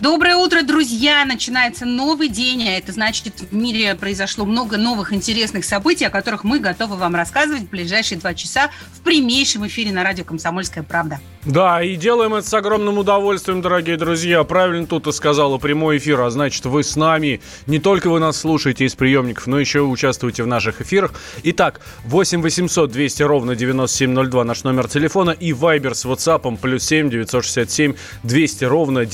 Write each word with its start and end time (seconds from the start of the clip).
Доброе 0.00 0.36
утро, 0.36 0.62
друзья! 0.62 1.24
Начинается 1.24 1.84
новый 1.84 2.28
день, 2.28 2.62
а 2.68 2.78
это 2.78 2.92
значит, 2.92 3.40
в 3.50 3.52
мире 3.52 3.96
произошло 3.96 4.44
много 4.44 4.76
новых 4.76 5.12
интересных 5.12 5.64
событий, 5.64 6.04
о 6.04 6.10
которых 6.10 6.44
мы 6.44 6.60
готовы 6.60 6.94
вам 6.94 7.16
рассказывать 7.16 7.62
в 7.62 7.70
ближайшие 7.70 8.16
два 8.16 8.32
часа 8.32 8.70
в 8.92 9.00
прямейшем 9.00 9.66
эфире 9.66 9.90
на 9.90 10.04
радио 10.04 10.24
«Комсомольская 10.24 10.84
правда». 10.84 11.18
Да, 11.44 11.82
и 11.82 11.96
делаем 11.96 12.34
это 12.34 12.46
с 12.46 12.52
огромным 12.52 12.98
удовольствием, 12.98 13.62
дорогие 13.62 13.96
друзья. 13.96 14.44
Правильно 14.44 14.86
тут 14.86 15.06
и 15.06 15.12
сказала 15.12 15.56
прямой 15.56 15.96
эфир, 15.96 16.20
а 16.20 16.30
значит, 16.30 16.66
вы 16.66 16.84
с 16.84 16.94
нами. 16.94 17.40
Не 17.66 17.78
только 17.78 18.10
вы 18.10 18.20
нас 18.20 18.36
слушаете 18.36 18.84
из 18.84 18.94
приемников, 18.94 19.46
но 19.46 19.58
еще 19.58 19.80
участвуете 19.80 20.42
в 20.42 20.46
наших 20.46 20.82
эфирах. 20.82 21.14
Итак, 21.44 21.80
8 22.04 22.42
800 22.42 22.90
200 22.90 23.22
ровно 23.22 23.56
9702 23.56 24.44
наш 24.44 24.62
номер 24.62 24.88
телефона 24.88 25.30
и 25.30 25.52
Viber 25.52 25.94
с 25.94 26.04
WhatsApp 26.04 26.58
плюс 26.58 26.84
7 26.84 27.08
967 27.08 27.94
200 28.24 28.64
ровно 28.64 29.06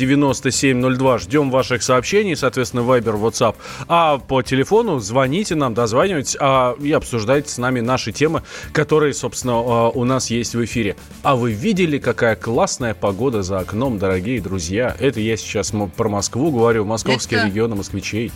9702. 0.80 1.18
Ждем 1.18 1.50
ваших 1.50 1.82
сообщений, 1.82 2.36
соответственно, 2.36 2.80
Viber, 2.80 3.20
WhatsApp. 3.20 3.56
А 3.88 4.18
по 4.18 4.42
телефону 4.42 4.98
звоните 4.98 5.54
нам, 5.54 5.74
дозванивайтесь 5.74 6.36
а, 6.40 6.74
и 6.80 6.92
обсуждайте 6.92 7.48
с 7.50 7.58
нами 7.58 7.80
наши 7.80 8.12
темы, 8.12 8.42
которые, 8.72 9.14
собственно, 9.14 9.54
а, 9.54 9.88
у 9.90 10.04
нас 10.04 10.30
есть 10.30 10.54
в 10.54 10.64
эфире. 10.64 10.96
А 11.22 11.36
вы 11.36 11.52
видели, 11.52 11.98
какая 11.98 12.36
классная 12.36 12.94
погода 12.94 13.42
за 13.42 13.58
окном, 13.58 13.98
дорогие 13.98 14.40
друзья. 14.40 14.94
Это 14.98 15.20
я 15.20 15.36
сейчас 15.36 15.72
про 15.96 16.08
Москву 16.08 16.50
говорю, 16.50 16.84
московские 16.84 17.40
Это- 17.40 17.48
регионы 17.48 17.74
москвичей. 17.76 18.32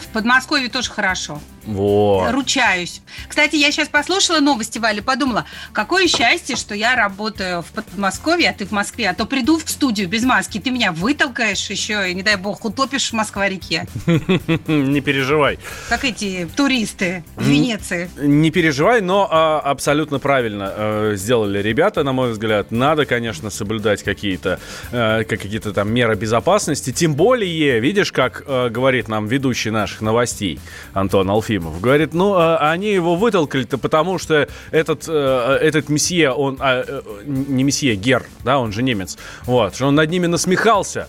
В 0.00 0.12
Подмосковье 0.12 0.68
тоже 0.68 0.90
хорошо. 0.90 1.38
Вот. 1.68 2.30
Ручаюсь. 2.32 3.02
Кстати, 3.28 3.56
я 3.56 3.70
сейчас 3.70 3.88
послушала 3.88 4.40
новости, 4.40 4.78
Валя, 4.78 5.02
подумала, 5.02 5.44
какое 5.72 6.08
счастье, 6.08 6.56
что 6.56 6.74
я 6.74 6.96
работаю 6.96 7.60
в 7.62 7.66
Подмосковье, 7.66 8.50
а 8.50 8.52
ты 8.54 8.64
в 8.64 8.70
Москве, 8.70 9.10
а 9.10 9.14
то 9.14 9.26
приду 9.26 9.58
в 9.58 9.68
студию 9.68 10.08
без 10.08 10.24
маски, 10.24 10.58
ты 10.58 10.70
меня 10.70 10.92
вытолкаешь 10.92 11.68
еще, 11.68 12.10
и, 12.10 12.14
не 12.14 12.22
дай 12.22 12.36
бог, 12.36 12.64
утопишь 12.64 13.10
в 13.10 13.12
Москва-реке, 13.12 13.86
Не 14.66 15.00
переживай. 15.02 15.58
как 15.90 16.04
эти 16.04 16.48
туристы 16.56 17.22
в 17.36 17.44
Венеции. 17.44 18.08
Не 18.18 18.50
переживай, 18.50 19.02
но 19.02 19.28
а, 19.30 19.60
абсолютно 19.60 20.18
правильно 20.18 20.72
э, 20.74 21.12
сделали 21.16 21.60
ребята, 21.62 22.02
на 22.02 22.12
мой 22.12 22.32
взгляд. 22.32 22.70
Надо, 22.70 23.04
конечно, 23.04 23.50
соблюдать 23.50 24.02
какие-то 24.02 24.58
э, 24.90 25.24
как- 25.24 25.38
какие-то 25.40 25.72
там 25.74 25.92
меры 25.92 26.14
безопасности. 26.14 26.92
Тем 26.92 27.14
более, 27.14 27.78
видишь, 27.80 28.10
как 28.12 28.42
э, 28.46 28.68
говорит 28.70 29.08
нам 29.08 29.26
ведущий 29.26 29.70
наших 29.70 30.00
новостей 30.00 30.58
Антон 30.94 31.28
Алфимов. 31.28 31.57
Говорит, 31.58 32.14
ну, 32.14 32.38
э, 32.38 32.56
они 32.56 32.92
его 32.92 33.16
вытолкали-то 33.16 33.78
потому, 33.78 34.18
что 34.18 34.48
этот, 34.70 35.04
э, 35.08 35.58
этот 35.60 35.88
месье, 35.88 36.30
он... 36.30 36.58
а, 36.60 36.84
э, 36.86 37.02
не 37.26 37.64
месье, 37.64 37.94
Гер, 37.94 38.24
да, 38.44 38.58
он 38.58 38.72
же 38.72 38.82
немец. 38.82 39.18
Вот, 39.44 39.74
что 39.74 39.86
он 39.86 39.94
над 39.94 40.10
ними 40.10 40.26
насмехался. 40.26 41.08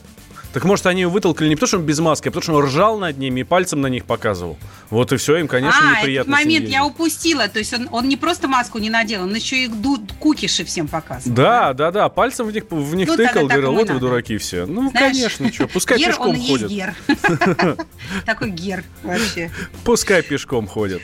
Так 0.54 0.64
может, 0.64 0.86
они 0.88 1.02
его 1.02 1.12
вытолкали 1.12 1.48
не 1.48 1.56
потому, 1.56 1.68
что 1.68 1.78
он 1.78 1.84
без 1.86 2.00
маски, 2.00 2.28
а 2.28 2.32
потому, 2.32 2.42
что 2.42 2.54
он 2.56 2.66
ржал 2.66 2.98
над 2.98 3.18
ними 3.18 3.42
и 3.42 3.44
пальцем 3.44 3.82
на 3.82 3.88
них 3.88 4.06
показывал. 4.06 4.58
Вот 4.90 5.12
и 5.14 5.18
все, 5.18 5.38
им, 5.38 5.48
конечно, 5.48 5.80
а, 5.80 5.92
этот 5.92 6.00
неприятно. 6.02 6.30
ним 6.32 6.40
момент 6.40 6.70
я 6.70 6.86
упустила. 6.86 7.48
То 7.48 7.60
есть 7.60 7.72
он, 7.74 7.88
он 7.92 8.10
не 8.10 8.18
просто 8.18 8.48
маску 8.48 8.80
не 8.80 8.90
надел, 8.90 9.24
он 9.24 9.36
еще 9.36 9.66
и 9.66 9.68
ду- 9.68 10.02
кукиши 10.20 10.66
всем 10.66 10.88
показывал. 10.88 11.36
Да, 11.36 11.74
да, 11.74 11.92
да, 11.92 12.10
пальцем 12.10 12.48
в 12.48 12.52
них, 12.52 12.64
в 12.70 12.96
них 12.96 13.08
Ну, 13.08 13.16
тогда 13.16 13.30
тыкал, 13.30 13.48
так 13.48 13.58
говорил, 13.58 13.72
вот 13.74 13.88
вы 13.88 13.94
надо. 13.94 14.00
дураки 14.00 14.38
все. 14.38 14.66
Ну, 14.66 14.90
Знаешь, 14.90 15.14
конечно, 15.14 15.54
что, 15.54 15.68
пускай 15.68 15.98
гер, 16.00 16.08
пешком 16.08 16.30
он 16.30 16.42
ходят. 16.42 16.70
гер. 16.72 16.96
Такой 18.26 18.52
гер 18.52 18.84
вообще. 19.04 19.52
Пускай 19.84 20.22
пешком 20.24 20.68
ходят. 20.68 21.02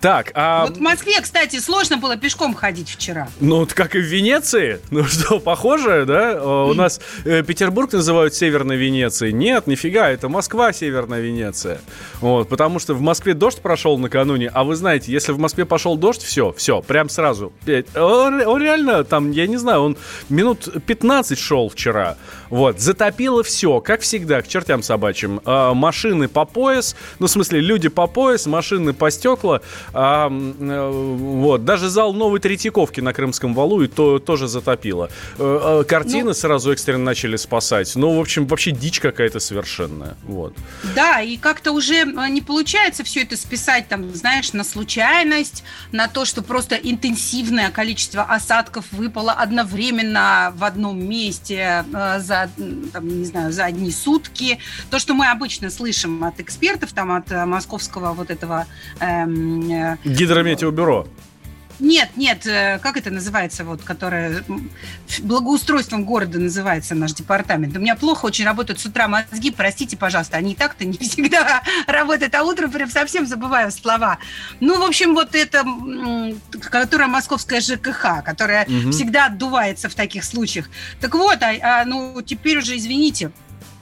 Так, 0.00 0.30
а... 0.34 0.66
Вот 0.66 0.78
в 0.78 0.80
Москве, 0.80 1.20
кстати, 1.20 1.58
сложно 1.60 1.98
было 1.98 2.16
пешком 2.16 2.54
ходить 2.54 2.88
вчера. 2.88 3.28
Ну, 3.40 3.66
как 3.74 3.94
и 3.94 3.98
в 3.98 4.04
Венеции. 4.04 4.80
Ну 4.90 5.04
что, 5.04 5.38
похоже, 5.40 6.04
да? 6.06 6.32
Э, 6.32 6.64
У 6.70 6.74
нас 6.74 7.00
э, 7.24 7.42
Петербург 7.42 7.92
называют 7.92 8.32
Северной 8.70 8.76
Венецией. 8.76 9.32
Нет, 9.32 9.66
нифига, 9.66 10.08
это 10.08 10.28
Москва 10.28 10.72
Северная 10.72 11.20
Венеция. 11.20 11.80
Вот, 12.20 12.48
потому 12.48 12.78
что 12.78 12.94
в 12.94 13.00
Москве 13.00 13.34
дождь 13.34 13.60
прошел 13.60 13.98
накануне, 13.98 14.50
а 14.52 14.64
вы 14.64 14.76
знаете, 14.76 15.12
если 15.12 15.32
в 15.32 15.38
Москве 15.38 15.64
пошел 15.64 15.96
дождь, 15.96 16.22
все, 16.22 16.52
все, 16.56 16.80
прям 16.82 17.08
сразу. 17.08 17.52
Э, 17.66 17.82
Он, 17.96 18.40
он 18.40 18.62
реально 18.62 19.04
там, 19.04 19.30
я 19.32 19.46
не 19.46 19.56
знаю, 19.56 19.80
он 19.80 19.96
минут 20.28 20.68
15 20.86 21.38
шел 21.38 21.68
вчера. 21.68 22.16
Вот, 22.50 22.80
затопило 22.80 23.42
все, 23.42 23.80
как 23.80 24.00
всегда, 24.00 24.42
к 24.42 24.48
чертям 24.48 24.82
собачьим. 24.82 25.40
А, 25.44 25.72
машины 25.72 26.28
по 26.28 26.44
пояс, 26.44 26.96
ну, 27.18 27.26
в 27.26 27.30
смысле, 27.30 27.60
люди 27.60 27.88
по 27.88 28.06
пояс, 28.06 28.46
машины 28.46 28.92
по 28.92 29.10
стекла. 29.10 29.60
А, 29.92 30.28
э, 30.28 30.90
вот, 30.90 31.64
даже 31.64 31.88
зал 31.88 32.12
новой 32.12 32.40
Третьяковки 32.40 33.00
на 33.00 33.12
Крымском 33.12 33.54
валу 33.54 33.82
и 33.82 33.88
то 33.88 34.18
тоже 34.18 34.48
затопило. 34.48 35.08
Э, 35.38 35.84
Картины 35.86 36.34
сразу 36.34 36.72
экстренно 36.72 37.04
начали 37.04 37.36
спасать. 37.36 37.96
Ну, 37.96 38.16
в 38.16 38.20
общем, 38.20 38.46
вообще 38.46 38.59
дичь 38.68 39.00
какая-то 39.00 39.40
совершенная. 39.40 40.16
Вот. 40.24 40.54
Да, 40.94 41.20
и 41.20 41.36
как-то 41.36 41.72
уже 41.72 41.94
э, 41.94 42.28
не 42.28 42.42
получается 42.42 43.02
все 43.04 43.22
это 43.22 43.36
списать, 43.36 43.88
там, 43.88 44.14
знаешь, 44.14 44.52
на 44.52 44.64
случайность, 44.64 45.64
на 45.92 46.08
то, 46.08 46.24
что 46.24 46.42
просто 46.42 46.74
интенсивное 46.76 47.70
количество 47.70 48.22
осадков 48.22 48.84
выпало 48.92 49.32
одновременно 49.32 50.52
в 50.56 50.64
одном 50.64 51.02
месте 51.02 51.84
э, 51.92 52.20
за, 52.20 52.50
там, 52.92 53.08
не 53.08 53.24
знаю, 53.24 53.52
за 53.52 53.64
одни 53.64 53.90
сутки. 53.90 54.58
То, 54.90 54.98
что 54.98 55.14
мы 55.14 55.30
обычно 55.30 55.70
слышим 55.70 56.22
от 56.24 56.40
экспертов, 56.40 56.92
там, 56.92 57.12
от 57.12 57.32
э, 57.32 57.46
московского 57.46 58.12
вот 58.12 58.30
этого... 58.30 58.66
эм, 59.00 59.70
э, 59.70 59.96
Гидрометеобюро. 60.04 61.06
Нет, 61.80 62.10
нет, 62.16 62.46
э, 62.46 62.78
как 62.82 62.96
это 62.96 63.10
называется, 63.10 63.64
вот, 63.64 63.82
которое 63.82 64.44
благоустройством 65.20 66.04
города 66.04 66.38
называется 66.38 66.94
наш 66.94 67.12
департамент. 67.14 67.76
У 67.76 67.80
меня 67.80 67.96
плохо 67.96 68.26
очень 68.26 68.44
работают 68.44 68.80
с 68.80 68.86
утра 68.86 69.08
мозги, 69.08 69.50
простите, 69.50 69.96
пожалуйста, 69.96 70.36
они 70.36 70.52
и 70.52 70.54
так-то 70.54 70.84
не 70.84 70.98
всегда 71.00 71.62
работают, 71.86 72.34
а 72.34 72.44
утром 72.44 72.70
прям 72.70 72.90
совсем 72.90 73.26
забываю 73.26 73.72
слова. 73.72 74.18
Ну, 74.60 74.78
в 74.78 74.82
общем, 74.82 75.14
вот 75.14 75.34
это, 75.34 75.64
которая 76.70 77.08
московская 77.08 77.60
ЖКХ, 77.60 78.22
которая 78.24 78.66
Мгм. 78.68 78.92
всегда 78.92 79.26
отдувается 79.26 79.88
в 79.88 79.94
таких 79.94 80.24
случаях. 80.24 80.68
Так 81.00 81.14
вот, 81.14 81.42
а, 81.42 81.80
а, 81.80 81.84
ну, 81.84 82.20
теперь 82.22 82.58
уже, 82.58 82.76
извините, 82.76 83.30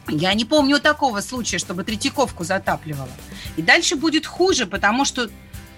я 0.08 0.32
не 0.34 0.44
помню 0.44 0.78
такого 0.78 1.20
случая, 1.20 1.58
чтобы 1.58 1.84
Третьяковку 1.84 2.44
затапливало. 2.44 3.10
И 3.56 3.62
дальше 3.62 3.96
будет 3.96 4.24
хуже, 4.24 4.66
потому 4.66 5.04
что 5.04 5.28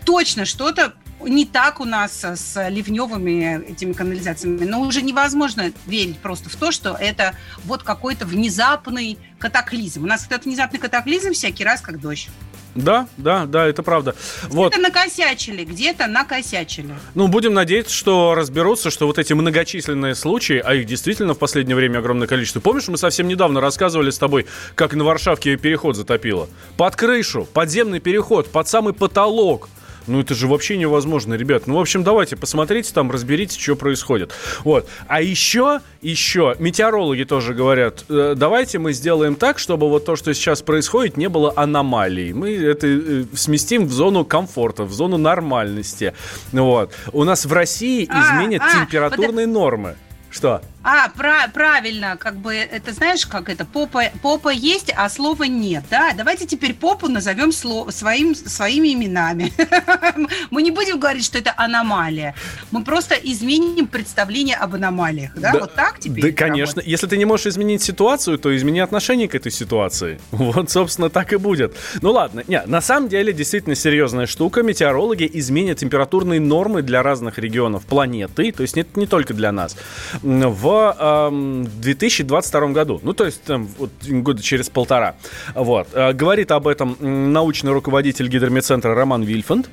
точно 0.05 0.45
что-то 0.45 0.95
не 1.27 1.47
так 1.47 1.81
у 1.81 1.85
нас 1.85 2.25
с 2.25 2.69
ливневыми 2.69 3.71
этими 3.71 3.93
канализациями. 3.93 4.65
Но 4.65 4.81
уже 4.81 5.03
невозможно 5.03 5.73
верить 5.87 6.19
просто 6.19 6.49
в 6.49 6.57
то, 6.57 6.71
что 6.73 6.97
это 6.99 7.35
вот 7.65 7.83
какой-то 7.83 8.27
внезапный 8.27 9.19
катаклизм. 9.39 10.05
У 10.05 10.07
нас 10.07 10.27
этот 10.27 10.45
внезапный 10.45 10.79
катаклизм 10.79 11.33
всякий 11.33 11.65
раз 11.65 11.81
как 11.81 12.01
дождь. 12.01 12.29
Да, 12.75 13.09
да, 13.17 13.47
да, 13.47 13.67
это 13.67 13.83
правда. 13.83 14.15
Вот. 14.45 14.73
Где-то 14.73 14.89
накосячили, 14.89 15.65
где-то 15.65 16.07
накосячили. 16.07 16.95
Ну, 17.15 17.27
будем 17.27 17.53
надеяться, 17.53 17.93
что 17.93 18.35
разберутся, 18.35 18.91
что 18.91 19.07
вот 19.07 19.19
эти 19.19 19.33
многочисленные 19.33 20.15
случаи, 20.15 20.63
а 20.65 20.75
их 20.75 20.87
действительно 20.87 21.35
в 21.35 21.39
последнее 21.39 21.75
время 21.75 21.99
огромное 21.99 22.29
количество. 22.29 22.61
Помнишь, 22.61 22.87
мы 22.89 22.97
совсем 22.97 23.27
недавно 23.27 23.61
рассказывали 23.61 24.11
с 24.11 24.19
тобой, 24.19 24.47
как 24.77 24.95
на 24.95 25.03
Варшавке 25.03 25.57
переход 25.57 25.97
затопило? 25.97 26.49
Под 26.77 26.95
крышу, 26.95 27.47
подземный 27.53 27.99
переход, 27.99 28.51
под 28.51 28.69
самый 28.69 28.93
потолок. 28.93 29.69
Ну, 30.07 30.21
это 30.21 30.35
же 30.35 30.47
вообще 30.47 30.77
невозможно, 30.77 31.35
ребят. 31.35 31.67
Ну, 31.67 31.77
в 31.77 31.81
общем, 31.81 32.03
давайте, 32.03 32.37
посмотрите 32.37 32.93
там, 32.93 33.11
разберитесь, 33.11 33.59
что 33.59 33.77
происходит. 33.77 34.33
Вот. 34.65 34.89
А 35.07 35.21
еще, 35.21 35.81
еще, 36.03 36.55
метеорологи 36.59 37.25
тоже 37.25 37.55
говорят, 37.55 38.05
э, 38.09 38.35
давайте 38.37 38.79
мы 38.79 38.93
сделаем 38.93 39.35
так, 39.35 39.59
чтобы 39.59 39.89
вот 39.89 40.05
то, 40.05 40.17
что 40.17 40.33
сейчас 40.35 40.63
происходит, 40.63 41.17
не 41.17 41.29
было 41.29 41.53
аномалий. 41.57 42.33
Мы 42.33 42.57
это 42.57 42.87
э, 42.87 43.25
сместим 43.35 43.87
в 43.87 43.93
зону 43.93 44.25
комфорта, 44.25 44.85
в 44.85 44.93
зону 44.93 45.17
нормальности. 45.17 46.15
Вот. 46.53 46.93
У 47.13 47.25
нас 47.25 47.45
в 47.45 47.53
России 47.53 48.09
А, 48.11 48.21
изменят 48.21 48.63
а, 48.63 48.73
температурные 48.73 49.47
нормы. 49.47 49.97
Что? 50.31 50.63
А, 50.83 51.11
пра- 51.11 51.49
правильно, 51.53 52.17
как 52.17 52.37
бы 52.37 52.55
это 52.55 52.93
знаешь, 52.93 53.27
как 53.27 53.51
это 53.51 53.67
попа, 53.67 54.05
попа 54.23 54.49
есть, 54.49 54.91
а 54.97 55.11
слова 55.11 55.45
нет, 55.45 55.85
да? 55.91 56.13
Давайте 56.17 56.47
теперь 56.47 56.73
попу 56.73 57.07
назовем 57.07 57.51
сло- 57.51 57.93
своим, 57.93 58.35
своими 58.35 58.95
именами. 58.95 59.53
Мы 60.51 60.63
не 60.63 60.71
будем 60.71 60.99
говорить, 60.99 61.25
что 61.25 61.37
это 61.39 61.53
аномалия. 61.57 62.35
Мы 62.71 62.83
просто 62.83 63.15
изменим 63.15 63.89
представление 63.89 64.57
об 64.57 64.75
аномалиях, 64.75 65.33
да? 65.37 65.53
Вот 65.53 65.75
так 65.75 65.99
теперь? 66.01 66.23
Да, 66.23 66.33
конечно. 66.33 66.81
Если 66.81 67.07
ты 67.07 67.19
не 67.19 67.27
можешь 67.27 67.47
изменить 67.47 67.83
ситуацию, 67.83 68.39
то 68.39 68.57
измени 68.57 68.81
отношение 68.81 69.29
к 69.29 69.35
этой 69.35 69.53
ситуации. 69.53 70.19
Вот, 70.51 70.71
собственно, 70.71 71.11
так 71.11 71.33
и 71.33 71.37
будет. 71.37 71.77
Ну 72.01 72.13
ладно, 72.13 72.43
не, 72.49 72.63
на 72.67 72.81
самом 72.81 73.09
деле 73.09 73.33
действительно 73.33 73.75
серьезная 73.77 74.27
штука. 74.27 74.63
Метеорологи 74.63 75.31
изменят 75.35 75.79
температурные 75.79 76.41
нормы 76.41 76.81
для 76.83 77.03
разных 77.03 77.39
регионов 77.39 77.85
планеты, 77.85 78.51
то 78.51 78.63
есть 78.63 78.75
не, 78.77 78.87
не 78.97 79.07
только 79.07 79.35
для 79.35 79.53
нас. 79.53 79.77
В 80.23 80.70
в 80.71 80.97
э, 80.99 81.65
2022 81.81 82.69
году. 82.69 83.01
Ну, 83.03 83.13
то 83.13 83.25
есть 83.25 83.43
там, 83.43 83.69
вот, 83.79 83.91
года 84.07 84.43
через 84.43 84.69
полтора. 84.69 85.17
Вот. 85.55 85.89
Э, 85.93 86.13
говорит 86.13 86.51
об 86.53 86.69
этом 86.69 86.97
научный 87.01 87.73
руководитель 87.73 88.29
гидромедцентра 88.29 88.95
Роман 88.95 89.23
Вильфанд. 89.23 89.69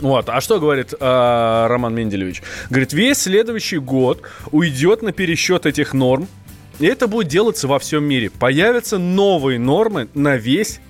Вот. 0.00 0.28
А 0.28 0.40
что 0.40 0.60
говорит 0.60 0.92
э, 0.98 1.66
Роман 1.68 1.94
Менделевич? 1.94 2.42
Говорит, 2.70 2.92
весь 2.92 3.18
следующий 3.18 3.78
год 3.78 4.22
уйдет 4.50 5.02
на 5.02 5.12
пересчет 5.12 5.64
этих 5.64 5.94
норм, 5.94 6.28
и 6.78 6.86
это 6.86 7.06
будет 7.06 7.28
делаться 7.28 7.68
во 7.68 7.78
всем 7.78 8.04
мире. 8.04 8.30
Появятся 8.30 8.98
новые 8.98 9.58
нормы 9.58 10.08
на 10.14 10.36
весь 10.36 10.80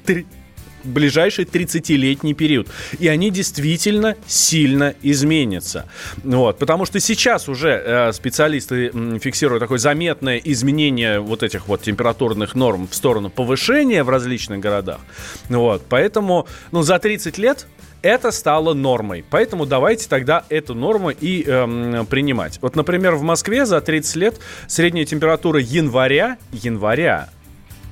ближайший 0.85 1.45
30-летний 1.45 2.35
период. 2.35 2.69
И 2.99 3.09
они 3.09 3.31
действительно 3.31 4.17
сильно 4.27 4.95
изменятся. 5.03 5.87
Вот, 6.23 6.59
потому 6.59 6.87
что 6.87 7.01
сейчас 7.01 7.49
уже 7.49 7.71
э, 7.71 8.13
специалисты 8.13 8.91
фиксируют 9.21 9.61
такое 9.61 9.79
заметное 9.79 10.39
изменение 10.39 11.21
вот 11.21 11.43
этих 11.43 11.69
вот 11.69 11.83
температурных 11.83 12.55
норм 12.55 12.89
в 12.89 12.95
сторону 12.95 13.31
повышения 13.31 14.03
в 14.03 14.09
различных 14.09 14.61
городах. 14.61 15.01
Вот, 15.49 15.83
поэтому 15.89 16.47
ну, 16.71 16.83
за 16.83 16.99
30 16.99 17.39
лет 17.39 17.67
это 18.03 18.33
стало 18.33 18.75
нормой. 18.75 19.25
Поэтому 19.31 19.65
давайте 19.65 20.09
тогда 20.09 20.45
эту 20.49 20.75
норму 20.75 21.11
и 21.11 21.45
эм, 21.45 22.05
принимать. 22.07 22.59
Вот, 22.61 22.77
например, 22.77 23.15
в 23.15 23.23
Москве 23.23 23.65
за 23.65 23.81
30 23.81 24.17
лет 24.17 24.41
средняя 24.67 25.07
температура 25.07 25.61
января, 25.61 26.37
января 26.53 27.31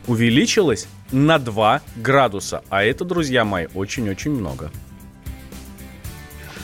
увеличилась 0.07 0.89
на 1.13 1.39
2 1.39 1.83
градуса. 1.97 2.63
А 2.69 2.83
это, 2.83 3.05
друзья 3.05 3.45
мои, 3.45 3.67
очень-очень 3.75 4.33
много. 4.33 4.71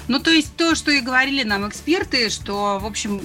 Ну, 0.08 0.20
то 0.20 0.30
есть 0.30 0.54
то, 0.56 0.76
что 0.76 0.92
и 0.92 1.00
говорили 1.00 1.42
нам 1.42 1.68
эксперты, 1.68 2.30
что, 2.30 2.78
в 2.80 2.86
общем, 2.86 3.20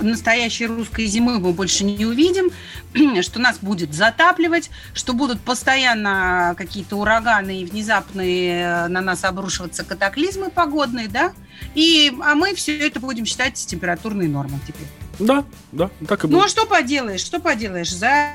настоящей 0.00 0.66
русской 0.66 1.06
зимы 1.06 1.38
мы 1.38 1.52
больше 1.52 1.82
не 1.82 2.04
увидим, 2.04 2.50
что 3.22 3.40
нас 3.40 3.58
будет 3.58 3.94
затапливать, 3.94 4.70
что 4.92 5.14
будут 5.14 5.40
постоянно 5.40 6.54
какие-то 6.58 6.96
ураганы 6.96 7.62
и 7.62 7.64
внезапные 7.64 8.60
э, 8.60 8.88
на 8.88 9.00
нас 9.00 9.24
обрушиваться 9.24 9.82
катаклизмы 9.82 10.50
погодные, 10.50 11.08
да? 11.08 11.32
И, 11.74 12.12
а 12.22 12.34
мы 12.34 12.54
все 12.54 12.76
это 12.86 13.00
будем 13.00 13.24
считать 13.24 13.54
температурной 13.54 14.28
нормой 14.28 14.60
теперь. 14.66 14.88
Да, 15.18 15.42
да, 15.72 15.90
так 16.06 16.24
и 16.24 16.26
будет. 16.26 16.36
Ну, 16.36 16.44
а 16.44 16.48
что 16.48 16.66
поделаешь, 16.66 17.20
что 17.20 17.40
поделаешь? 17.40 17.90
За 17.90 18.32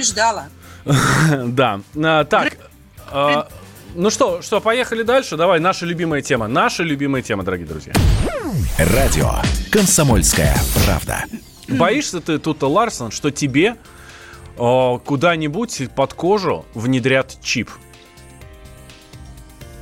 предупреждала. 0.00 0.48
Да. 1.46 1.80
А, 1.96 2.24
так. 2.24 2.56
А, 3.10 3.48
ну 3.94 4.10
что, 4.10 4.42
что, 4.42 4.60
поехали 4.60 5.02
дальше? 5.02 5.36
Давай, 5.36 5.60
наша 5.60 5.86
любимая 5.86 6.22
тема. 6.22 6.48
Наша 6.48 6.82
любимая 6.82 7.22
тема, 7.22 7.42
дорогие 7.42 7.66
друзья. 7.66 7.92
Радио 8.78 9.32
«Комсомольская 9.70 10.56
правда». 10.84 11.24
Боишься 11.68 12.20
ты 12.20 12.38
тут, 12.38 12.62
Ларсон, 12.62 13.10
что 13.10 13.30
тебе 13.30 13.76
э, 14.56 14.98
куда-нибудь 15.04 15.90
под 15.94 16.14
кожу 16.14 16.66
внедрят 16.74 17.36
чип? 17.42 17.70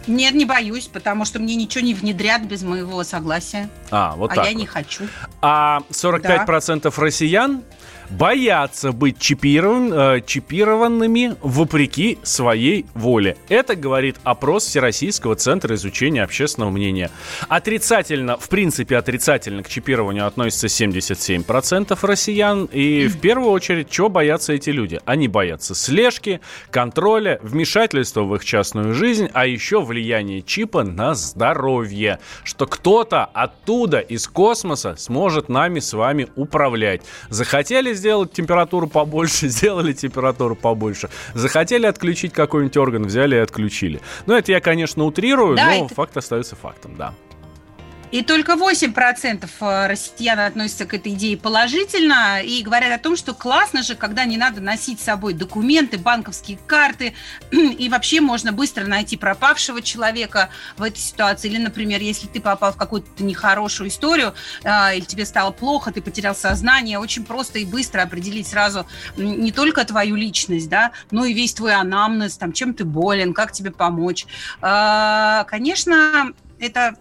Нет, 0.07 0.35
не 0.35 0.47
боюсь, 0.47 0.87
потому 0.87 1.25
что 1.25 1.39
мне 1.39 1.55
ничего 1.55 1.85
не 1.85 1.95
внедрят 1.95 2.43
без 2.43 2.63
моего 2.63 3.05
согласия. 3.05 3.69
А, 3.91 4.17
вот 4.17 4.33
а 4.33 4.37
так. 4.37 4.45
я 4.47 4.53
вот. 4.53 4.59
не 4.59 4.67
хочу. 4.67 5.05
А 5.43 5.81
45% 5.91 6.83
да. 6.83 6.91
россиян 6.97 7.63
боятся 8.11 8.93
быть 8.93 9.19
чипирован, 9.19 9.93
э, 9.93 10.21
чипированными 10.25 11.37
вопреки 11.43 12.19
своей 12.23 12.87
воле. 12.95 13.37
Это 13.49 13.77
говорит 13.77 14.17
опрос 14.25 14.67
Всероссийского 14.67 15.37
центра 15.37 15.75
изучения 15.75 16.23
общественного 16.23 16.71
мнения. 16.71 17.11
Отрицательно, 17.49 18.37
в 18.37 18.49
принципе, 18.49 18.97
отрицательно 18.97 19.63
к 19.63 19.69
чипированию 19.69 20.27
относится 20.27 20.69
77% 20.69 22.03
россиян. 22.03 22.65
И 22.67 23.07
в 23.07 23.19
первую 23.21 23.51
очередь, 23.51 23.91
чего 23.91 24.09
боятся 24.09 24.53
эти 24.53 24.71
люди? 24.71 25.01
Они 25.05 25.29
боятся 25.29 25.75
слежки, 25.75 26.41
контроля, 26.71 27.39
вмешательства 27.43 28.23
в 28.23 28.35
их 28.35 28.45
частную 28.45 28.95
жизнь, 28.95 29.29
а 29.33 29.47
еще 29.47 29.81
влияние 29.81 30.43
чипа 30.43 30.83
на 30.83 31.15
здоровье. 31.15 32.19
Что 32.45 32.67
кто-то 32.67 33.25
оттуда, 33.25 33.99
из 33.99 34.27
космоса, 34.29 34.97
сможет 34.97 35.49
нами 35.49 35.81
с 35.81 35.93
вами 35.93 36.29
управлять. 36.37 37.03
Захотели 37.29 37.78
сделать 37.95 38.33
температуру 38.33 38.89
побольше, 38.89 39.49
сделали 39.49 39.93
температуру 39.93 40.57
побольше. 40.57 41.09
Захотели 41.35 41.87
отключить 41.87 42.33
какой-нибудь 42.33 42.77
орган, 42.77 43.05
взяли 43.05 43.37
и 43.37 43.39
отключили. 43.39 44.01
Ну, 44.27 44.35
это 44.35 44.53
я, 44.53 44.61
конечно, 44.61 45.05
утрирую, 45.05 45.57
да, 45.57 45.67
но 45.67 45.87
это... 45.87 45.95
факт 45.95 46.17
остается 46.17 46.57
фактом, 46.57 46.97
да. 46.97 47.15
И 48.11 48.23
только 48.23 48.53
8% 48.53 49.49
э, 49.61 49.87
россиян 49.87 50.41
относятся 50.41 50.87
к 50.87 50.95
этой 50.95 51.13
идее 51.13 51.37
положительно 51.37 52.41
и 52.43 52.63
говорят 52.63 52.99
о 52.99 53.03
том, 53.03 53.17
что 53.17 53.35
классно 53.35 53.83
же, 53.83 53.95
когда 53.95 54.25
не 54.25 54.39
надо 54.39 54.61
носить 54.61 55.01
с 55.01 55.05
собой 55.05 55.35
документы, 55.35 55.99
банковские 55.99 56.59
карты, 56.67 57.15
и 57.51 57.89
вообще 57.89 58.21
можно 58.21 58.53
быстро 58.53 58.87
найти 58.87 59.17
пропавшего 59.17 59.83
человека 59.83 60.49
в 60.77 60.83
этой 60.83 60.99
ситуации. 60.99 61.49
Или, 61.49 61.59
например, 61.59 62.01
если 62.01 62.27
ты 62.29 62.41
попал 62.41 62.73
в 62.73 62.77
какую-то 62.77 63.23
нехорошую 63.23 63.89
историю, 63.89 64.35
э, 64.65 64.97
или 64.97 65.05
тебе 65.05 65.27
стало 65.27 65.51
плохо, 65.51 65.93
ты 65.93 66.01
потерял 66.01 66.35
сознание, 66.35 66.99
очень 66.99 67.25
просто 67.25 67.59
и 67.59 67.67
быстро 67.67 68.03
определить 68.03 68.47
сразу 68.47 68.87
не 69.17 69.53
только 69.53 69.85
твою 69.85 70.17
личность, 70.17 70.71
да, 70.71 70.93
но 71.11 71.27
и 71.27 71.35
весь 71.35 71.53
твой 71.53 71.75
анамнез, 71.75 72.39
там, 72.39 72.53
чем 72.53 72.73
ты 72.73 72.85
болен, 72.85 73.35
как 73.35 73.53
тебе 73.53 73.71
помочь. 73.71 74.27
Э, 74.63 75.45
конечно, 75.47 76.33
это 76.59 76.97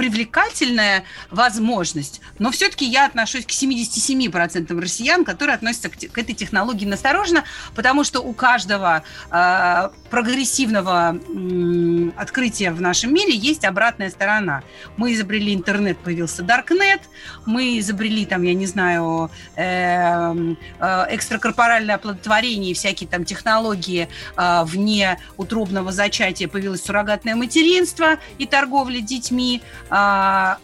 привлекательная 0.00 1.04
возможность, 1.30 2.22
но 2.38 2.50
все-таки 2.50 2.86
я 2.86 3.04
отношусь 3.04 3.44
к 3.44 3.50
77% 3.50 4.80
россиян, 4.80 5.26
которые 5.26 5.56
относятся 5.56 5.90
к, 5.90 5.98
к 5.98 6.16
этой 6.16 6.34
технологии 6.34 6.86
настороженно, 6.86 7.44
потому 7.74 8.02
что 8.02 8.20
у 8.20 8.32
каждого 8.32 9.02
э, 9.30 9.90
прогрессивного 10.08 11.18
э, 11.18 12.10
открытия 12.16 12.70
в 12.70 12.80
нашем 12.80 13.12
мире 13.12 13.36
есть 13.36 13.66
обратная 13.66 14.08
сторона. 14.08 14.62
Мы 14.96 15.12
изобрели 15.12 15.52
интернет, 15.52 15.98
появился 15.98 16.42
Даркнет, 16.42 17.02
мы 17.44 17.78
изобрели 17.78 18.24
там, 18.24 18.42
я 18.42 18.54
не 18.54 18.64
знаю, 18.64 19.30
э, 19.56 20.32
э, 20.78 21.06
экстракорпоральное 21.10 21.96
оплодотворение, 21.96 22.72
всякие 22.72 23.06
там 23.06 23.26
технологии 23.26 24.08
э, 24.38 24.64
вне 24.64 25.18
утробного 25.36 25.92
зачатия, 25.92 26.48
появилось 26.48 26.82
суррогатное 26.82 27.34
материнство 27.34 28.16
и 28.38 28.46
торговля 28.46 29.02
детьми, 29.02 29.60
а, 29.90 30.58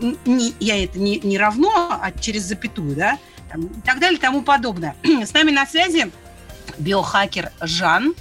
не, 0.00 0.54
я 0.60 0.84
это 0.84 0.98
не, 0.98 1.18
не 1.20 1.38
равно, 1.38 1.70
а 1.90 2.10
через 2.12 2.42
запятую, 2.42 2.96
да, 2.96 3.18
там, 3.50 3.62
и 3.66 3.80
так 3.80 3.98
далее 3.98 4.18
и 4.18 4.20
тому 4.20 4.42
подобное. 4.42 4.96
С 5.02 5.32
нами 5.32 5.50
на 5.50 5.66
связи 5.66 6.10
биохакер 6.78 7.50
Жан, 7.60 8.14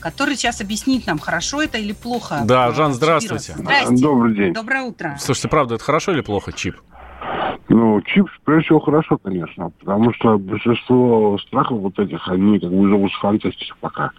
который 0.00 0.36
сейчас 0.36 0.60
объяснит 0.60 1.06
нам, 1.06 1.18
хорошо 1.18 1.62
это 1.62 1.78
или 1.78 1.92
плохо. 1.92 2.42
Да, 2.44 2.72
Жан, 2.72 2.92
здравствуйте. 2.92 3.54
Здравствуйте. 3.56 4.02
Добрый 4.02 4.34
день. 4.34 4.52
Доброе 4.52 4.82
утро. 4.82 5.16
Слушайте, 5.18 5.48
правда, 5.48 5.74
это 5.76 5.84
хорошо 5.84 6.12
или 6.12 6.20
плохо, 6.20 6.52
чип? 6.52 6.76
Ну, 7.68 8.00
чип, 8.02 8.28
прежде 8.44 8.66
всего, 8.66 8.80
хорошо, 8.80 9.18
конечно, 9.18 9.70
потому 9.70 10.12
что 10.14 10.38
большинство 10.38 11.36
страхов 11.38 11.80
вот 11.80 11.98
этих, 11.98 12.28
они 12.28 12.60
как 12.60 12.70
бы 12.70 12.88
зовут 12.88 13.12
фантастики 13.14 13.72
пока. 13.80 14.12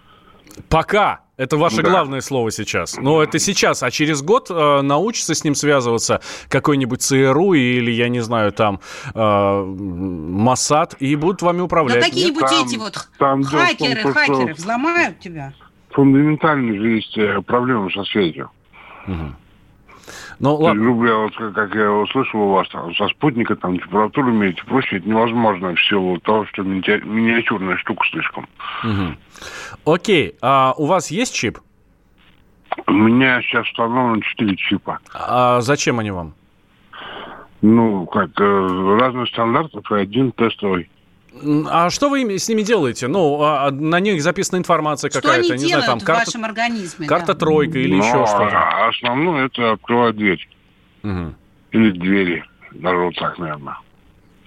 Пока. 0.68 1.20
Это 1.38 1.56
ваше 1.56 1.82
да. 1.82 1.90
главное 1.90 2.20
слово 2.20 2.50
сейчас. 2.50 2.96
Но 2.96 3.22
это 3.22 3.38
сейчас, 3.38 3.84
а 3.84 3.92
через 3.92 4.22
год 4.22 4.50
э, 4.50 4.80
научится 4.82 5.34
с 5.34 5.44
ним 5.44 5.54
связываться 5.54 6.20
какой-нибудь 6.48 7.00
ЦРУ 7.00 7.54
или, 7.54 7.92
я 7.92 8.08
не 8.08 8.18
знаю, 8.20 8.50
там 8.50 8.80
э, 9.14 9.64
Масад, 9.64 10.96
и 10.98 11.14
будут 11.14 11.40
вами 11.40 11.60
управлять. 11.60 12.00
Да 12.00 12.06
какие-нибудь 12.06 12.42
эти 12.42 12.76
вот 12.76 13.08
там 13.18 13.44
хакеры, 13.44 14.02
том, 14.02 14.12
хакеры 14.12 14.54
взломают 14.54 15.20
тебя. 15.20 15.54
Фундаментальные 15.90 16.80
же 16.80 16.90
есть 16.90 17.16
э, 17.16 17.40
проблемы 17.42 17.90
со 17.92 18.02
связью. 18.02 18.50
Угу. 19.06 19.34
Ну, 20.38 20.54
ладно. 20.54 20.78
Есть, 20.78 20.82
грубо 20.82 21.00
говоря, 21.06 21.16
вот, 21.18 21.54
как 21.54 21.74
я 21.74 21.90
услышал 21.92 22.40
у 22.40 22.52
вас, 22.52 22.68
там, 22.68 22.94
со 22.94 23.08
спутника 23.08 23.56
там 23.56 23.78
температуру 23.78 24.32
мерить 24.32 24.58
и 24.58 24.66
прочее, 24.66 25.00
это 25.00 25.08
невозможно 25.08 25.74
в 25.74 25.80
силу 25.82 26.18
того, 26.20 26.46
что 26.46 26.62
ми- 26.62 26.82
миниатюрная 27.04 27.76
штука 27.76 28.06
слишком. 28.10 28.46
Угу. 28.84 29.94
Окей, 29.94 30.34
а 30.42 30.74
у 30.76 30.86
вас 30.86 31.10
есть 31.10 31.34
чип? 31.34 31.58
У 32.86 32.92
меня 32.92 33.40
сейчас 33.42 33.66
установлено 33.66 34.20
4 34.20 34.56
чипа. 34.56 34.98
А 35.14 35.60
зачем 35.60 35.98
они 35.98 36.10
вам? 36.10 36.34
Ну, 37.60 38.06
как, 38.06 38.30
э, 38.40 38.96
разных 39.00 39.28
стандартов 39.28 39.90
и 39.90 39.96
один 39.96 40.30
тестовый. 40.32 40.88
А 41.70 41.90
что 41.90 42.08
вы 42.10 42.36
с 42.38 42.48
ними 42.48 42.62
делаете? 42.62 43.06
Ну, 43.06 43.40
а, 43.42 43.66
а 43.66 43.70
на 43.70 44.00
них 44.00 44.22
записана 44.22 44.58
информация 44.58 45.10
какая-то, 45.10 45.44
что 45.44 45.54
они 45.54 45.64
не 45.64 45.68
знаю, 45.70 45.84
там 45.84 46.00
в 46.00 46.04
карта, 46.04 46.24
вашем 46.26 46.44
организме? 46.44 47.06
карта 47.06 47.26
да? 47.28 47.34
тройка 47.34 47.78
или 47.78 47.94
Но 47.94 48.04
еще 48.04 48.26
что-то. 48.26 48.88
Основное 48.88 49.46
это 49.46 49.72
открывать 49.72 50.16
дверь. 50.16 50.48
Мгм. 51.02 51.34
Или 51.72 51.90
двери. 51.92 52.44
Даже 52.72 52.96
вот 52.96 53.14
так, 53.16 53.38
наверное. 53.38 53.76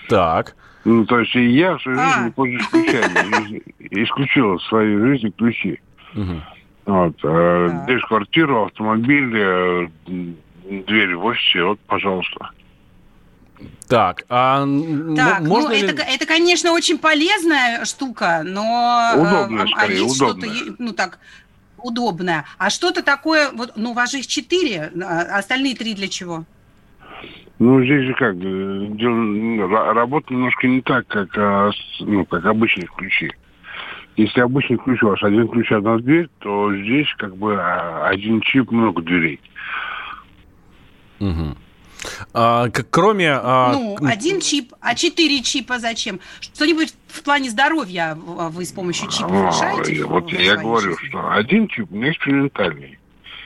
Так. 0.09 0.55
Ну, 0.83 1.05
то 1.05 1.19
есть 1.19 1.35
и 1.35 1.45
я 1.51 1.77
в 1.77 1.81
своей 1.83 1.99
А. 1.99 2.31
ключами. 2.31 3.61
Из- 3.79 4.07
Исключил 4.09 4.57
в 4.57 4.63
своей 4.63 4.97
жизни 4.97 5.29
ключи. 5.29 5.79
Мгм. 6.13 6.41
Вот. 6.87 7.15
э, 7.23 7.67
Так. 7.71 7.85
Дверь 7.85 7.99
в 7.99 8.07
квартиру, 8.07 8.65
автомобиль, 8.65 9.31
э, 9.35 9.87
дверь 10.07 11.15
в 11.15 11.25
офисе, 11.25 11.63
вот, 11.63 11.79
пожалуйста. 11.81 12.49
Так, 13.87 14.23
а 14.29 14.59
Так, 15.15 15.41
можно 15.41 15.69
ну 15.69 15.75
ли- 15.75 15.81
это, 15.81 16.01
это, 16.01 16.25
конечно, 16.25 16.71
очень 16.71 16.97
полезная 16.97 17.83
штука, 17.85 18.41
но... 18.45 19.11
э, 19.15 19.19
Удобная, 19.19 19.61
а- 19.63 19.63
а 19.63 19.67
скорее, 19.67 20.01
есть 20.03 20.15
что-то, 20.15 20.31
удобная. 20.47 20.75
ну 20.79 20.93
так, 20.93 21.19
удобное. 21.77 22.45
А 22.57 22.69
что-то 22.69 23.03
такое, 23.03 23.51
вот, 23.51 23.73
ну 23.75 23.91
у 23.91 23.93
вас 23.93 24.11
же 24.11 24.19
их 24.19 24.27
четыре, 24.27 24.91
а 25.03 25.37
остальные 25.39 25.75
три 25.75 25.93
для 25.93 26.07
чего? 26.07 26.45
Ну, 27.59 27.83
здесь 27.83 28.05
же 28.07 28.13
как, 28.15 28.33
э, 28.35 28.37
ну, 28.39 29.67
работа 29.67 30.33
немножко 30.33 30.67
не 30.67 30.81
так, 30.81 31.05
как, 31.07 31.29
а, 31.37 31.69
ну, 31.99 32.25
как 32.25 32.45
обычные 32.45 32.87
ключи. 32.97 33.31
Если 34.17 34.41
обычный 34.41 34.77
ключ 34.77 35.03
у 35.03 35.09
вас 35.09 35.21
один 35.21 35.47
ключ, 35.47 35.71
одна 35.71 35.97
дверь, 35.97 36.27
то 36.39 36.75
здесь 36.75 37.07
как 37.17 37.37
бы 37.37 37.55
а, 37.59 38.07
один 38.07 38.41
чип, 38.41 38.71
много 38.71 39.01
дверей. 39.03 39.39
Мгм. 41.19 41.55
А, 42.33 42.67
кроме... 42.89 43.31
а, 43.31 43.73
ну, 43.73 43.97
один 44.01 44.39
чип, 44.41 44.73
а 44.81 44.95
четыре 44.95 45.41
чипа 45.41 45.79
зачем? 45.79 46.19
Что-нибудь 46.39 46.93
в 47.07 47.23
плане 47.23 47.49
здоровья 47.49 48.15
в- 48.15 48.49
вы 48.49 48.65
с 48.65 48.71
помощью 48.71 49.09
чипа 49.09 49.29
А, 49.31 49.47
решаете? 49.47 50.03
вот 50.05 50.31
я 50.31 50.55
говорю, 50.57 50.95
что 50.97 51.31
один 51.31 51.67
чип 51.67 51.91
у 51.91 51.95
меня 51.95 52.11
экспериментальный. 52.11 52.97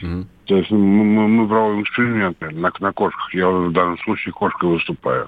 мгм. 0.02 0.28
То 0.46 0.58
есть 0.58 0.70
мы, 0.70 0.78
мы- 0.78 1.28
мы 1.28 1.48
проводим 1.48 1.82
эксперименты 1.82 2.50
на, 2.52 2.72
на 2.80 2.92
кошках. 2.94 3.34
Я 3.34 3.50
в 3.50 3.72
данном 3.72 3.98
случае 4.00 4.32
кошкой 4.34 4.70
выступаю. 4.70 5.28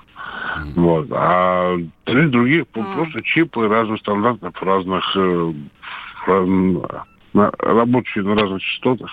Вот. 0.76 1.08
А 1.12 1.76
три 2.04 2.28
других 2.28 2.66
А. 2.76 2.84
просто 2.94 3.22
чипы 3.24 3.68
разных 3.68 4.00
стандартов, 4.00 4.54
разных, 4.62 5.04
э, 5.16 5.54
раз- 6.28 6.48
на- 7.34 7.52
работающие 7.58 8.24
на 8.24 8.36
разных 8.36 8.62
частотах. 8.62 9.10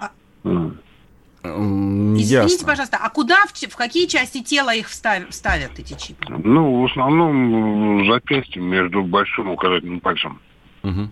А-. 0.00 0.10
М, 0.44 0.76
Извините, 1.44 2.34
Ясно. 2.34 2.66
пожалуйста, 2.66 2.98
а 3.00 3.08
куда, 3.10 3.44
в, 3.46 3.52
в 3.52 3.76
какие 3.76 4.06
части 4.06 4.42
тела 4.42 4.74
их 4.74 4.88
встав- 4.88 5.28
вставят, 5.30 5.78
эти 5.78 5.94
чипы? 5.94 6.26
Ну, 6.28 6.82
в 6.82 6.90
основном 6.90 8.02
в 8.02 8.12
запястье 8.12 8.60
между 8.60 9.02
большим 9.04 9.48
и 9.50 9.52
указательным 9.52 10.00
пальцем. 10.00 10.40
Мгм. 10.82 11.10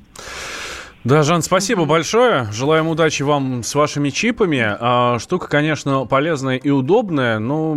Да, 1.05 1.23
Жан, 1.23 1.43
спасибо 1.43 1.85
большое. 1.85 2.49
Желаем 2.53 2.89
удачи 2.89 3.23
вам 3.23 3.63
с 3.63 3.73
вашими 3.77 4.11
чипами. 4.11 4.61
А, 4.81 5.21
штука, 5.21 5.47
конечно, 5.47 6.05
полезная 6.07 6.57
и 6.57 6.71
удобная, 6.71 7.39
но... 7.39 7.75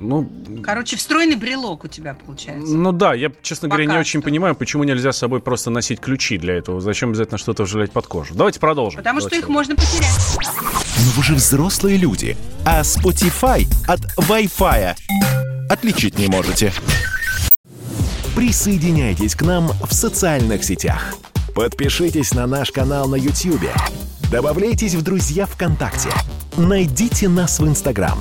Ну, 0.00 0.30
Короче, 0.62 0.96
встроенный 0.96 1.36
брелок 1.36 1.84
у 1.84 1.88
тебя 1.88 2.14
получается. 2.14 2.74
ну 2.74 2.92
да, 2.92 3.14
я, 3.14 3.30
честно 3.42 3.68
говоря, 3.68 3.84
не 3.84 3.88
Пока 3.88 4.00
очень 4.00 4.20
что. 4.20 4.28
понимаю, 4.28 4.54
почему 4.54 4.84
нельзя 4.84 5.12
с 5.12 5.18
собой 5.18 5.40
просто 5.40 5.70
носить 5.70 6.00
ключи 6.00 6.38
для 6.38 6.54
этого. 6.54 6.80
Зачем 6.80 7.10
обязательно 7.10 7.38
что-то 7.38 7.64
вживлять 7.64 7.90
под 7.90 8.06
кожу? 8.06 8.34
Давайте 8.34 8.60
продолжим. 8.60 8.98
Потому 8.98 9.20
что 9.20 9.28
Давайте 9.30 9.46
их 9.46 9.48
можно 9.50 9.74
потерять. 9.76 10.18
Но 10.36 11.10
вы 11.16 11.22
же 11.22 11.34
взрослые 11.34 11.96
люди. 11.96 12.36
А 12.64 12.82
Spotify 12.82 13.66
от 13.86 14.00
Wi-Fi 14.28 14.94
отличить 15.70 16.18
не 16.18 16.28
можете. 16.28 16.72
Присоединяйтесь 18.34 19.34
к 19.34 19.42
нам 19.42 19.72
в 19.84 19.92
социальных 19.92 20.62
сетях. 20.64 21.14
Подпишитесь 21.54 22.34
на 22.34 22.46
наш 22.46 22.70
канал 22.70 23.08
на 23.08 23.16
YouTube. 23.16 23.68
Добавляйтесь 24.30 24.94
в 24.94 25.02
друзья 25.02 25.46
ВКонтакте. 25.46 26.10
Найдите 26.56 27.28
нас 27.28 27.58
в 27.58 27.66
Инстаграм. 27.66 28.18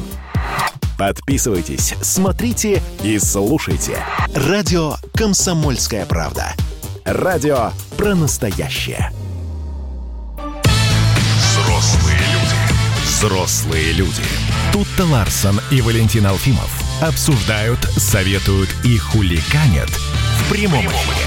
Подписывайтесь, 0.98 1.94
смотрите 2.02 2.82
и 3.04 3.20
слушайте. 3.20 4.04
Радио 4.34 4.96
«Комсомольская 5.14 6.06
правда». 6.08 6.54
Радио 7.06 7.72
про 7.98 8.16
настоящее. 8.16 9.12
Взрослые 11.36 12.18
люди. 12.18 13.04
Взрослые 13.04 13.92
люди. 13.94 14.24
Тут-то 14.74 15.06
Ларсон 15.06 15.62
и 15.72 15.82
Валентин 15.82 16.26
Алфимов 16.26 16.70
обсуждают, 17.02 17.80
советуют 17.96 18.70
и 18.84 18.98
хуликанят 18.98 19.90
в 19.90 20.52
прямом 20.52 20.86
эфире. 20.88 21.27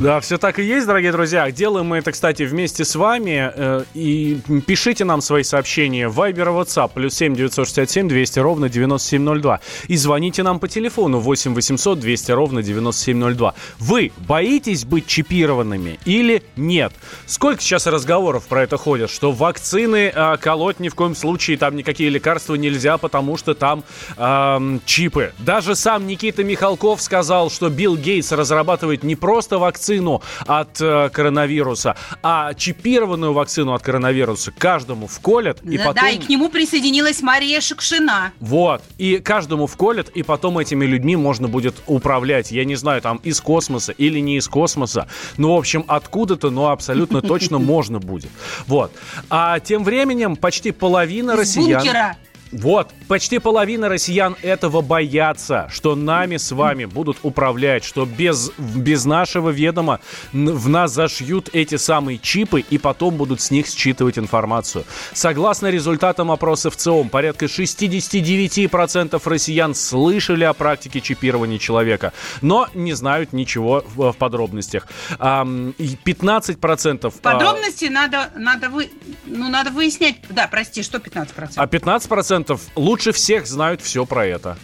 Да, 0.00 0.20
все 0.20 0.38
так 0.38 0.60
и 0.60 0.62
есть, 0.62 0.86
дорогие 0.86 1.10
друзья. 1.10 1.50
Делаем 1.50 1.86
мы 1.86 1.96
это, 1.96 2.12
кстати, 2.12 2.44
вместе 2.44 2.84
с 2.84 2.94
вами. 2.94 3.50
Э, 3.52 3.82
И 3.94 4.38
пишите 4.64 5.04
нам 5.04 5.20
свои 5.20 5.42
сообщения 5.42 6.06
в 6.06 6.22
и 6.22 6.32
WhatsApp. 6.32 6.92
Плюс 6.94 7.14
7 7.14 7.34
967 7.34 8.06
200 8.06 8.38
ровно 8.38 8.68
9702. 8.68 9.58
И 9.88 9.96
звоните 9.96 10.44
нам 10.44 10.60
по 10.60 10.68
телефону 10.68 11.18
8 11.18 11.52
800 11.52 11.98
200 11.98 12.30
ровно 12.30 12.62
9702. 12.62 13.54
Вы 13.80 14.12
боитесь 14.18 14.84
быть 14.84 15.08
чипированными 15.08 15.98
или 16.04 16.44
нет? 16.54 16.92
Сколько 17.26 17.60
сейчас 17.60 17.88
разговоров 17.88 18.46
про 18.46 18.62
это 18.62 18.76
ходят, 18.76 19.10
что 19.10 19.32
вакцины 19.32 20.12
э, 20.14 20.36
колоть 20.40 20.78
ни 20.78 20.90
в 20.90 20.94
коем 20.94 21.16
случае, 21.16 21.58
там 21.58 21.74
никакие 21.74 22.08
лекарства 22.08 22.54
нельзя, 22.54 22.98
потому 22.98 23.36
что 23.36 23.54
там 23.54 23.82
эм, 24.16 24.80
чипы. 24.86 25.32
Даже 25.40 25.74
сам 25.74 26.06
Никита 26.06 26.44
Михалков 26.44 27.02
сказал, 27.02 27.50
что 27.50 27.68
Билл 27.68 27.96
Гейтс 27.96 28.30
разрабатывает 28.30 29.02
не 29.02 29.16
просто 29.16 29.58
вакцину 29.88 30.22
от 30.46 30.80
э, 30.80 31.08
коронавируса, 31.10 31.96
а 32.22 32.54
чипированную 32.54 33.32
вакцину 33.32 33.72
от 33.72 33.82
коронавируса 33.82 34.52
каждому 34.52 35.06
вколят 35.06 35.62
и 35.62 35.78
да, 35.78 35.86
потом... 35.86 36.02
да, 36.02 36.10
и 36.10 36.18
к 36.18 36.28
нему 36.28 36.48
присоединилась 36.48 37.22
Мария 37.22 37.60
Шукшина. 37.60 38.32
Вот. 38.40 38.82
И 38.98 39.18
каждому 39.18 39.66
вколят, 39.66 40.08
и 40.10 40.22
потом 40.22 40.58
этими 40.58 40.84
людьми 40.84 41.16
можно 41.16 41.48
будет 41.48 41.76
управлять. 41.86 42.50
Я 42.50 42.64
не 42.64 42.76
знаю, 42.76 43.00
там 43.00 43.18
из 43.18 43.40
космоса 43.40 43.92
или 43.92 44.18
не 44.20 44.36
из 44.36 44.48
космоса. 44.48 45.08
Ну, 45.36 45.54
в 45.54 45.58
общем, 45.58 45.84
откуда-то, 45.88 46.50
но 46.50 46.70
абсолютно 46.70 47.22
точно 47.22 47.58
можно 47.58 47.98
будет. 47.98 48.30
Вот. 48.66 48.92
А 49.30 49.60
тем 49.60 49.84
временем 49.84 50.36
почти 50.36 50.72
половина 50.72 51.36
россиян... 51.36 51.80
бункера. 51.80 52.16
Вот, 52.52 52.92
почти 53.08 53.38
половина 53.38 53.88
россиян 53.88 54.36
этого 54.42 54.80
боятся, 54.80 55.68
что 55.70 55.94
нами 55.94 56.36
с 56.36 56.52
вами 56.52 56.86
будут 56.86 57.18
управлять, 57.22 57.84
что 57.84 58.06
без, 58.06 58.50
без 58.58 59.04
нашего 59.04 59.50
ведома 59.50 60.00
в 60.32 60.68
нас 60.68 60.92
зашьют 60.92 61.50
эти 61.52 61.76
самые 61.76 62.18
чипы 62.18 62.60
и 62.60 62.78
потом 62.78 63.16
будут 63.16 63.40
с 63.40 63.50
них 63.50 63.66
считывать 63.66 64.18
информацию. 64.18 64.84
Согласно 65.12 65.68
результатам 65.68 66.30
опроса 66.30 66.70
в 66.70 66.76
ЦИОМ, 66.76 67.08
порядка 67.10 67.46
69% 67.46 69.20
россиян 69.24 69.74
слышали 69.74 70.44
о 70.44 70.54
практике 70.54 71.00
чипирования 71.00 71.58
человека, 71.58 72.12
но 72.40 72.68
не 72.74 72.94
знают 72.94 73.32
ничего 73.32 73.84
в, 73.94 74.12
в 74.12 74.16
подробностях. 74.16 74.88
Ам, 75.18 75.74
и 75.78 75.96
15%... 76.04 77.12
а, 77.22 77.32
Подробности 77.32 77.86
надо, 77.86 78.30
надо, 78.36 78.68
вы, 78.70 78.90
ну, 79.26 79.48
надо 79.48 79.70
выяснять. 79.70 80.16
Да, 80.30 80.48
прости, 80.48 80.82
что 80.82 80.98
15%? 80.98 81.52
А 81.56 81.66
15% 81.66 82.37
лучше 82.76 83.12
всех 83.12 83.46
знают 83.46 83.80
все 83.80 84.04
про 84.06 84.26
это. 84.26 84.58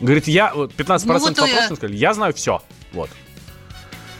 Говорит, 0.00 0.28
я... 0.28 0.54
вот 0.54 0.72
15% 0.74 1.02
Ну 1.06 1.18
вот, 1.18 1.38
опрошенных 1.38 1.78
сказали, 1.78 1.96
я 1.96 2.14
знаю 2.14 2.32
все. 2.34 2.62
Вот. 2.92 3.10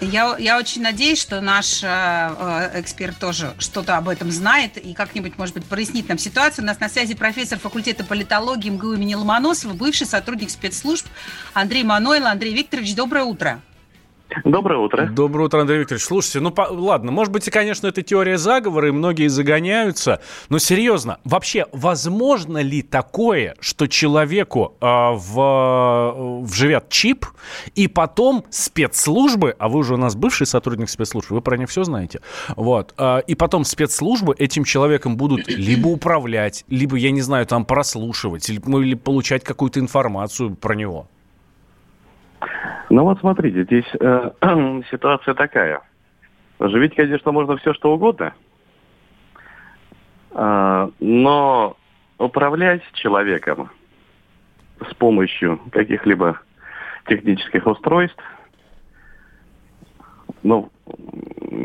Я, 0.01 0.37
я 0.39 0.59
очень 0.59 0.83
надеюсь, 0.83 1.21
что 1.21 1.41
наш 1.41 1.83
э, 1.83 1.87
э, 1.89 2.81
эксперт 2.81 3.19
тоже 3.19 3.55
что-то 3.59 3.97
об 3.97 4.09
этом 4.09 4.31
знает 4.31 4.77
и 4.77 4.95
как-нибудь, 4.95 5.37
может 5.39 5.57
быть, 5.57 5.65
прояснит 5.65 6.09
нам 6.09 6.19
ситуацию. 6.19 6.65
У 6.65 6.67
нас 6.67 6.79
на 6.79 6.89
связи 6.89 7.15
профессор 7.15 7.59
факультета 7.59 8.05
политологии 8.05 8.71
МГУ 8.71 8.93
имени 8.93 9.15
Ломоносова, 9.15 9.73
бывший 9.73 10.07
сотрудник 10.07 10.51
спецслужб 10.51 11.07
Андрей 11.53 11.83
Манойл. 11.83 12.27
Андрей 12.27 12.55
Викторович, 12.55 12.95
доброе 12.95 13.25
утро. 13.25 13.61
Доброе 14.45 14.79
утро. 14.79 15.07
Доброе 15.07 15.45
утро, 15.45 15.61
Андрей 15.61 15.81
Викторович. 15.81 16.05
Слушайте, 16.05 16.41
ну 16.41 16.51
по- 16.51 16.69
ладно, 16.71 17.11
может 17.11 17.33
быть, 17.33 17.49
и, 17.49 17.51
конечно, 17.51 17.87
это 17.87 18.03
теория 18.03 18.37
заговора, 18.37 18.89
и 18.89 18.91
многие 18.91 19.29
загоняются, 19.29 20.21
но 20.49 20.59
серьезно, 20.59 21.19
вообще, 21.25 21.67
возможно 21.73 22.59
ли 22.59 22.83
такое, 22.83 23.55
что 23.61 23.87
человеку 23.87 24.77
э, 24.81 24.87
в, 24.87 26.43
вживят 26.43 26.89
чип, 26.91 27.27
и 27.75 27.89
потом 27.89 28.45
спецслужбы, 28.51 29.55
а 29.59 29.69
вы 29.69 29.81
уже 29.81 29.95
у 29.95 29.99
нас 29.99 30.15
бывший 30.15 30.47
сотрудник 30.47 30.91
спецслужб, 30.91 31.31
вы 31.31 31.41
про 31.41 31.57
них 31.57 31.69
все 31.71 31.85
знаете, 31.85 32.21
вот, 32.57 32.95
э, 32.99 33.23
и 33.27 33.35
потом 33.35 33.65
спецслужбы 33.65 34.35
этим 34.39 34.65
человеком 34.65 35.17
будут 35.17 35.49
либо 35.49 35.89
управлять, 35.89 36.65
либо, 36.69 36.97
я 36.97 37.11
не 37.11 37.23
знаю, 37.23 37.47
там 37.47 37.65
прослушивать, 37.65 38.49
или, 38.51 38.61
ну, 38.65 38.83
или 38.83 38.95
получать 38.95 39.43
какую-то 39.43 39.81
информацию 39.81 40.55
про 40.55 40.75
него. 40.75 41.09
Ну 42.91 43.05
вот 43.05 43.21
смотрите, 43.21 43.65
здесь 43.65 43.87
э, 44.01 44.31
ситуация 44.91 45.35
такая. 45.35 45.83
Живить, 46.61 46.95
конечно, 46.95 47.33
можно 47.33 47.57
все 47.57 47.73
что 47.75 47.93
угодно, 47.93 48.35
А, 50.33 50.91
но 50.99 51.77
управлять 52.19 52.83
человеком 52.95 53.71
с 54.89 54.95
помощью 54.95 55.61
каких-либо 55.73 56.41
технических 57.07 57.67
устройств, 57.67 58.23
ну, 60.43 60.71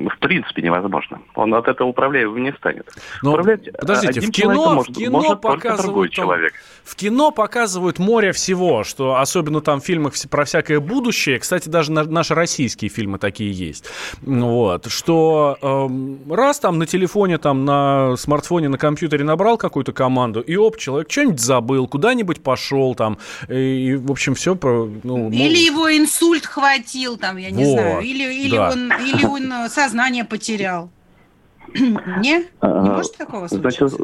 в 0.09 0.19
принципе 0.19 0.61
невозможно. 0.61 1.21
Он 1.35 1.53
от 1.53 1.67
этого 1.67 1.87
управляемым 1.87 2.43
не 2.43 2.53
станет. 2.53 2.89
Но, 3.21 3.31
Управлять 3.31 3.71
подождите, 3.73 4.21
в 4.21 4.31
кино, 4.31 4.75
может, 4.75 4.95
в 4.95 4.99
кино 4.99 5.21
может 5.21 5.41
показывают 5.41 6.13
там, 6.13 6.23
человек. 6.23 6.53
В 6.83 6.95
кино 6.95 7.31
показывают 7.31 7.99
море 7.99 8.31
всего, 8.31 8.83
что 8.83 9.17
особенно 9.17 9.61
там 9.61 9.81
в 9.81 9.85
фильмах 9.85 10.13
про 10.29 10.45
всякое 10.45 10.79
будущее. 10.79 11.39
Кстати, 11.39 11.69
даже 11.69 11.91
на, 11.91 12.03
наши 12.03 12.33
российские 12.33 12.89
фильмы 12.89 13.19
такие 13.19 13.51
есть. 13.51 13.85
Вот, 14.21 14.91
что 14.91 15.57
э, 15.61 16.33
раз 16.33 16.59
там 16.59 16.79
на 16.79 16.85
телефоне, 16.85 17.37
там 17.37 17.65
на 17.65 18.15
смартфоне, 18.15 18.69
на 18.69 18.77
компьютере 18.77 19.23
набрал 19.23 19.57
какую-то 19.57 19.91
команду, 19.93 20.41
и 20.41 20.55
оп, 20.55 20.77
человек 20.77 21.11
что-нибудь 21.11 21.39
забыл, 21.39 21.87
куда-нибудь 21.87 22.41
пошел 22.41 22.95
там, 22.95 23.17
и, 23.47 23.89
и 23.89 23.95
в 23.95 24.11
общем 24.11 24.35
все 24.35 24.55
про... 24.55 24.89
Ну, 25.03 25.29
или 25.29 25.69
ну... 25.69 25.73
его 25.73 25.97
инсульт 25.97 26.45
хватил, 26.45 27.17
там, 27.17 27.37
я 27.37 27.51
не 27.51 27.63
вот, 27.63 27.73
знаю, 27.73 28.01
или, 28.01 28.33
или, 28.33 28.55
да. 28.55 28.71
он, 28.71 28.91
или 29.01 29.12
он 29.23 29.51
э, 29.51 29.69
сознание 29.69 30.25
потерял. 30.25 30.89
Не? 31.73 32.45
Не 32.61 32.89
может 32.89 33.17
такого 33.17 33.47
случиться? 33.47 33.97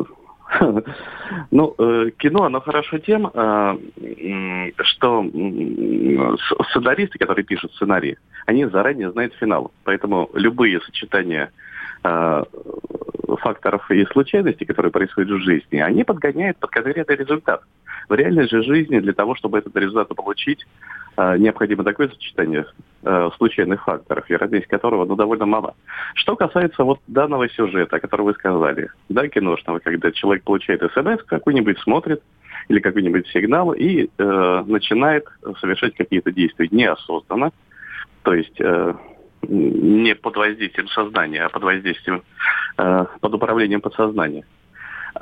Ну, 1.51 1.75
э, 1.77 2.09
кино, 2.17 2.45
оно 2.45 2.59
хорошо 2.59 2.97
тем, 2.97 3.27
э, 3.27 4.71
что 4.81 5.23
сценаристы, 6.71 7.19
которые 7.19 7.45
пишут 7.45 7.71
сценарии, 7.75 8.17
они 8.47 8.65
заранее 8.65 9.11
знают 9.11 9.35
финал. 9.35 9.71
Поэтому 9.83 10.27
любые 10.33 10.81
сочетания 10.81 11.51
факторов 12.01 13.91
и 13.91 14.05
случайностей, 14.05 14.65
которые 14.65 14.91
происходят 14.91 15.29
в 15.29 15.43
жизни, 15.43 15.77
они 15.77 16.03
подгоняют 16.03 16.57
под 16.57 16.71
конкретный 16.71 17.15
результат. 17.15 17.61
В 18.07 18.13
реальной 18.15 18.47
же 18.47 18.63
жизни 18.63 18.99
для 18.99 19.13
того, 19.13 19.35
чтобы 19.35 19.59
этот 19.59 19.75
результат 19.75 20.07
получить, 20.15 20.65
а, 20.65 20.98
необходимо 21.17 21.83
такое 21.83 22.09
сочетание 22.09 22.65
э, 23.03 23.29
случайных 23.37 23.83
факторов, 23.83 24.29
вероятность 24.29 24.67
которого 24.67 25.05
ну, 25.05 25.15
довольно 25.15 25.45
мала. 25.45 25.75
Что 26.15 26.35
касается 26.35 26.83
вот 26.83 26.99
данного 27.07 27.49
сюжета, 27.49 27.97
о 27.97 27.99
котором 27.99 28.25
вы 28.25 28.33
сказали, 28.33 28.89
да, 29.09 29.27
киношного, 29.27 29.79
когда 29.79 30.11
человек 30.11 30.43
получает 30.43 30.81
смс, 30.93 31.23
какой-нибудь 31.23 31.79
смотрит, 31.79 32.21
или 32.67 32.79
какой-нибудь 32.79 33.27
сигнал, 33.27 33.73
и 33.73 34.09
э, 34.17 34.63
начинает 34.65 35.25
совершать 35.59 35.95
какие-то 35.95 36.31
действия 36.31 36.67
неосознанно, 36.71 37.51
то 38.23 38.33
есть 38.33 38.59
э, 38.59 38.93
не 39.47 40.15
под 40.15 40.35
воздействием 40.35 40.87
сознания, 40.89 41.43
а 41.43 41.49
под 41.49 41.63
воздействием, 41.63 42.23
э, 42.77 43.05
под 43.19 43.33
управлением 43.33 43.81
подсознания. 43.81 44.45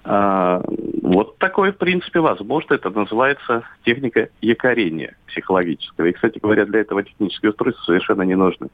А, 0.03 0.61
вот 1.01 1.37
такое, 1.37 1.71
в 1.71 1.77
принципе, 1.77 2.19
возможно. 2.19 2.73
Это 2.73 2.89
называется 2.89 3.63
техника 3.85 4.29
якорения 4.41 5.15
психологического. 5.27 6.07
И, 6.07 6.13
кстати 6.13 6.39
говоря, 6.39 6.65
для 6.65 6.81
этого 6.81 7.03
технические 7.03 7.51
устройства 7.51 7.83
совершенно 7.83 8.23
не 8.23 8.35
нужны. 8.35 8.67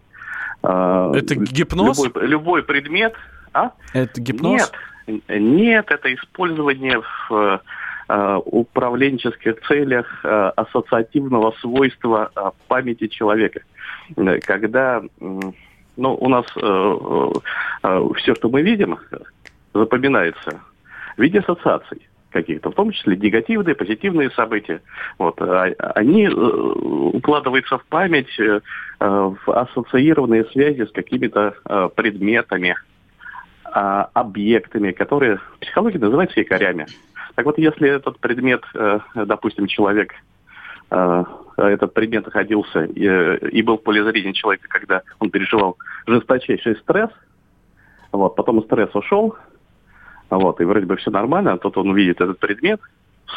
А, 0.62 1.12
это 1.13 1.36
гипноз? 1.36 2.03
Любой, 2.03 2.27
любой 2.27 2.63
предмет... 2.63 3.13
А? 3.53 3.72
Это 3.93 4.20
гипноз? 4.20 4.72
Нет, 5.08 5.22
нет, 5.29 5.91
это 5.91 6.13
использование 6.13 7.01
в 7.29 7.62
э, 8.10 8.39
управленческих 8.46 9.62
целях 9.67 10.08
э, 10.24 10.51
ассоциативного 10.55 11.51
свойства 11.62 12.32
э, 12.36 12.50
памяти 12.67 13.08
человека. 13.08 13.62
Когда 14.41 15.03
ну, 15.20 16.15
у 16.15 16.29
нас 16.29 16.46
все, 18.17 18.36
что 18.36 18.50
мы 18.50 18.63
видим, 18.63 18.98
запоминается 19.74 20.62
в 21.17 21.22
виде 21.22 21.39
ассоциаций 21.39 22.08
каких-то, 22.34 22.72
в 22.72 22.75
том 22.75 22.91
числе 22.91 23.15
негативные, 23.15 23.75
позитивные 23.75 24.29
события. 24.32 24.82
Вот, 25.17 25.39
а, 25.41 25.65
они 25.96 26.25
э, 26.25 26.29
укладываются 26.29 27.77
в 27.77 27.86
память, 27.86 28.38
э, 28.39 28.60
в 29.00 29.38
ассоциированные 29.48 30.46
связи 30.46 30.86
с 30.86 30.91
какими-то 30.91 31.53
э, 31.63 31.89
предметами, 31.96 32.75
а, 33.65 34.10
объектами, 34.13 34.91
которые 34.91 35.38
в 35.38 35.60
психологии 35.60 35.98
называются 35.98 36.39
якорями. 36.39 36.88
Так 37.36 37.46
вот, 37.46 37.58
если 37.58 37.89
этот 37.89 38.20
предмет, 38.20 38.63
допустим, 39.15 39.65
человек, 39.65 40.13
этот 40.91 41.93
предмет 41.96 42.25
находился 42.25 42.84
и, 42.84 43.62
был 43.63 43.79
в 43.79 43.82
поле 43.82 44.03
зрения 44.03 44.34
человека, 44.34 44.67
когда 44.70 45.01
он 45.17 45.32
переживал 45.32 45.77
жесточайший 46.05 46.75
стресс, 46.75 47.10
вот, 48.12 48.35
потом 48.35 48.61
стресс 48.66 48.94
ушел, 48.94 49.35
вот, 50.29 50.62
и 50.62 50.64
вроде 50.64 50.86
бы 50.86 50.96
все 50.98 51.12
нормально, 51.12 51.53
а 51.53 51.57
тут 51.57 51.77
он 51.77 51.90
увидит 51.90 52.22
этот 52.22 52.40
предмет, 52.40 52.79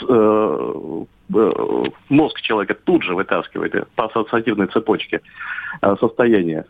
э, 0.08 1.04
э, 1.34 1.84
мозг 2.08 2.40
человека 2.40 2.74
тут 2.74 3.02
же 3.02 3.14
вытаскивает 3.14 3.88
по 3.94 4.06
ассоциативной 4.06 4.68
цепочке 4.68 5.20
э, 5.82 5.96
состояние, 6.00 6.64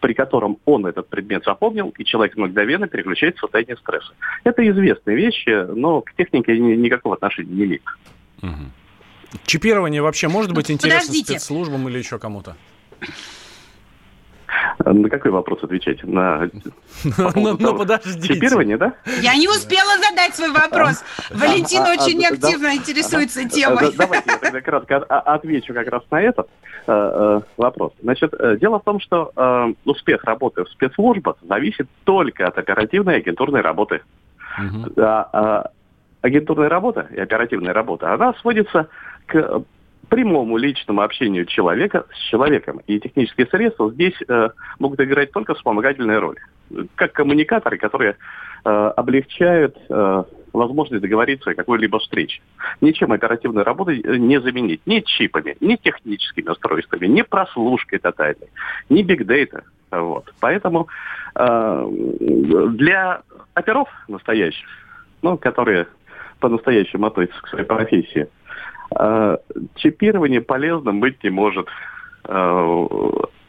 при 0.00 0.14
котором 0.14 0.58
он 0.64 0.86
этот 0.86 1.08
предмет 1.08 1.44
запомнил, 1.44 1.94
и 1.96 2.04
человек 2.04 2.36
мгновенно 2.36 2.88
переключается 2.88 3.38
в 3.38 3.42
состояние 3.42 3.76
стресса. 3.76 4.12
Это 4.44 4.68
известные 4.68 5.16
вещи, 5.16 5.66
но 5.74 6.00
к 6.00 6.12
технике 6.14 6.58
никакого 6.58 7.14
отношения 7.14 7.52
не 7.52 7.64
имеет. 7.64 7.82
Угу. 8.42 9.38
Чипирование 9.46 10.02
вообще 10.02 10.28
может 10.28 10.52
быть 10.52 10.70
интересно 10.70 11.00
Подождите. 11.00 11.32
спецслужбам 11.38 11.88
или 11.88 11.98
еще 11.98 12.18
кому-то? 12.18 12.56
На 14.84 15.08
какой 15.08 15.30
вопрос 15.30 15.62
отвечать? 15.62 16.02
На, 16.04 16.48
ну, 17.34 17.56
ну 17.58 17.76
подождите. 17.76 18.34
Чипирование, 18.34 18.76
да? 18.76 18.94
Я 19.20 19.34
не 19.36 19.48
успела 19.48 19.96
задать 19.96 20.34
свой 20.34 20.50
вопрос. 20.50 21.04
А, 21.30 21.34
Валентин 21.36 21.82
а, 21.82 21.92
очень 21.92 22.24
активно 22.24 22.74
интересуется 22.74 23.48
темой. 23.48 23.92
Давайте 23.96 24.30
я 24.30 24.38
тогда 24.38 24.60
кратко 24.60 24.96
отвечу 24.98 25.74
как 25.74 25.88
раз 25.88 26.02
на 26.10 26.20
этот 26.20 26.48
э, 26.86 26.92
э, 26.92 27.40
вопрос. 27.56 27.92
Значит, 28.02 28.34
э, 28.38 28.56
дело 28.58 28.80
в 28.80 28.84
том, 28.84 29.00
что 29.00 29.32
успех 29.84 30.24
работы 30.24 30.64
в 30.64 30.68
спецслужбах 30.70 31.36
зависит 31.42 31.88
только 32.04 32.46
от 32.46 32.58
оперативной 32.58 33.14
и 33.14 33.18
агентурной 33.18 33.60
работы. 33.60 34.02
А, 34.96 35.70
агентурная 36.20 36.68
работа 36.68 37.08
и 37.10 37.20
оперативная 37.20 37.72
работа, 37.72 38.12
она 38.12 38.34
сводится 38.34 38.88
к 39.26 39.62
прямому 40.08 40.56
личному 40.56 41.02
общению 41.02 41.46
человека 41.46 42.06
с 42.12 42.18
человеком. 42.30 42.80
И 42.86 43.00
технические 43.00 43.46
средства 43.46 43.90
здесь 43.90 44.14
э, 44.28 44.50
могут 44.78 45.00
играть 45.00 45.32
только 45.32 45.54
вспомогательную 45.54 46.20
роль. 46.20 46.38
Как 46.94 47.12
коммуникаторы, 47.12 47.78
которые 47.78 48.16
э, 48.64 48.68
облегчают 48.68 49.76
э, 49.88 50.24
возможность 50.52 51.02
договориться 51.02 51.50
о 51.50 51.54
какой-либо 51.54 51.98
встрече. 51.98 52.42
Ничем 52.80 53.12
оперативной 53.12 53.62
работы 53.62 54.02
не 54.02 54.40
заменить. 54.40 54.82
Ни 54.86 55.00
чипами, 55.00 55.56
ни 55.60 55.76
техническими 55.76 56.50
устройствами, 56.50 57.06
ни 57.06 57.22
прослушкой 57.22 57.98
тотальной, 57.98 58.48
ни 58.88 59.02
бигдейта. 59.02 59.64
Вот. 59.90 60.32
Поэтому 60.40 60.88
э, 61.34 61.88
для 62.20 63.22
оперов 63.54 63.88
настоящих, 64.08 64.68
ну, 65.22 65.36
которые 65.36 65.86
по-настоящему 66.40 67.06
относятся 67.06 67.40
к 67.42 67.48
своей 67.48 67.64
профессии, 67.64 68.26
Э, 68.26 68.41
чипирование 69.76 70.40
полезным 70.40 71.00
быть 71.00 71.22
не 71.24 71.30
может. 71.30 71.68
Э, 72.24 72.86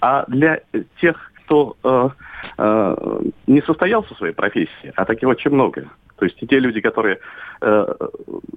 а 0.01 0.25
для 0.27 0.61
тех, 0.99 1.31
кто 1.45 1.75
э, 1.83 3.25
не 3.47 3.61
состоялся 3.61 4.13
в 4.13 4.17
своей 4.17 4.33
профессии, 4.33 4.91
а 4.95 5.05
таких 5.05 5.29
очень 5.29 5.51
много, 5.51 5.87
то 6.17 6.25
есть 6.25 6.41
и 6.41 6.47
те 6.47 6.59
люди, 6.59 6.81
которые 6.81 7.19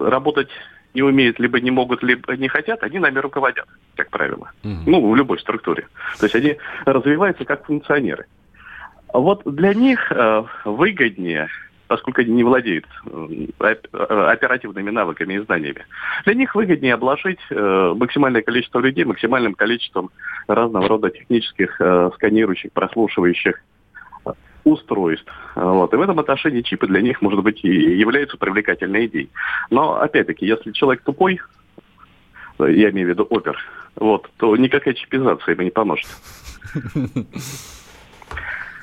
работать 0.00 0.48
не 0.94 1.02
умеют, 1.02 1.38
либо 1.38 1.60
не 1.60 1.70
могут, 1.70 2.02
либо 2.02 2.36
не 2.36 2.48
хотят, 2.48 2.82
они 2.82 2.98
нами 2.98 3.18
руководят, 3.20 3.66
как 3.94 4.10
правило. 4.10 4.50
Mm-hmm. 4.64 4.82
Ну, 4.86 5.10
в 5.10 5.14
любой 5.14 5.38
структуре. 5.38 5.86
То 6.18 6.26
есть 6.26 6.34
они 6.34 6.56
развиваются 6.84 7.44
как 7.44 7.64
функционеры. 7.66 8.26
Вот 9.12 9.42
для 9.44 9.74
них 9.74 10.12
выгоднее 10.64 11.48
поскольку 11.88 12.20
они 12.20 12.32
не 12.32 12.44
владеют 12.44 12.86
э, 13.10 13.46
оперативными 13.98 14.90
навыками 14.90 15.34
и 15.34 15.38
знаниями. 15.38 15.86
Для 16.24 16.34
них 16.34 16.54
выгоднее 16.54 16.94
обложить 16.94 17.40
э, 17.50 17.94
максимальное 17.96 18.42
количество 18.42 18.80
людей 18.80 19.04
максимальным 19.04 19.54
количеством 19.54 20.10
разного 20.48 20.88
рода 20.88 21.10
технических 21.10 21.80
э, 21.80 22.10
сканирующих, 22.14 22.72
прослушивающих 22.72 23.62
устройств. 24.64 25.32
Вот. 25.54 25.94
И 25.94 25.96
в 25.96 26.00
этом 26.00 26.18
отношении 26.18 26.62
чипы 26.62 26.88
для 26.88 27.00
них, 27.00 27.22
может 27.22 27.42
быть, 27.42 27.64
и 27.64 27.68
являются 27.68 28.36
привлекательной 28.36 29.06
идеей. 29.06 29.30
Но, 29.70 30.00
опять-таки, 30.00 30.44
если 30.44 30.72
человек 30.72 31.02
тупой, 31.04 31.40
я 32.58 32.90
имею 32.90 33.06
в 33.06 33.10
виду 33.10 33.22
опер, 33.30 33.56
вот, 33.94 34.28
то 34.38 34.56
никакая 34.56 34.94
чипизация 34.94 35.54
ему 35.54 35.62
не 35.62 35.70
поможет. 35.70 36.08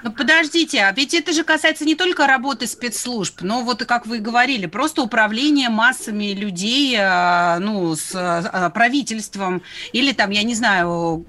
Ну, 0.04 0.12
подождите, 0.12 0.82
а 0.82 0.92
ведь 0.92 1.14
это 1.14 1.32
же 1.32 1.46
касается 1.46 1.86
не 1.86 1.96
только 1.96 2.28
работы 2.28 2.68
спецслужб, 2.68 3.42
но 3.42 3.62
вот, 3.62 3.86
как 3.86 4.06
вы 4.06 4.20
говорили, 4.20 4.66
просто 4.66 5.02
управление 5.02 5.70
массами 5.70 6.34
людей, 6.34 6.98
а, 7.00 7.58
ну, 7.60 7.96
с 7.96 8.12
а, 8.14 8.70
правительством 8.72 9.64
или 9.94 10.12
там, 10.12 10.32
я 10.32 10.44
не 10.44 10.56
знаю, 10.56 11.26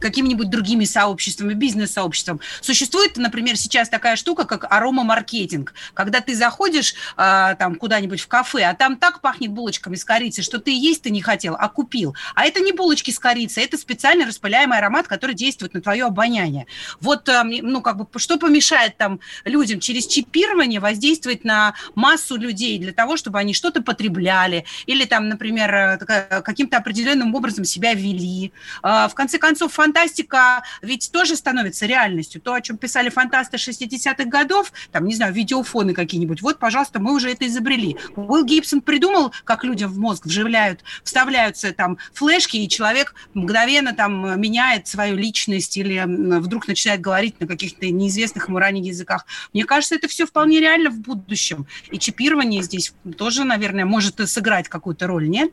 какими-нибудь 0.00 0.50
другими 0.50 0.84
сообществами, 0.84 1.54
бизнес-сообществом. 1.54 2.40
Существует, 2.60 3.16
например, 3.16 3.56
сейчас 3.56 3.88
такая 3.88 4.16
штука, 4.16 4.44
как 4.44 4.70
арома-маркетинг, 4.70 5.72
когда 5.94 6.20
ты 6.20 6.34
заходишь 6.34 6.94
а, 7.16 7.54
там 7.54 7.76
куда-нибудь 7.76 8.20
в 8.20 8.28
кафе, 8.28 8.64
а 8.64 8.74
там 8.74 8.98
так 8.98 9.22
пахнет 9.22 9.52
булочками 9.52 9.96
с 9.96 10.04
корицей, 10.04 10.44
что 10.44 10.58
ты 10.58 10.72
есть 10.72 11.04
ты 11.04 11.10
не 11.10 11.22
хотел, 11.22 11.56
а 11.58 11.70
купил. 11.70 12.14
А 12.34 12.44
это 12.44 12.60
не 12.60 12.72
булочки 12.72 13.10
с 13.10 13.18
корицей, 13.18 13.64
это 13.64 13.78
специально 13.78 14.26
распыляемый 14.26 14.76
аромат, 14.76 15.08
который 15.08 15.34
действует 15.34 15.72
на 15.72 15.80
твое 15.80 16.04
обоняние. 16.04 16.66
Вот, 17.00 17.30
ну, 17.44 17.80
как 17.80 17.93
как 17.94 18.10
бы, 18.10 18.18
что 18.18 18.38
помешает 18.38 18.96
там 18.96 19.20
людям 19.44 19.80
через 19.80 20.06
чипирование 20.06 20.80
воздействовать 20.80 21.44
на 21.44 21.74
массу 21.94 22.36
людей 22.36 22.78
для 22.78 22.92
того, 22.92 23.16
чтобы 23.16 23.38
они 23.38 23.54
что-то 23.54 23.82
потребляли 23.82 24.64
или 24.86 25.04
там, 25.04 25.28
например, 25.28 25.74
э, 25.74 26.42
каким-то 26.42 26.78
определенным 26.78 27.34
образом 27.34 27.64
себя 27.64 27.94
вели. 27.94 28.52
А, 28.82 29.08
в 29.08 29.14
конце 29.14 29.38
концов, 29.38 29.72
фантастика 29.72 30.64
ведь 30.82 31.10
тоже 31.12 31.36
становится 31.36 31.86
реальностью. 31.86 32.40
То, 32.40 32.54
о 32.54 32.60
чем 32.60 32.76
писали 32.76 33.08
фантасты 33.08 33.56
60-х 33.56 34.24
годов, 34.24 34.72
там, 34.90 35.06
не 35.06 35.14
знаю, 35.14 35.32
видеофоны 35.32 35.94
какие-нибудь, 35.94 36.42
вот, 36.42 36.58
пожалуйста, 36.58 37.00
мы 37.00 37.14
уже 37.14 37.30
это 37.30 37.46
изобрели. 37.46 37.96
Уилл 38.16 38.44
Гибсон 38.44 38.80
придумал, 38.80 39.32
как 39.44 39.64
людям 39.64 39.90
в 39.90 39.98
мозг 39.98 40.26
вживляют, 40.26 40.82
вставляются 41.04 41.72
там 41.72 41.98
флешки, 42.12 42.56
и 42.56 42.68
человек 42.68 43.14
мгновенно 43.34 43.94
там 43.94 44.40
меняет 44.40 44.88
свою 44.88 45.16
личность 45.16 45.76
или 45.76 46.02
вдруг 46.40 46.66
начинает 46.66 47.00
говорить 47.00 47.38
на 47.40 47.46
каких-то 47.46 47.83
каких-то 47.84 47.90
неизвестных 47.90 48.48
ему 48.48 48.58
ранее 48.58 48.84
языках. 48.84 49.26
Мне 49.52 49.64
кажется, 49.64 49.94
это 49.94 50.08
все 50.08 50.26
вполне 50.26 50.60
реально 50.60 50.90
в 50.90 51.00
будущем. 51.00 51.66
И 51.90 51.98
чипирование 51.98 52.62
здесь 52.62 52.94
тоже, 53.16 53.44
наверное, 53.44 53.84
может 53.84 54.16
сыграть 54.28 54.68
какую-то 54.68 55.06
роль, 55.06 55.28
нет? 55.28 55.50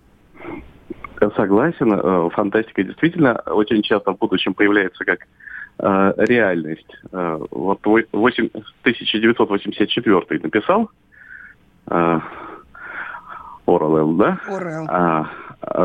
Согласен. 1.35 1.93
Э, 1.93 2.29
фантастика 2.31 2.83
действительно 2.83 3.33
очень 3.45 3.83
часто 3.83 4.13
в 4.13 4.17
будущем 4.17 4.53
появляется 4.53 5.05
как 5.05 5.19
э, 5.77 6.13
реальность. 6.17 6.97
Э, 7.11 7.39
вот 7.51 7.79
8, 7.85 8.49
1984 8.81 10.39
написал 10.41 10.89
э, 11.87 12.19
Орел, 13.67 14.13
да? 14.13 14.39
Орел. 14.47 14.87
А, 14.89 15.29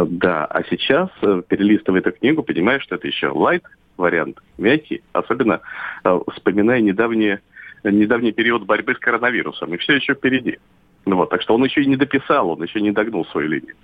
да, 0.06 0.46
а 0.46 0.62
сейчас, 0.70 1.10
перелистывая 1.48 2.00
эту 2.00 2.12
книгу, 2.12 2.42
понимаешь, 2.42 2.82
что 2.82 2.94
это 2.94 3.06
еще 3.06 3.28
лайт, 3.28 3.62
вариант, 3.96 4.38
мягкий, 4.58 5.02
особенно 5.12 5.60
э, 6.04 6.20
вспоминая 6.34 6.80
недавний, 6.80 7.38
недавний 7.84 8.32
период 8.32 8.64
борьбы 8.64 8.94
с 8.94 8.98
коронавирусом. 8.98 9.74
И 9.74 9.78
все 9.78 9.94
еще 9.94 10.14
впереди. 10.14 10.58
Ну, 11.06 11.16
вот, 11.16 11.30
так 11.30 11.40
что 11.40 11.54
он 11.54 11.64
еще 11.64 11.82
и 11.82 11.86
не 11.86 11.96
дописал, 11.96 12.50
он 12.50 12.62
еще 12.62 12.80
не 12.80 12.90
догнул 12.90 13.24
свою 13.26 13.48
линию. 13.48 13.76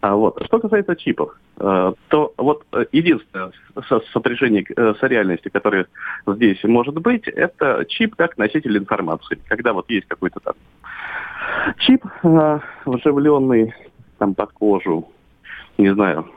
А, 0.00 0.14
вот. 0.14 0.40
Что 0.44 0.60
касается 0.60 0.94
чипов, 0.94 1.36
э, 1.58 1.92
то 2.08 2.32
вот 2.36 2.64
э, 2.72 2.84
единственное 2.92 3.50
сопряжение 4.12 4.64
э, 4.64 4.94
с 4.98 5.02
реальностью, 5.02 5.50
которое 5.50 5.86
здесь 6.26 6.62
может 6.62 6.94
быть, 6.94 7.26
это 7.26 7.84
чип 7.88 8.14
как 8.14 8.38
носитель 8.38 8.78
информации. 8.78 9.38
Когда 9.48 9.72
вот 9.72 9.90
есть 9.90 10.06
какой-то 10.06 10.38
там 10.40 10.54
чип, 11.78 12.04
вживленный 12.84 13.74
там 14.18 14.34
под 14.34 14.52
кожу, 14.52 15.08
не 15.76 15.92
знаю, 15.92 16.30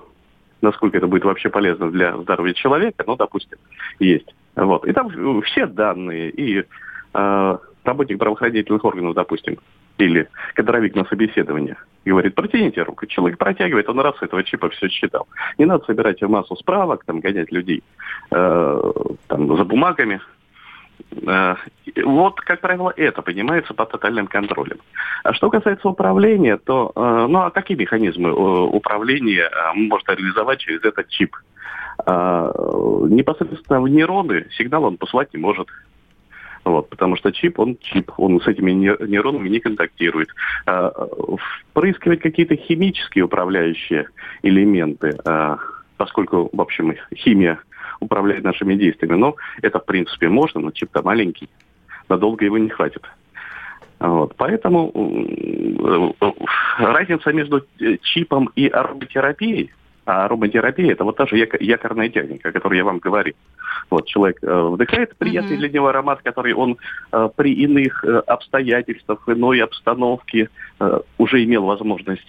насколько 0.64 0.98
это 0.98 1.08
будет 1.08 1.26
вообще 1.26 1.50
полезно 1.50 1.92
для 1.92 2.18
здоровья 2.18 2.54
человека, 2.54 3.04
ну, 3.06 3.16
допустим, 3.16 3.58
есть. 4.00 4.34
Вот. 4.56 4.86
И 4.88 4.94
там 4.94 5.42
все 5.44 5.68
данные, 5.68 6.30
и 6.30 6.64
э, 7.14 7.58
работник 7.84 8.18
правоохранительных 8.18 8.84
органов, 8.84 9.14
допустим, 9.14 9.58
или 9.98 10.28
кадровик 10.56 10.96
на 10.96 11.06
собеседование, 11.06 11.78
говорит, 12.06 12.36
протяните 12.36 12.82
руку. 12.82 13.06
Человек 13.06 13.38
протягивает, 13.38 13.90
он 13.90 14.00
раз 14.00 14.16
этого 14.22 14.44
чипа 14.44 14.70
все 14.70 14.90
считал. 14.90 15.28
Не 15.58 15.66
надо 15.66 15.86
собирать 15.86 16.22
массу 16.24 16.56
справок, 16.56 17.04
там, 17.06 17.20
гонять 17.20 17.52
людей 17.52 17.84
э, 18.32 18.92
там, 19.28 19.58
за 19.58 19.64
бумагами, 19.66 20.22
вот, 22.04 22.42
как 22.42 22.62
правило, 22.62 22.94
это 22.96 23.22
поднимается 23.22 23.74
под 23.74 23.92
тотальным 23.92 24.28
контролем. 24.28 24.78
А 25.24 25.34
что 25.34 25.50
касается 25.50 25.88
управления, 25.88 26.58
то 26.58 26.92
э, 26.96 27.28
ну 27.30 27.40
а 27.40 27.52
какие 27.52 27.78
механизмы 27.78 28.30
э, 28.30 28.32
управления 28.32 29.50
может 29.76 30.10
реализовать 30.10 30.60
через 30.60 30.84
этот 30.84 31.08
чип? 31.10 31.36
Непосредственно 32.08 33.80
в 33.80 33.88
нейроны 33.88 34.48
сигнал 34.58 34.86
он 34.86 34.98
послать 34.98 35.34
не 35.34 35.40
может. 35.40 35.68
Вот, 36.66 36.90
потому 36.90 37.16
что 37.18 37.32
чип, 37.32 37.60
он 37.60 37.78
чип, 37.82 38.12
он 38.18 38.42
с 38.42 38.48
этими 38.48 38.72
нейронами 38.72 39.48
не 39.50 39.60
контактирует. 39.60 40.30
Впрыскивать 41.72 42.22
какие-то 42.22 42.56
химические 42.56 43.26
управляющие 43.26 44.08
элементы, 44.42 45.16
поскольку, 45.98 46.50
в 46.52 46.62
общем, 46.62 46.96
химия 47.14 47.60
управляет 48.00 48.44
нашими 48.44 48.76
действиями. 48.76 49.16
Но 49.16 49.36
это, 49.62 49.80
в 49.80 49.86
принципе, 49.86 50.30
можно, 50.30 50.62
но 50.62 50.72
чип-то 50.72 51.02
маленький. 51.04 51.50
Надолго 52.10 52.46
его 52.46 52.58
не 52.58 52.70
хватит. 52.70 53.04
Вот. 54.00 54.36
Поэтому 54.36 54.92
разница 56.78 57.32
между 57.32 57.66
чипом 58.02 58.50
и 58.56 58.68
ароматерапией, 58.68 59.72
а 60.06 60.26
ароматерапия 60.26 60.92
это 60.92 61.06
вот 61.06 61.16
та 61.16 61.26
же 61.26 61.38
якорная 61.38 62.10
техника, 62.10 62.50
о 62.50 62.52
которой 62.52 62.78
я 62.78 62.84
вам 62.84 63.00
говорил. 63.00 63.36
Вот 63.90 64.08
человек 64.08 64.40
э, 64.42 64.62
вдыхает 64.70 65.16
приятный 65.16 65.56
mm-hmm. 65.56 65.60
для 65.60 65.70
него 65.70 65.88
аромат, 65.88 66.22
который 66.22 66.54
он 66.54 66.78
э, 67.12 67.30
при 67.36 67.54
иных 67.54 68.04
э, 68.04 68.20
обстоятельствах, 68.28 69.24
иной 69.28 69.62
обстановке 69.62 70.50
уже 71.18 71.44
имел 71.46 71.64
возможность 71.64 72.28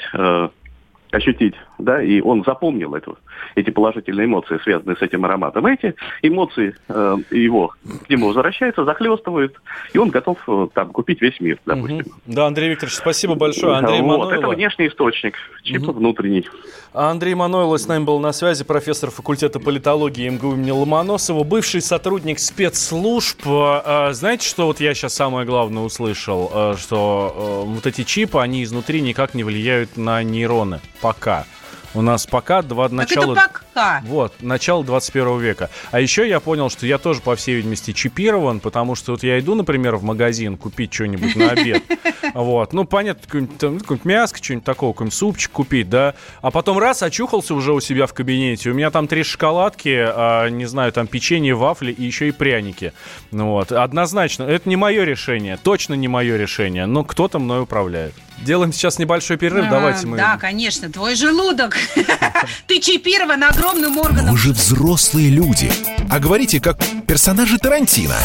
ощутить, 1.14 1.54
да, 1.78 2.02
и 2.02 2.20
он 2.20 2.44
запомнил 2.44 2.94
эту, 2.94 3.18
эти 3.54 3.70
положительные 3.70 4.26
эмоции, 4.26 4.58
связанные 4.62 4.96
с 4.96 5.02
этим 5.02 5.24
ароматом. 5.24 5.66
Эти 5.66 5.94
эмоции 6.22 6.74
э, 6.88 7.16
его 7.30 7.72
к 8.06 8.10
нему 8.10 8.28
возвращаются, 8.28 8.84
захлестывают, 8.84 9.54
и 9.92 9.98
он 9.98 10.10
готов 10.10 10.38
э, 10.46 10.68
там 10.74 10.90
купить 10.90 11.20
весь 11.20 11.40
мир, 11.40 11.58
допустим. 11.64 12.00
Угу. 12.00 12.10
Да, 12.26 12.46
Андрей 12.46 12.70
Викторович, 12.70 12.96
спасибо 12.96 13.34
большое. 13.34 13.76
Андрей 13.76 14.00
вот, 14.00 14.18
Манойло. 14.18 14.32
это 14.32 14.48
внешний 14.48 14.88
источник, 14.88 15.36
чип 15.62 15.82
угу. 15.82 15.92
внутренний. 15.92 16.46
Андрей 16.92 17.34
Манойло 17.34 17.76
с 17.76 17.88
нами 17.88 18.04
был 18.04 18.20
на 18.20 18.32
связи, 18.32 18.64
профессор 18.64 19.10
факультета 19.10 19.58
политологии 19.58 20.28
МГУ 20.28 20.54
имени 20.54 20.70
Ломоносова, 20.70 21.42
бывший 21.42 21.80
сотрудник 21.80 22.38
спецслужб. 22.38 23.40
Э, 23.46 24.12
знаете, 24.12 24.48
что 24.48 24.66
вот 24.66 24.80
я 24.80 24.94
сейчас 24.94 25.14
самое 25.14 25.44
главное 25.46 25.82
услышал, 25.82 26.50
э, 26.54 26.74
что 26.78 27.64
э, 27.66 27.74
вот 27.74 27.86
эти 27.86 28.04
чипы, 28.04 28.38
они 28.38 28.62
изнутри 28.62 29.00
никак 29.00 29.34
не 29.34 29.42
влияют 29.42 29.96
на 29.96 30.22
нейроны 30.22 30.80
пока. 31.04 31.44
У 31.92 32.00
нас 32.00 32.24
пока 32.24 32.62
два 32.62 32.88
начала... 32.88 33.34
Так 33.34 33.44
это 33.44 33.52
пока. 33.52 33.63
Вот, 34.04 34.34
начало 34.40 34.84
21 34.84 35.38
века. 35.40 35.70
А 35.90 36.00
еще 36.00 36.28
я 36.28 36.40
понял, 36.40 36.70
что 36.70 36.86
я 36.86 36.98
тоже, 36.98 37.20
по 37.20 37.36
всей 37.36 37.56
видимости, 37.56 37.92
чипирован, 37.92 38.60
потому 38.60 38.94
что 38.94 39.12
вот 39.12 39.22
я 39.22 39.38
иду, 39.38 39.54
например, 39.54 39.96
в 39.96 40.02
магазин 40.02 40.56
купить 40.56 40.92
что-нибудь 40.92 41.36
на 41.36 41.50
обед. 41.50 41.82
Вот, 42.32 42.72
ну, 42.72 42.84
понятно, 42.84 43.22
какое-нибудь, 43.26 43.62
ну, 43.88 43.98
мяско, 44.02 44.42
что-нибудь 44.42 44.64
такого, 44.64 44.92
какой-нибудь 44.92 45.14
супчик 45.14 45.52
купить, 45.52 45.88
да. 45.88 46.14
А 46.40 46.50
потом 46.50 46.78
раз, 46.78 47.02
очухался 47.02 47.54
уже 47.54 47.72
у 47.72 47.80
себя 47.80 48.06
в 48.06 48.14
кабинете, 48.14 48.70
у 48.70 48.74
меня 48.74 48.90
там 48.90 49.06
три 49.06 49.22
шоколадки, 49.22 50.04
а, 50.04 50.48
не 50.48 50.64
знаю, 50.64 50.90
там 50.90 51.06
печенье, 51.06 51.54
вафли 51.54 51.92
и 51.92 52.02
еще 52.02 52.28
и 52.28 52.32
пряники. 52.32 52.92
Ну 53.30 53.50
вот, 53.50 53.70
однозначно, 53.70 54.44
это 54.44 54.68
не 54.68 54.74
мое 54.74 55.04
решение, 55.04 55.58
точно 55.62 55.94
не 55.94 56.08
мое 56.08 56.36
решение, 56.36 56.86
но 56.86 57.04
кто-то 57.04 57.38
мной 57.38 57.62
управляет. 57.62 58.14
Делаем 58.38 58.72
сейчас 58.72 58.98
небольшой 58.98 59.36
перерыв, 59.36 59.66
а, 59.66 59.70
давайте 59.70 60.06
мы... 60.06 60.16
Да, 60.16 60.36
конечно, 60.36 60.90
твой 60.90 61.14
желудок. 61.14 61.76
Ты 62.66 62.80
чипирован 62.80 63.42
огромным 63.64 63.98
органом. 63.98 64.32
Вы 64.32 64.38
же 64.38 64.52
взрослые 64.52 65.30
люди, 65.30 65.72
а 66.10 66.18
говорите 66.18 66.60
как 66.60 66.78
персонажи 67.06 67.58
Тарантино. 67.58 68.16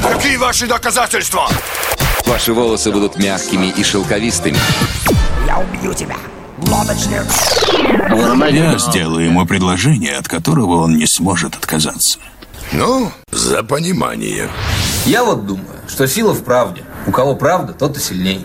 Какие 0.00 0.36
ваши 0.36 0.66
доказательства? 0.66 1.48
Ваши 2.26 2.52
волосы 2.52 2.92
будут 2.92 3.16
мягкими 3.16 3.66
и 3.76 3.82
шелковистыми. 3.82 4.56
Я 5.46 5.58
убью 5.58 5.94
тебя. 5.94 6.16
Лодочник. 6.58 7.24
Я 8.52 8.78
сделаю 8.78 9.26
ему 9.26 9.46
предложение, 9.46 10.16
от 10.16 10.28
которого 10.28 10.82
он 10.82 10.96
не 10.96 11.06
сможет 11.06 11.56
отказаться. 11.56 12.18
Ну, 12.72 13.10
за 13.32 13.62
понимание. 13.64 14.48
Я 15.06 15.24
вот 15.24 15.46
думаю, 15.46 15.80
что 15.88 16.06
сила 16.06 16.32
в 16.32 16.44
правде. 16.44 16.84
У 17.06 17.10
кого 17.10 17.34
правда, 17.34 17.72
тот 17.72 17.96
и 17.96 18.00
сильней. 18.00 18.44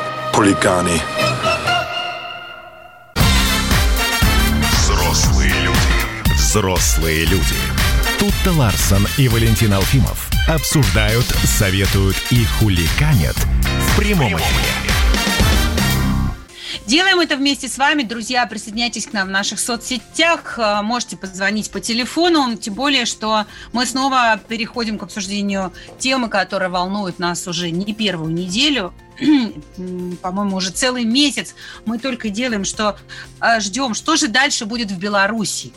Хулиганы. 0.33 0.99
Взрослые 4.71 5.53
люди. 5.61 6.33
Взрослые 6.33 7.25
люди. 7.25 7.55
Тут-то 8.17 8.51
Ларсон 8.53 9.07
и 9.17 9.27
Валентин 9.27 9.73
Алфимов 9.73 10.29
обсуждают, 10.47 11.25
советуют 11.45 12.15
и 12.31 12.45
хуликанят 12.45 13.35
в 13.35 13.97
прямом 13.97 14.35
эфире. 14.35 14.91
Делаем 16.87 17.19
это 17.19 17.37
вместе 17.37 17.67
с 17.67 17.77
вами, 17.77 18.03
друзья. 18.03 18.45
Присоединяйтесь 18.47 19.07
к 19.07 19.13
нам 19.13 19.27
в 19.27 19.31
наших 19.31 19.59
соцсетях. 19.59 20.57
Э, 20.57 20.81
можете 20.81 21.15
позвонить 21.15 21.71
по 21.71 21.79
телефону. 21.79 22.55
Тем 22.57 22.73
более, 22.73 23.05
что 23.05 23.45
мы 23.71 23.85
снова 23.85 24.39
переходим 24.47 24.97
к 24.97 25.03
обсуждению 25.03 25.71
темы, 25.99 26.27
которая 26.27 26.69
волнует 26.69 27.19
нас 27.19 27.47
уже 27.47 27.71
не 27.71 27.93
первую 27.93 28.33
неделю. 28.33 28.93
По-моему, 30.21 30.57
уже 30.57 30.71
целый 30.71 31.05
месяц 31.05 31.55
мы 31.85 31.99
только 31.99 32.29
делаем, 32.29 32.65
что 32.65 32.97
э, 33.39 33.59
ждем, 33.59 33.93
что 33.93 34.15
же 34.15 34.27
дальше 34.27 34.65
будет 34.65 34.91
в 34.91 34.97
Беларуси. 34.97 35.71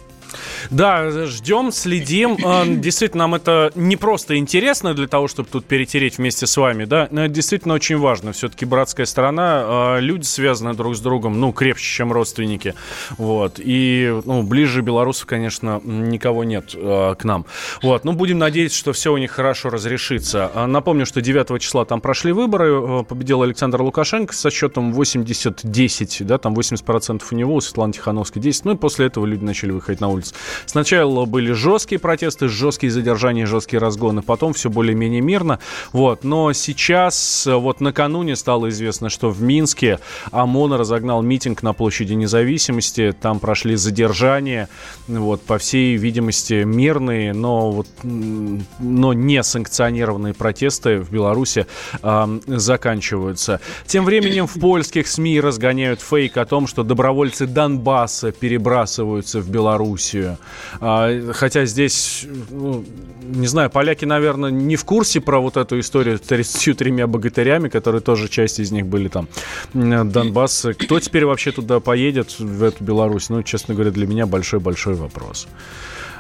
Да, 0.71 1.27
ждем, 1.27 1.73
следим. 1.73 2.37
А, 2.45 2.65
действительно, 2.67 3.25
нам 3.25 3.35
это 3.35 3.73
не 3.75 3.97
просто 3.97 4.37
интересно 4.37 4.93
для 4.93 5.09
того, 5.09 5.29
чтобы 5.29 5.49
тут 5.51 5.65
перетереть 5.65 6.19
вместе 6.19 6.47
с 6.47 6.57
вами, 6.59 6.85
да, 6.85 7.09
но 7.11 7.25
это 7.25 7.35
действительно 7.35 7.73
очень 7.73 7.97
важно. 7.97 8.33
Все-таки 8.33 8.67
братская 8.67 9.07
страна, 9.07 9.63
а, 9.65 9.99
люди 9.99 10.25
связаны 10.25 10.75
друг 10.75 10.95
с 10.95 11.01
другом, 11.01 11.41
ну, 11.41 11.53
крепче, 11.53 11.85
чем 11.85 12.13
родственники. 12.13 12.75
Вот. 13.17 13.59
И, 13.59 14.21
ну, 14.27 14.43
ближе 14.43 14.83
белорусов, 14.83 15.27
конечно, 15.27 15.81
никого 15.85 16.45
нет 16.45 16.75
а, 16.75 17.15
к 17.15 17.25
нам. 17.25 17.47
Вот. 17.83 18.05
Ну, 18.05 18.13
будем 18.13 18.39
надеяться, 18.39 18.77
что 18.77 18.93
все 18.93 19.11
у 19.13 19.17
них 19.17 19.31
хорошо 19.31 19.71
разрешится. 19.71 20.51
Напомню, 20.67 21.07
что 21.07 21.23
9 21.23 21.63
числа 21.63 21.87
там 21.87 22.03
прошли 22.03 22.33
выборы, 22.33 23.05
победил 23.05 23.43
Александр 23.43 23.81
Лукашенко 23.81 24.35
со 24.35 24.51
счетом 24.51 24.93
80-10, 24.93 26.25
да, 26.25 26.37
там 26.37 26.55
80% 26.55 27.23
у 27.31 27.35
него, 27.35 27.55
у 27.55 27.61
Светланы 27.61 27.95
Тихановской 27.95 28.43
10. 28.43 28.67
Ну, 28.67 28.73
и 28.73 28.77
после 28.77 29.07
этого 29.07 29.25
люди 29.25 29.45
начали 29.45 29.71
выходить 29.71 30.01
на 30.01 30.09
улицу 30.09 30.24
улиц. 30.25 30.35
Сначала 30.67 31.25
были 31.25 31.53
жесткие 31.53 31.99
протесты, 31.99 32.49
жесткие 32.49 32.91
задержания, 32.91 33.47
жесткие 33.47 33.81
разгоны, 33.81 34.23
потом 34.23 34.53
все 34.53 34.71
более-менее 34.71 35.21
мирно. 35.21 35.59
Вот. 35.93 36.25
Но 36.25 36.53
сейчас, 36.53 37.47
вот 37.47 37.81
накануне 37.81 38.37
стало 38.37 38.69
известно, 38.71 39.09
что 39.09 39.31
в 39.31 39.43
Минске 39.43 39.99
ОМОН 40.31 40.75
разогнал 40.75 41.23
митинг 41.23 41.63
на 41.63 41.73
площади 41.73 42.15
независимости. 42.15 43.15
Там 43.21 43.41
прошли 43.41 43.77
задержания, 43.77 44.69
вот, 45.09 45.43
по 45.43 45.59
всей 45.59 45.97
видимости, 45.97 46.65
мирные, 46.65 47.33
но, 47.33 47.71
вот, 47.71 47.89
но 48.03 49.13
не 49.13 49.43
санкционированные 49.43 50.35
протесты 50.35 50.99
в 50.99 51.11
Беларуси 51.11 51.67
э, 52.03 52.41
заканчиваются. 52.47 53.61
Тем 53.87 54.05
временем 54.05 54.47
в 54.47 54.55
польских 54.61 55.07
СМИ 55.09 55.41
разгоняют 55.41 56.01
фейк 56.01 56.37
о 56.37 56.45
том, 56.45 56.67
что 56.67 56.83
добровольцы 56.83 57.47
Донбасса 57.47 58.33
перебрасываются 58.33 59.41
в 59.41 59.49
Беларусь 59.49 60.14
Белоруссию. 60.15 60.39
А, 60.81 61.33
хотя 61.33 61.65
здесь, 61.65 62.27
ну, 62.51 62.85
не 63.23 63.47
знаю, 63.47 63.71
поляки, 63.71 64.05
наверное, 64.05 64.51
не 64.51 64.77
в 64.77 64.85
курсе 64.85 65.21
про 65.21 65.41
вот 65.41 65.57
эту 65.57 65.79
историю 65.81 66.19
с 66.19 66.21
33 66.21 67.05
богатырями, 67.07 67.69
которые 67.69 68.01
тоже 68.01 68.29
часть 68.29 68.61
из 68.61 68.71
них 68.71 68.87
были 68.87 69.09
там, 69.09 69.29
Донбасс. 69.73 70.67
Кто 70.79 71.01
теперь 71.01 71.25
вообще 71.25 71.53
туда 71.53 71.81
поедет, 71.81 72.39
в 72.39 72.63
эту 72.63 72.85
Беларусь? 72.85 73.29
Ну, 73.31 73.43
честно 73.43 73.75
говоря, 73.75 73.91
для 73.91 74.07
меня 74.07 74.27
большой-большой 74.27 74.95
вопрос. 74.95 75.47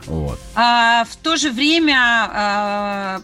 Вот. 0.06 0.38
А, 0.54 1.04
в 1.04 1.16
то 1.16 1.36
же 1.36 1.50
время 1.50 1.96
а, 1.96 3.22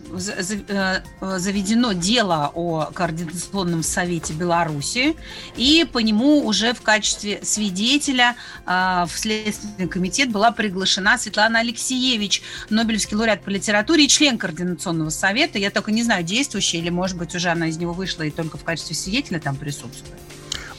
а, 0.71 1.38
заведено 1.38 1.93
дело 1.93 2.51
о 2.55 2.87
Координационном 2.93 3.83
совете 3.83 4.33
Беларуси, 4.33 5.16
и 5.57 5.87
по 5.90 5.99
нему 5.99 6.47
уже 6.47 6.73
в 6.73 6.81
качестве 6.81 7.40
свидетеля 7.43 8.37
а, 8.64 9.07
в 9.07 9.19
Следственный 9.19 9.88
комитет 9.88 10.31
была 10.31 10.53
приглашена 10.53 11.19
Светлана 11.19 11.59
Алексеевич, 11.59 12.43
Нобелевский 12.71 13.16
лауреат 13.16 13.43
по 13.43 13.51
литературе 13.51 14.05
и 14.05 14.09
член 14.09 14.38
Координационного 14.38 15.11
совета. 15.11 15.59
Я 15.59 15.71
только 15.71 15.93
не 15.93 16.03
знаю, 16.03 16.25
действующая 16.25 16.79
или, 16.79 16.90
может 16.90 17.19
быть, 17.19 17.35
уже 17.35 17.51
она 17.51 17.69
из 17.69 17.77
него 17.77 17.93
вышла 17.93 18.23
и 18.23 18.31
только 18.31 18.57
в 18.57 18.64
качестве 18.64 18.97
свидетеля 18.97 19.38
там 19.38 19.57
присутствует. 19.57 20.19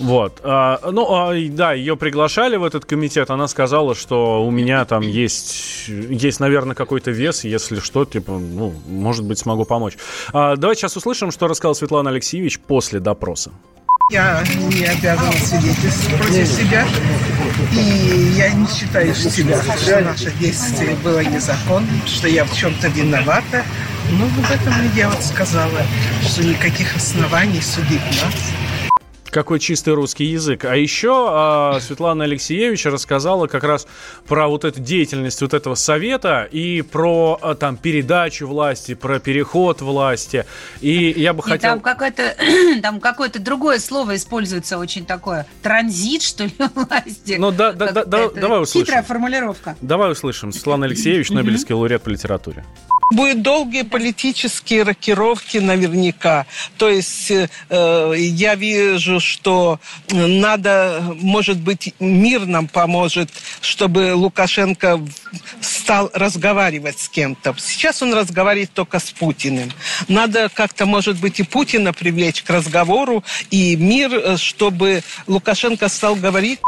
Вот. 0.02 0.40
А, 0.44 0.80
ну, 0.92 1.06
а, 1.14 1.34
да, 1.50 1.74
ее 1.74 1.96
приглашали 1.96 2.58
в 2.58 2.64
этот 2.64 2.86
комитет. 2.86 3.30
Она 3.30 3.48
сказала, 3.48 3.94
что 3.94 4.44
у 4.44 4.50
меня 4.50 4.84
там 4.86 5.02
есть, 5.02 5.88
есть 5.88 6.40
наверное, 6.40 6.76
какой-то 6.76 7.12
вес. 7.12 7.44
Если 7.44 7.80
что, 7.80 8.06
типа, 8.06 8.34
ну, 8.34 8.74
может 8.88 9.24
быть, 9.26 9.38
смогу 9.38 9.64
помочь. 9.64 9.98
А, 10.34 10.56
давайте 10.56 10.82
сейчас 10.82 10.98
услышим, 10.98 11.32
что 11.32 11.48
рассказал 11.48 11.76
Светлана 11.76 12.10
Алексеевич 12.10 12.60
после 12.60 13.00
допроса. 13.00 13.52
Я 14.10 14.44
не 14.70 14.86
обязана 14.86 15.32
свидетельствовать 15.34 16.18
против 16.18 16.48
себя. 16.48 16.86
И 17.72 18.34
я 18.36 18.52
не 18.54 18.68
считаю 18.68 19.14
себя, 19.14 19.62
что 19.62 20.02
наше 20.02 20.32
действие 20.40 20.96
было 21.04 21.24
незаконным, 21.24 22.02
что 22.08 22.28
я 22.28 22.44
в 22.44 22.54
чем-то 22.54 22.88
виновата. 22.88 23.64
Но 24.10 24.26
в 24.26 24.52
этом 24.52 24.74
я 24.96 25.10
вот 25.10 25.24
сказала, 25.24 25.82
что 26.24 26.44
никаких 26.44 26.96
оснований 26.96 27.62
судить 27.62 28.02
нас 28.22 28.52
какой 29.32 29.60
чистый 29.60 29.94
русский 29.94 30.26
язык. 30.26 30.66
А 30.66 30.76
еще 30.76 31.74
э, 31.76 31.80
Светлана 31.82 32.26
Алексеевич 32.26 32.86
рассказала 32.86 33.48
как 33.48 33.64
раз 33.64 33.88
про 34.28 34.48
вот 34.48 34.66
эту 34.66 34.80
деятельность 34.80 35.42
вот 35.42 35.54
этого 35.54 35.76
совета 35.76 36.48
и 36.52 36.82
про 36.82 37.40
э, 37.42 37.56
там 37.60 37.78
передачу 37.78 38.48
власти, 38.48 38.94
про 38.94 39.20
переход 39.20 39.82
власти. 39.82 40.46
И 40.82 41.14
я 41.18 41.34
бы 41.34 41.42
хотел... 41.42 41.72
Там 41.72 41.80
какое-то, 41.80 42.36
там 42.82 43.00
какое-то 43.00 43.40
другое 43.40 43.80
слово 43.80 44.16
используется 44.16 44.78
очень 44.78 45.06
такое. 45.06 45.48
Транзит, 45.62 46.22
что 46.22 46.44
ли, 46.44 46.54
власти. 46.76 47.38
Ну 47.40 47.52
да, 47.52 47.72
да, 47.72 47.92
да, 47.92 48.06
да 48.06 48.30
давай 48.30 48.62
услышим. 48.62 48.86
Хитрая 48.86 49.04
формулировка. 49.04 49.76
Давай 49.82 50.12
услышим. 50.12 50.52
Светлана 50.52 50.86
Алексеевич, 50.86 51.30
Нобелевский 51.32 51.74
лауреат 51.74 52.04
по 52.04 52.10
литературе. 52.10 52.66
Будут 53.12 53.42
долгие 53.42 53.82
политические 53.82 54.84
рокировки 54.84 55.58
наверняка. 55.58 56.46
То 56.78 56.88
есть 56.88 57.30
э, 57.30 57.48
я 58.16 58.56
вижу, 58.56 59.20
что 59.22 59.80
надо, 60.10 61.16
может 61.22 61.60
быть, 61.60 61.94
мир 62.00 62.46
нам 62.46 62.68
поможет, 62.68 63.30
чтобы 63.62 64.14
Лукашенко 64.16 65.00
стал 65.62 66.10
разговаривать 66.14 67.00
с 67.00 67.10
кем-то. 67.10 67.56
Сейчас 67.58 68.02
он 68.02 68.14
разговаривает 68.14 68.72
только 68.74 69.00
с 69.00 69.12
Путиным. 69.12 69.72
Надо 70.08 70.50
как-то, 70.50 70.86
может 70.86 71.20
быть, 71.20 71.40
и 71.40 71.44
Путина 71.44 71.94
привлечь 71.94 72.44
к 72.44 72.50
разговору, 72.50 73.24
и 73.50 73.76
мир, 73.76 74.14
э, 74.14 74.38
чтобы 74.38 75.04
Лукашенко 75.28 75.88
стал 75.90 76.16
говорить 76.16 76.60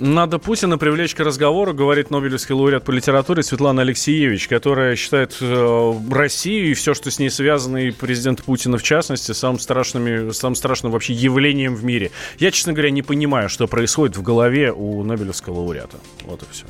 надо 0.00 0.38
Путина 0.38 0.78
привлечь 0.78 1.14
к 1.14 1.20
разговору, 1.20 1.74
говорит 1.74 2.10
Нобелевский 2.10 2.54
лауреат 2.54 2.84
по 2.84 2.90
литературе 2.90 3.42
Светлана 3.42 3.82
Алексеевич, 3.82 4.48
которая 4.48 4.96
считает 4.96 5.36
э, 5.40 5.92
Россию 6.10 6.70
и 6.70 6.74
все, 6.74 6.94
что 6.94 7.10
с 7.10 7.18
ней 7.18 7.30
связано, 7.30 7.76
и 7.76 7.90
президент 7.90 8.42
Путина 8.42 8.78
в 8.78 8.82
частности, 8.82 9.32
самым, 9.32 9.58
страшными, 9.58 10.30
самым 10.32 10.54
страшным 10.54 10.92
вообще 10.92 11.12
явлением 11.12 11.74
в 11.74 11.84
мире. 11.84 12.10
Я, 12.38 12.50
честно 12.50 12.72
говоря, 12.72 12.90
не 12.90 13.02
понимаю, 13.02 13.48
что 13.48 13.66
происходит 13.66 14.16
в 14.16 14.22
голове 14.22 14.72
у 14.72 15.04
Нобелевского 15.04 15.60
лауреата. 15.60 15.98
Вот 16.24 16.42
и 16.42 16.46
все. 16.50 16.64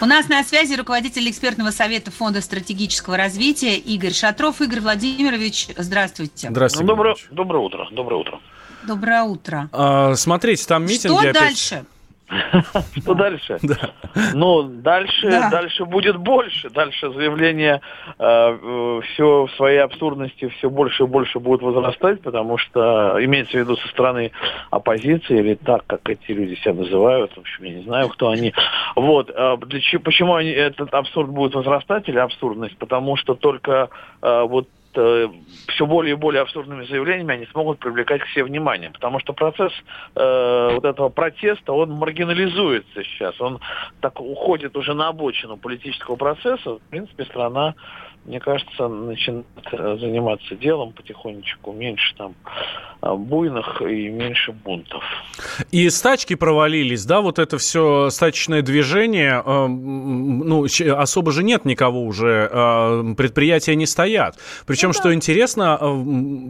У 0.00 0.06
нас 0.06 0.28
на 0.28 0.42
связи 0.44 0.74
руководитель 0.74 1.28
экспертного 1.30 1.70
совета 1.70 2.10
Фонда 2.10 2.40
стратегического 2.40 3.16
развития 3.16 3.76
Игорь 3.76 4.12
Шатров. 4.12 4.60
Игорь 4.60 4.80
Владимирович, 4.80 5.68
здравствуйте. 5.76 6.48
Здравствуйте. 6.50 6.84
Ну, 6.84 6.96
доброе, 6.96 7.16
доброе 7.30 7.58
утро. 7.58 7.88
Доброе 7.90 8.20
утро. 8.20 8.40
Доброе 8.86 9.22
утро. 9.24 9.68
А, 9.72 10.14
смотрите, 10.14 10.64
там 10.66 10.84
митинги 10.84 11.12
Что 11.12 11.18
опять... 11.18 11.34
дальше? 11.34 11.84
Что 12.96 13.14
дальше? 13.14 13.58
Ну, 14.34 14.62
дальше, 14.62 15.28
дальше 15.50 15.84
будет 15.84 16.16
больше. 16.16 16.70
Дальше 16.70 17.10
заявление 17.12 17.80
э, 18.18 19.00
все 19.04 19.46
в 19.46 19.50
своей 19.56 19.78
абсурдности 19.78 20.48
все 20.58 20.70
больше 20.70 21.04
и 21.04 21.06
больше 21.06 21.40
будет 21.40 21.62
возрастать, 21.62 22.22
потому 22.22 22.58
что 22.58 23.16
имеется 23.20 23.52
в 23.52 23.60
виду 23.60 23.76
со 23.76 23.88
стороны 23.88 24.30
оппозиции, 24.70 25.38
или 25.38 25.54
так, 25.54 25.84
как 25.86 26.08
эти 26.08 26.30
люди 26.32 26.54
себя 26.56 26.74
называют, 26.74 27.32
в 27.34 27.40
общем, 27.40 27.64
я 27.64 27.74
не 27.74 27.82
знаю, 27.82 28.08
кто 28.08 28.28
они. 28.28 28.52
Вот. 28.94 29.30
Э, 29.30 29.56
почему 29.56 30.38
этот 30.38 30.94
абсурд 30.94 31.30
будет 31.30 31.54
возрастать 31.54 32.08
или 32.08 32.18
абсурдность? 32.18 32.76
Потому 32.78 33.16
что 33.16 33.34
только 33.34 33.90
э, 34.22 34.42
вот 34.48 34.66
э, 34.66 34.79
все 34.92 35.86
более 35.86 36.14
и 36.14 36.16
более 36.16 36.42
абсурдными 36.42 36.84
заявлениями 36.84 37.34
они 37.34 37.46
смогут 37.46 37.78
привлекать 37.78 38.22
к 38.22 38.28
себе 38.28 38.44
внимание. 38.44 38.90
Потому 38.90 39.20
что 39.20 39.32
процесс 39.32 39.72
э, 40.16 40.70
вот 40.74 40.84
этого 40.84 41.08
протеста, 41.08 41.72
он 41.72 41.92
маргинализуется 41.92 43.04
сейчас. 43.04 43.40
Он 43.40 43.60
так 44.00 44.20
уходит 44.20 44.76
уже 44.76 44.94
на 44.94 45.08
обочину 45.08 45.56
политического 45.56 46.16
процесса. 46.16 46.74
В 46.74 46.80
принципе, 46.90 47.24
страна 47.24 47.74
мне 48.24 48.38
кажется, 48.38 48.86
начинает 48.88 49.46
э, 49.72 49.96
заниматься 49.98 50.54
делом 50.54 50.92
потихонечку, 50.92 51.72
меньше 51.72 52.14
там 52.16 52.34
э, 53.02 53.14
буйных 53.14 53.80
и 53.80 54.08
меньше 54.08 54.52
бунтов. 54.52 55.02
И 55.70 55.88
стачки 55.88 56.34
провалились, 56.34 57.04
да, 57.06 57.22
вот 57.22 57.38
это 57.38 57.56
все 57.56 58.10
стачечное 58.10 58.60
движение, 58.62 59.42
э, 59.44 59.66
ну, 59.66 60.66
особо 60.96 61.32
же 61.32 61.42
нет 61.42 61.64
никого 61.64 62.04
уже, 62.04 63.14
предприятия 63.16 63.74
не 63.74 63.86
стоят. 63.86 64.38
Причем, 64.66 64.88
ну, 64.88 64.94
да. 64.94 65.00
что 65.00 65.14
интересно, 65.14 65.78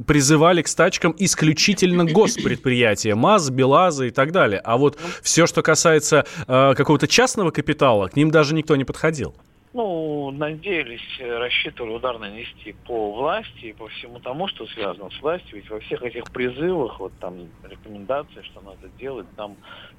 призывали 0.07 0.63
к 0.63 0.69
стачкам 0.69 1.15
исключительно 1.19 2.05
госпредприятия, 2.13 3.15
МАЗ, 3.15 3.51
БелАЗы 3.51 4.09
и 4.09 4.11
так 4.11 4.33
далее. 4.33 4.61
А 4.65 4.77
вот 4.77 4.99
ну. 5.01 5.09
все, 5.23 5.47
что 5.47 5.63
касается 5.63 6.27
какого-то 6.47 7.07
частного 7.07 7.51
капитала, 7.53 8.09
к 8.09 8.17
ним 8.17 8.31
даже 8.31 8.55
никто 8.55 8.75
не 8.77 8.85
подходил 8.85 9.35
ну, 9.73 10.33
надеялись, 10.33 11.01
э, 11.21 11.39
рассчитывали 11.39 11.93
удар 11.93 12.19
нанести 12.19 12.75
по 12.87 13.13
власти 13.13 13.67
и 13.67 13.73
по 13.73 13.87
всему 13.87 14.19
тому, 14.19 14.49
что 14.49 14.67
связано 14.67 15.11
с 15.11 15.23
властью. 15.23 15.57
Ведь 15.57 15.71
во 15.71 15.79
всех 15.79 16.03
этих 16.03 16.25
призывах, 16.33 16.99
вот 16.99 17.13
там 17.21 17.49
рекомендации, 17.63 18.43
что 18.43 18.61
надо 18.63 18.89
делать, 18.99 19.27
там 19.37 19.57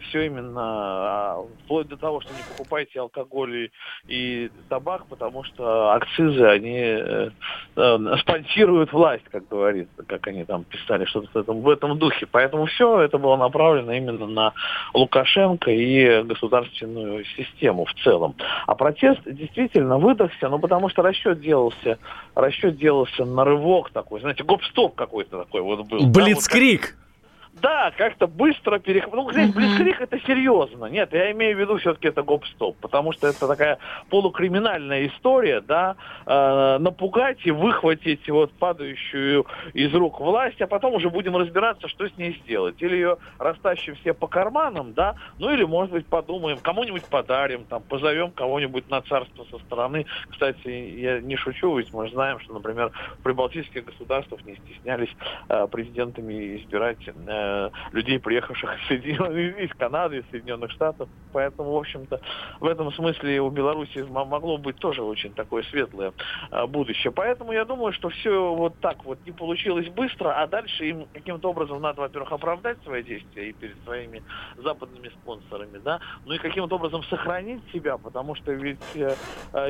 все 0.09 0.25
именно 0.25 0.61
а, 0.61 1.45
вплоть 1.63 1.87
до 1.87 1.95
того, 1.95 2.19
что 2.19 2.33
не 2.33 2.41
покупайте 2.49 2.99
алкоголь 2.99 3.55
и, 3.55 3.71
и 4.09 4.51
табак, 4.67 5.05
потому 5.07 5.43
что 5.43 5.93
акцизы, 5.93 6.43
они 6.43 6.77
э, 6.77 7.29
э, 7.77 7.97
спонсируют 8.19 8.91
власть, 8.91 9.23
как 9.31 9.47
говорится, 9.47 10.03
как 10.05 10.27
они 10.27 10.43
там 10.43 10.65
писали, 10.65 11.05
что-то 11.05 11.29
в 11.33 11.37
этом, 11.37 11.61
в 11.61 11.69
этом 11.69 11.97
духе. 11.97 12.27
Поэтому 12.29 12.65
все 12.65 12.99
это 12.99 13.17
было 13.17 13.37
направлено 13.37 13.93
именно 13.93 14.27
на 14.27 14.53
Лукашенко 14.93 15.71
и 15.71 16.23
государственную 16.23 17.23
систему 17.23 17.85
в 17.85 17.93
целом. 18.03 18.35
А 18.67 18.75
протест 18.75 19.21
действительно 19.25 19.60
действительно 19.61 19.97
выдохся, 19.97 20.49
ну 20.49 20.59
потому 20.59 20.89
что 20.89 21.01
расчет 21.01 21.41
делался, 21.41 21.97
расчет 22.35 22.77
делался 22.77 23.25
на 23.25 23.43
рывок 23.43 23.91
такой, 23.91 24.21
знаете, 24.21 24.43
гоп-стоп 24.43 24.95
какой-то 24.95 25.39
такой 25.43 25.61
вот 25.61 25.87
был. 25.87 26.05
Блицкрик! 26.07 26.81
Да, 26.81 26.95
вот 26.95 27.10
да, 27.53 27.91
как-то 27.97 28.27
быстро 28.27 28.79
перехватить. 28.79 29.13
Ну, 29.13 29.31
здесь 29.31 29.53
блицкрик 29.53 30.01
это 30.01 30.19
серьезно. 30.21 30.85
Нет, 30.85 31.13
я 31.13 31.31
имею 31.31 31.57
в 31.57 31.59
виду 31.59 31.77
все-таки 31.77 32.07
это 32.07 32.23
гоп-стоп, 32.23 32.77
потому 32.77 33.11
что 33.11 33.27
это 33.27 33.47
такая 33.47 33.77
полукриминальная 34.09 35.07
история, 35.07 35.61
да, 35.61 35.95
э, 36.25 36.77
напугать 36.79 37.39
и 37.43 37.51
выхватить 37.51 38.29
вот 38.29 38.53
падающую 38.53 39.45
из 39.73 39.93
рук 39.93 40.19
власть, 40.19 40.61
а 40.61 40.67
потом 40.67 40.93
уже 40.93 41.09
будем 41.09 41.35
разбираться, 41.35 41.87
что 41.87 42.07
с 42.07 42.17
ней 42.17 42.39
сделать. 42.43 42.81
Или 42.81 42.95
ее 42.95 43.17
растащим 43.37 43.95
все 43.95 44.13
по 44.13 44.27
карманам, 44.27 44.93
да, 44.93 45.15
ну 45.37 45.51
или, 45.51 45.63
может 45.63 45.91
быть, 45.91 46.05
подумаем, 46.05 46.57
кому-нибудь 46.61 47.05
подарим, 47.05 47.65
там, 47.65 47.83
позовем 47.83 48.31
кого-нибудь 48.31 48.89
на 48.89 49.01
царство 49.01 49.45
со 49.51 49.59
стороны. 49.59 50.05
Кстати, 50.29 50.67
я 50.67 51.19
не 51.19 51.35
шучу, 51.35 51.77
ведь 51.77 51.93
мы 51.93 52.09
знаем, 52.09 52.39
что, 52.39 52.53
например, 52.53 52.91
в 53.19 53.23
прибалтийских 53.23 53.85
государствах 53.85 54.43
не 54.45 54.55
стеснялись 54.55 55.09
э, 55.49 55.67
президентами 55.67 56.57
избирать 56.57 56.99
э, 57.07 57.40
Э, 57.41 57.69
людей, 57.91 58.19
приехавших 58.19 58.69
из, 58.91 59.03
из 59.03 59.73
Канады, 59.77 60.17
из 60.19 60.29
Соединенных 60.29 60.71
Штатов. 60.71 61.09
Поэтому, 61.33 61.71
в 61.71 61.77
общем-то, 61.77 62.21
в 62.59 62.65
этом 62.65 62.91
смысле 62.93 63.41
у 63.41 63.49
Беларуси 63.49 64.05
могло 64.09 64.57
быть 64.57 64.77
тоже 64.77 65.01
очень 65.01 65.33
такое 65.33 65.63
светлое 65.63 66.13
э, 66.51 66.65
будущее. 66.67 67.11
Поэтому 67.11 67.51
я 67.51 67.65
думаю, 67.65 67.93
что 67.93 68.09
все 68.09 68.53
вот 68.53 68.79
так 68.79 69.03
вот 69.05 69.19
не 69.25 69.31
получилось 69.31 69.87
быстро, 69.89 70.41
а 70.41 70.47
дальше 70.47 70.85
им 70.85 71.07
каким-то 71.13 71.49
образом 71.49 71.81
надо, 71.81 72.01
во-первых, 72.01 72.31
оправдать 72.31 72.77
свои 72.83 73.03
действия 73.03 73.49
и 73.49 73.53
перед 73.53 73.75
своими 73.83 74.21
западными 74.57 75.09
спонсорами, 75.09 75.79
да, 75.83 75.99
ну 76.25 76.33
и 76.33 76.37
каким-то 76.37 76.75
образом 76.75 77.03
сохранить 77.03 77.61
себя, 77.73 77.97
потому 77.97 78.35
что 78.35 78.51
ведь 78.51 78.79
э, 78.95 79.15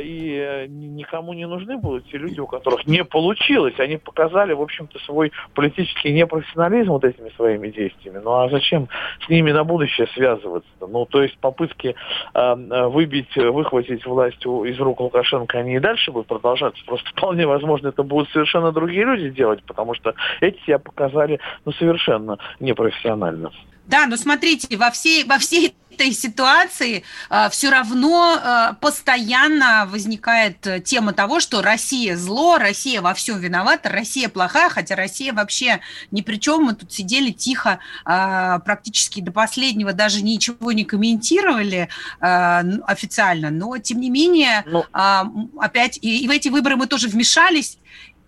и 0.01 0.65
никому 0.67 1.33
не 1.33 1.47
нужны 1.47 1.77
будут 1.77 2.07
те 2.07 2.17
люди, 2.17 2.39
у 2.39 2.47
которых 2.47 2.85
не 2.85 3.03
получилось. 3.03 3.79
Они 3.79 3.97
показали, 3.97 4.53
в 4.53 4.61
общем-то, 4.61 4.99
свой 4.99 5.31
политический 5.53 6.11
непрофессионализм 6.11 6.91
вот 6.91 7.03
этими 7.03 7.29
своими 7.29 7.60
действиями. 7.69 8.19
Ну 8.23 8.31
а 8.31 8.49
зачем 8.49 8.87
с 9.25 9.29
ними 9.29 9.51
на 9.51 9.63
будущее 9.63 10.07
связываться? 10.13 10.69
Ну, 10.79 11.05
то 11.05 11.23
есть 11.23 11.37
попытки 11.37 11.95
э, 12.33 12.87
выбить, 12.87 13.35
выхватить 13.35 14.05
власть 14.05 14.45
у, 14.45 14.65
из 14.65 14.79
рук 14.79 14.99
Лукашенко, 14.99 15.59
они 15.59 15.75
и 15.75 15.79
дальше 15.79 16.11
будут 16.11 16.27
продолжаться. 16.27 16.81
Просто 16.85 17.09
вполне 17.15 17.45
возможно, 17.45 17.89
это 17.89 18.03
будут 18.03 18.29
совершенно 18.31 18.71
другие 18.71 19.05
люди 19.05 19.29
делать, 19.29 19.63
потому 19.63 19.93
что 19.93 20.13
эти 20.39 20.59
себя 20.63 20.79
показали 20.79 21.39
ну, 21.65 21.71
совершенно 21.73 22.37
непрофессионально. 22.59 23.51
Да, 23.85 24.07
но 24.07 24.15
смотрите, 24.15 24.77
во 24.77 24.89
всей, 24.91 25.25
во 25.25 25.37
всей 25.37 25.73
этой 26.01 26.13
ситуации 26.13 27.03
э, 27.29 27.49
все 27.51 27.69
равно 27.69 28.35
э, 28.35 28.73
постоянно 28.81 29.87
возникает 29.87 30.65
э, 30.65 30.79
тема 30.79 31.13
того, 31.13 31.39
что 31.39 31.61
Россия 31.61 32.17
зло, 32.17 32.57
Россия 32.57 33.01
во 33.01 33.13
всем 33.13 33.39
виновата, 33.39 33.89
Россия 33.89 34.27
плохая, 34.27 34.69
хотя 34.69 34.95
Россия 34.95 35.31
вообще 35.31 35.79
ни 36.09 36.21
при 36.21 36.37
чем. 36.37 36.63
Мы 36.63 36.73
тут 36.73 36.91
сидели 36.91 37.29
тихо, 37.29 37.79
э, 38.05 38.59
практически 38.65 39.21
до 39.21 39.31
последнего 39.31 39.93
даже 39.93 40.23
ничего 40.23 40.71
не 40.71 40.85
комментировали 40.85 41.87
э, 42.19 42.79
официально, 42.87 43.51
но 43.51 43.77
тем 43.77 43.99
не 43.99 44.09
менее, 44.09 44.63
ну, 44.65 44.85
э, 44.93 45.21
опять 45.59 45.99
и, 46.01 46.23
и 46.23 46.27
в 46.27 46.31
эти 46.31 46.49
выборы 46.49 46.77
мы 46.77 46.87
тоже 46.87 47.09
вмешались, 47.09 47.77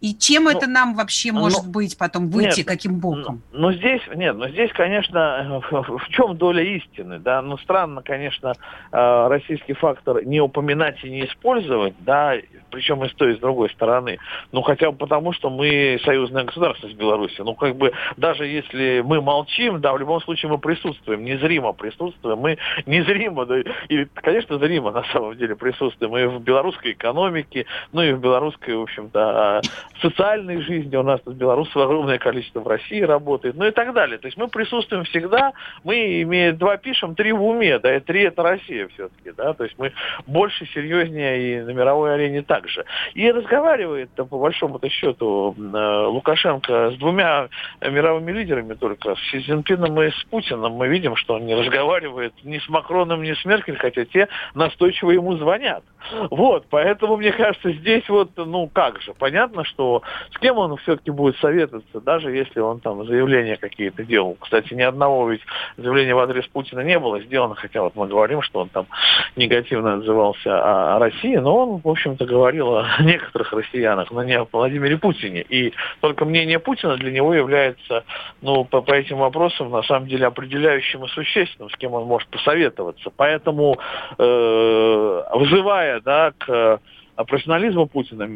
и 0.03 0.13
чем 0.13 0.43
ну, 0.43 0.49
это 0.49 0.67
нам 0.67 0.95
вообще 0.95 1.31
ну, 1.31 1.39
может 1.39 1.65
быть 1.65 1.97
потом 1.97 2.27
выйти, 2.27 2.57
нет, 2.57 2.67
каким 2.67 2.99
боком? 2.99 3.41
Ну, 3.53 3.69
ну 3.69 3.71
здесь, 3.71 4.01
нет, 4.13 4.35
ну 4.35 4.49
здесь, 4.49 4.69
конечно, 4.73 5.61
в 5.71 6.09
чем 6.09 6.35
доля 6.35 6.61
истины, 6.61 7.19
да, 7.19 7.41
ну 7.41 7.57
странно, 7.59 8.01
конечно, 8.01 8.51
э, 8.91 9.27
российский 9.29 9.71
фактор 9.71 10.25
не 10.25 10.41
упоминать 10.41 11.01
и 11.05 11.09
не 11.09 11.25
использовать, 11.25 11.93
да, 11.99 12.35
причем 12.69 13.01
и 13.05 13.07
с 13.07 13.13
той, 13.13 13.31
и 13.31 13.37
с 13.37 13.39
другой 13.39 13.69
стороны, 13.69 14.17
ну 14.51 14.61
хотя 14.61 14.91
бы 14.91 14.97
потому, 14.97 15.31
что 15.31 15.49
мы 15.49 15.97
союзное 16.03 16.43
государство 16.43 16.89
с 16.89 16.93
Беларусью, 16.93 17.45
ну 17.45 17.55
как 17.55 17.77
бы 17.77 17.93
даже 18.17 18.45
если 18.45 19.01
мы 19.05 19.21
молчим, 19.21 19.79
да, 19.79 19.93
в 19.93 19.99
любом 19.99 20.19
случае 20.19 20.51
мы 20.51 20.57
присутствуем, 20.57 21.23
незримо 21.23 21.71
присутствуем, 21.71 22.39
мы 22.39 22.57
незримо, 22.85 23.45
да, 23.45 23.59
и, 23.87 24.03
конечно, 24.15 24.59
зримо 24.59 24.91
на 24.91 25.05
самом 25.13 25.37
деле 25.37 25.55
присутствуем 25.55 26.17
и 26.17 26.25
в 26.25 26.41
белорусской 26.41 26.91
экономике, 26.91 27.67
ну 27.93 28.01
и 28.01 28.11
в 28.11 28.19
белорусской, 28.19 28.75
в 28.75 28.81
общем-то, 28.81 29.61
социальной 30.01 30.61
жизни 30.61 30.95
у 30.95 31.03
нас 31.03 31.21
тут 31.21 31.35
белорусов 31.35 31.75
огромное 31.77 32.17
количество 32.17 32.59
в 32.59 32.67
России 32.67 33.01
работает, 33.01 33.55
ну 33.55 33.65
и 33.65 33.71
так 33.71 33.93
далее. 33.93 34.17
То 34.17 34.27
есть 34.27 34.37
мы 34.37 34.47
присутствуем 34.47 35.03
всегда, 35.05 35.53
мы, 35.83 36.21
имея 36.21 36.53
два 36.53 36.77
пишем, 36.77 37.15
три 37.15 37.31
в 37.31 37.43
уме, 37.43 37.79
да, 37.79 37.95
и 37.95 37.99
три 37.99 38.23
это 38.23 38.43
Россия 38.43 38.87
все-таки, 38.89 39.31
да, 39.35 39.53
то 39.53 39.63
есть 39.63 39.77
мы 39.77 39.93
больше, 40.27 40.65
серьезнее 40.73 41.59
и 41.59 41.61
на 41.61 41.71
мировой 41.71 42.15
арене 42.15 42.41
также. 42.41 42.85
И 43.13 43.31
разговаривает, 43.31 44.09
по 44.15 44.37
большому-то 44.37 44.89
счету, 44.89 45.55
э, 45.57 46.05
Лукашенко 46.07 46.91
с 46.91 46.95
двумя 46.97 47.49
мировыми 47.81 48.31
лидерами 48.31 48.73
только, 48.73 49.15
с 49.15 49.19
Си 49.31 49.41
Цзиньпином 49.41 50.01
и 50.01 50.09
с 50.09 50.23
Путиным. 50.29 50.73
Мы 50.73 50.87
видим, 50.87 51.15
что 51.15 51.35
он 51.35 51.45
не 51.45 51.55
разговаривает 51.55 52.33
ни 52.43 52.57
с 52.57 52.67
Макроном, 52.69 53.23
ни 53.23 53.33
с 53.33 53.45
Меркель, 53.45 53.77
хотя 53.77 54.05
те 54.05 54.27
настойчиво 54.55 55.11
ему 55.11 55.35
звонят. 55.37 55.83
Вот, 56.29 56.65
поэтому, 56.69 57.17
мне 57.17 57.31
кажется, 57.31 57.71
здесь 57.71 58.07
вот, 58.09 58.31
ну 58.35 58.67
как 58.67 59.01
же, 59.01 59.13
понятно, 59.13 59.63
что 59.63 59.82
что 59.83 60.01
с 60.31 60.39
кем 60.39 60.57
он 60.57 60.77
все-таки 60.77 61.11
будет 61.11 61.37
советоваться, 61.37 61.99
даже 61.99 62.31
если 62.31 62.59
он 62.59 62.79
там 62.79 63.05
заявления 63.05 63.57
какие-то 63.57 64.03
делал. 64.03 64.37
Кстати, 64.39 64.73
ни 64.73 64.81
одного 64.81 65.29
ведь 65.29 65.41
заявления 65.77 66.15
в 66.15 66.19
адрес 66.19 66.47
Путина 66.47 66.81
не 66.81 66.97
было 66.99 67.19
сделано, 67.21 67.55
хотя 67.55 67.81
вот 67.81 67.95
мы 67.95 68.07
говорим, 68.07 68.41
что 68.41 68.61
он 68.61 68.69
там 68.69 68.87
негативно 69.35 69.95
отзывался 69.95 70.95
о, 70.95 70.99
России, 70.99 71.35
но 71.35 71.55
он, 71.55 71.81
в 71.81 71.87
общем-то, 71.87 72.25
говорил 72.25 72.77
о 72.77 72.85
некоторых 73.01 73.51
россиянах, 73.51 74.11
но 74.11 74.23
не 74.23 74.37
о 74.37 74.47
Владимире 74.51 74.97
Путине. 74.97 75.41
И 75.41 75.73
только 75.99 76.25
мнение 76.25 76.59
Путина 76.59 76.95
для 76.97 77.11
него 77.11 77.33
является, 77.33 78.03
ну, 78.41 78.63
по, 78.63 78.81
по 78.81 78.93
этим 78.93 79.17
вопросам, 79.17 79.71
на 79.71 79.83
самом 79.83 80.07
деле, 80.07 80.27
определяющим 80.27 81.03
и 81.03 81.09
существенным, 81.09 81.69
с 81.69 81.75
кем 81.75 81.93
он 81.93 82.05
может 82.05 82.29
посоветоваться. 82.29 83.11
Поэтому, 83.15 83.77
э, 84.17 85.23
вызывая, 85.33 85.99
да, 86.01 86.31
к 86.37 86.79
профессионализму 87.15 87.87
Путина, 87.87 88.29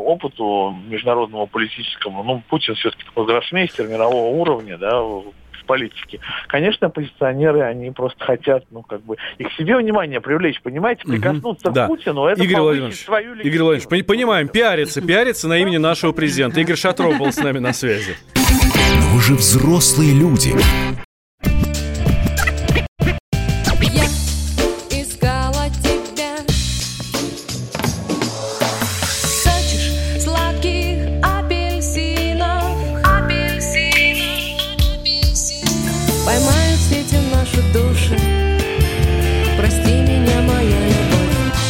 опыту 0.00 0.74
международного 0.88 1.46
политическому, 1.46 2.22
ну, 2.22 2.42
Путин 2.48 2.74
все-таки 2.74 3.04
такой 3.04 3.26
гроссмейстер 3.26 3.88
мирового 3.88 4.34
уровня, 4.36 4.78
да, 4.78 5.00
в 5.00 5.32
политике. 5.66 6.20
Конечно, 6.46 6.86
оппозиционеры, 6.86 7.60
они 7.62 7.90
просто 7.90 8.24
хотят, 8.24 8.64
ну, 8.70 8.82
как 8.82 9.02
бы, 9.02 9.16
и 9.38 9.44
к 9.44 9.52
себе 9.52 9.76
внимание 9.76 10.20
привлечь, 10.20 10.60
понимаете, 10.62 11.02
прикоснуться 11.04 11.68
угу. 11.68 11.74
да. 11.74 11.84
к 11.84 11.88
Путину, 11.88 12.26
это 12.26 12.42
Игорь 12.42 12.60
Владимирович, 12.60 13.04
свою 13.04 13.34
Игорь 13.34 13.62
Владимирович, 13.62 14.06
понимаем, 14.06 14.48
пиарится, 14.48 15.02
пиарится 15.02 15.48
на 15.48 15.58
имени 15.58 15.76
нашего 15.76 16.12
президента. 16.12 16.60
Игорь 16.60 16.76
Шатров 16.76 17.18
был 17.18 17.32
с 17.32 17.38
нами 17.38 17.58
на 17.58 17.72
связи. 17.72 18.16
Но 18.34 19.14
вы 19.14 19.20
же 19.20 19.34
взрослые 19.34 20.14
люди. 20.14 20.54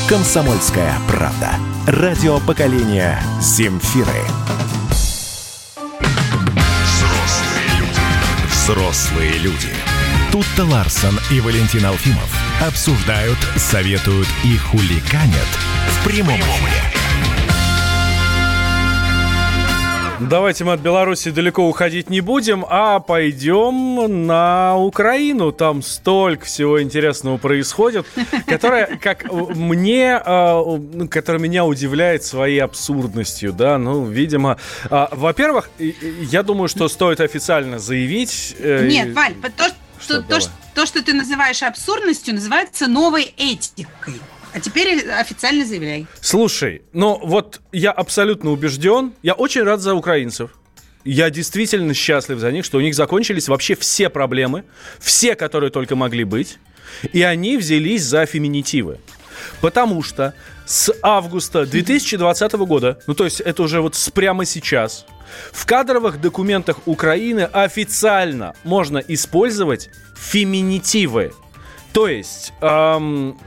«Комсомольская 0.09 0.95
правда». 1.09 1.51
Радио 1.88 2.38
поколения 2.38 3.21
«Земфиры». 3.40 4.07
Взрослые 6.85 7.79
люди. 7.81 8.01
Взрослые 8.53 9.39
люди. 9.39 9.74
Тут-то 10.31 10.64
Ларсон 10.64 11.18
и 11.33 11.41
Валентин 11.41 11.85
Алфимов 11.87 12.31
обсуждают, 12.64 13.39
советуют 13.57 14.28
и 14.45 14.57
хуликанят 14.57 15.49
в 15.89 16.05
прямом 16.05 16.39
эфире. 16.39 16.95
Давайте 20.21 20.64
мы 20.64 20.73
от 20.73 20.81
Беларуси 20.81 21.31
далеко 21.31 21.69
уходить 21.69 22.09
не 22.09 22.23
будем, 22.23 22.64
а 22.69 23.01
пойдем 23.01 24.27
на 24.27 24.77
Украину. 24.77 25.53
Там 25.53 25.83
столько 25.83 26.47
всего 26.47 26.83
интересного 26.83 27.37
происходит, 27.37 28.07
которое, 28.47 28.97
как 28.97 29.31
мне, 29.31 30.17
а, 30.17 30.64
которое 31.11 31.39
меня 31.39 31.67
удивляет 31.67 32.25
своей 32.25 32.61
абсурдностью, 32.61 33.53
да, 33.53 33.77
ну, 33.77 34.07
видимо, 34.07 34.59
а, 34.89 35.09
во-первых, 35.12 35.71
я 35.79 36.43
думаю, 36.43 36.69
что 36.69 36.89
стоит 36.89 37.21
официально 37.21 37.79
заявить... 37.79 38.57
Э, 38.59 38.87
Нет, 38.87 39.14
Валь, 39.14 39.35
то, 39.57 39.64
что, 40.01 40.23
то, 40.23 40.41
что, 40.41 40.51
то, 40.75 40.87
что 40.87 41.03
ты 41.03 41.12
называешь 41.12 41.62
абсурдностью, 41.62 42.35
называется 42.35 42.87
новой 42.87 43.35
этикой. 43.37 44.14
А 44.57 44.61
теперь 44.61 45.07
официально 45.11 45.67
заявляй. 45.67 46.07
Слушай, 46.23 46.81
ну 46.95 47.21
вот 47.23 47.61
я 47.73 47.93
абсолютно 47.93 48.53
убежден, 48.53 49.13
я 49.23 49.35
очень 49.35 49.63
рад 49.65 49.83
за 49.83 49.95
украинцев. 49.95 50.51
Я 51.05 51.29
действительно 51.29 51.93
счастлив 51.93 52.39
за 52.39 52.51
них, 52.51 52.65
что 52.65 52.79
у 52.79 52.81
них 52.81 52.95
закончились 52.95 53.49
вообще 53.49 53.75
все 53.75 54.09
проблемы, 54.09 54.65
все, 54.99 55.35
которые 55.35 55.69
только 55.71 55.95
могли 55.95 56.25
быть, 56.25 56.57
и 57.13 57.21
они 57.21 57.59
взялись 57.59 58.03
за 58.03 58.25
феминитивы. 58.25 58.99
Потому 59.61 60.03
что 60.03 60.33
с 60.65 60.91
августа 61.03 61.67
2020 61.67 62.53
года, 62.55 62.99
ну 63.07 63.15
то 63.15 63.25
есть 63.25 63.43
это 63.43 63.63
уже 63.63 63.83
вот 63.83 63.95
прямо 64.15 64.47
сейчас, 64.47 65.05
в 65.53 65.67
кадровых 65.67 66.19
документах 66.19 66.79
Украины 66.87 67.43
официально 67.43 68.55
можно 68.65 69.05
использовать 69.07 69.91
феминитивы. 70.17 71.35
То 71.93 72.09
есть 72.09 72.55
эм, 72.63 73.39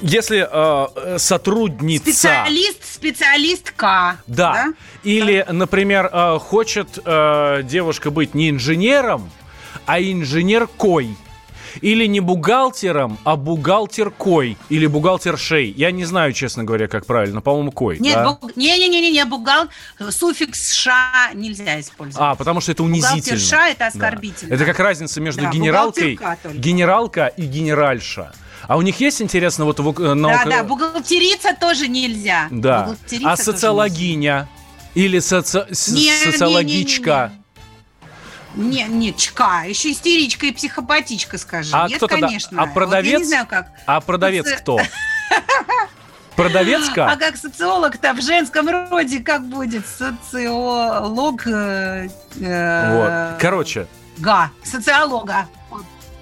если 0.00 0.46
э, 0.50 1.18
сотрудница... 1.18 2.04
Специалист, 2.04 2.84
специалистка. 2.84 4.18
Да. 4.26 4.52
да? 4.52 4.66
Или, 5.02 5.44
да. 5.46 5.52
например, 5.52 6.08
э, 6.12 6.38
хочет 6.38 6.98
э, 7.04 7.62
девушка 7.64 8.10
быть 8.10 8.34
не 8.34 8.50
инженером, 8.50 9.30
а 9.86 10.00
инженеркой. 10.00 11.16
Или 11.80 12.06
не 12.06 12.20
бухгалтером, 12.20 13.18
а 13.24 13.36
бухгалтеркой. 13.36 14.56
Или 14.68 14.86
бухгалтершей. 14.86 15.70
Я 15.70 15.90
не 15.90 16.04
знаю, 16.04 16.32
честно 16.32 16.64
говоря, 16.64 16.88
как 16.88 17.06
правильно. 17.06 17.40
По-моему, 17.40 17.72
кой. 17.72 17.98
Нет, 17.98 18.14
да? 18.14 18.32
бу... 18.32 18.50
не, 18.56 18.76
не, 18.78 18.88
не, 18.88 19.00
не, 19.00 19.10
не, 19.10 19.24
бухгал... 19.24 19.68
суффикс 20.10 20.72
ша 20.72 21.30
нельзя 21.34 21.80
использовать. 21.80 22.32
А, 22.32 22.34
потому 22.34 22.60
что 22.60 22.72
это 22.72 22.82
унизительно. 22.82 23.16
Бухгалтерша 23.16 23.68
это 23.68 23.86
оскорбительно. 23.86 24.50
Да. 24.50 24.54
Это 24.56 24.64
как 24.64 24.78
разница 24.78 25.20
между 25.20 25.42
да, 25.42 25.50
генералкой, 25.50 26.18
генералка 26.54 27.26
и 27.26 27.42
генеральша. 27.42 28.32
А 28.66 28.76
у 28.76 28.82
них 28.82 29.00
есть, 29.00 29.22
интересно, 29.22 29.64
вот... 29.64 29.78
Э, 29.80 30.14
наука... 30.14 30.42
Да, 30.44 30.50
да, 30.50 30.64
бухгалтерица 30.64 31.56
тоже 31.58 31.88
нельзя. 31.88 32.48
Да. 32.50 32.94
А 33.24 33.36
социологиня? 33.36 34.48
Или 34.94 35.20
соци... 35.20 35.66
не, 35.68 36.12
социологичка? 36.24 37.02
Не, 37.02 37.28
не, 37.28 37.32
не, 37.32 37.32
не. 37.32 37.47
Не, 38.54 38.84
не, 38.84 39.14
чка. 39.14 39.64
Еще 39.64 39.92
истеричка 39.92 40.46
и 40.46 40.52
психопатичка, 40.52 41.38
скажи. 41.38 41.70
А 41.72 41.88
Нет, 41.88 41.98
кто 41.98 42.08
конечно. 42.08 42.62
А 42.62 42.66
продавец? 42.66 43.12
Вот 43.12 43.12
я 43.12 43.18
не 43.18 43.24
знаю, 43.24 43.46
как. 43.46 43.70
А 43.86 44.00
продавец 44.00 44.50
кто? 44.52 44.80
Продавецка? 46.36 47.10
А 47.10 47.16
как 47.16 47.36
социолог-то 47.36 48.14
в 48.14 48.22
женском 48.22 48.68
роде 48.68 49.18
как 49.18 49.44
будет? 49.44 49.84
Социолог... 49.86 51.44
Э, 51.48 52.08
э, 52.40 53.32
вот. 53.32 53.40
Короче. 53.40 53.88
Га. 54.18 54.52
Социолога. 54.62 55.48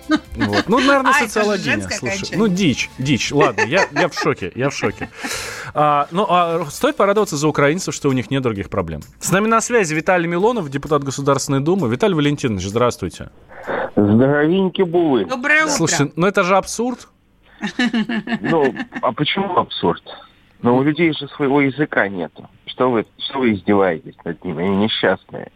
Вот. 0.09 0.69
Ну, 0.69 0.79
наверное, 0.79 1.13
а, 1.13 1.21
социология. 1.21 1.81
Слушай, 1.91 2.37
ну, 2.37 2.49
дичь, 2.49 2.91
дичь. 2.99 3.33
Ладно, 3.33 3.63
я, 3.63 3.89
я 3.93 4.09
в 4.09 4.15
шоке, 4.15 4.53
я 4.55 4.71
в 4.71 4.75
шоке. 4.75 5.11
А, 5.79 6.09
ну, 6.11 6.25
а 6.27 6.65
стоит 6.71 6.97
порадоваться 6.97 7.37
за 7.37 7.47
украинцев, 7.47 7.95
что 7.95 8.09
у 8.09 8.13
них 8.13 8.31
нет 8.31 8.43
других 8.43 8.71
проблем. 8.71 9.03
С 9.21 9.31
нами 9.31 9.47
на 9.47 9.61
связи 9.61 9.93
Виталий 9.93 10.27
Милонов, 10.27 10.71
депутат 10.71 11.05
Государственной 11.05 11.61
Думы. 11.61 11.91
Виталий 11.91 12.15
Валентинович, 12.15 12.65
здравствуйте. 12.65 13.29
Здоровеньки 13.95 14.81
булы. 14.81 15.27
Доброе 15.27 15.65
утро. 15.65 15.75
Слушай, 15.75 16.13
ну 16.17 16.27
это 16.27 16.45
же 16.45 16.57
абсурд. 16.57 17.09
Ну, 18.41 18.75
а 19.03 19.13
почему 19.13 19.59
абсурд? 19.59 20.03
Но 20.63 20.79
у 20.79 20.83
людей 20.83 21.13
же 21.13 21.29
своего 21.29 21.61
языка 21.61 22.09
нету. 22.09 22.49
Что 22.65 22.91
вы, 22.91 23.05
что 23.19 23.41
вы 23.41 23.53
издеваетесь 23.53 24.17
над 24.25 24.43
ними? 24.45 24.65
Они 24.65 24.77
несчастные. 24.77 25.53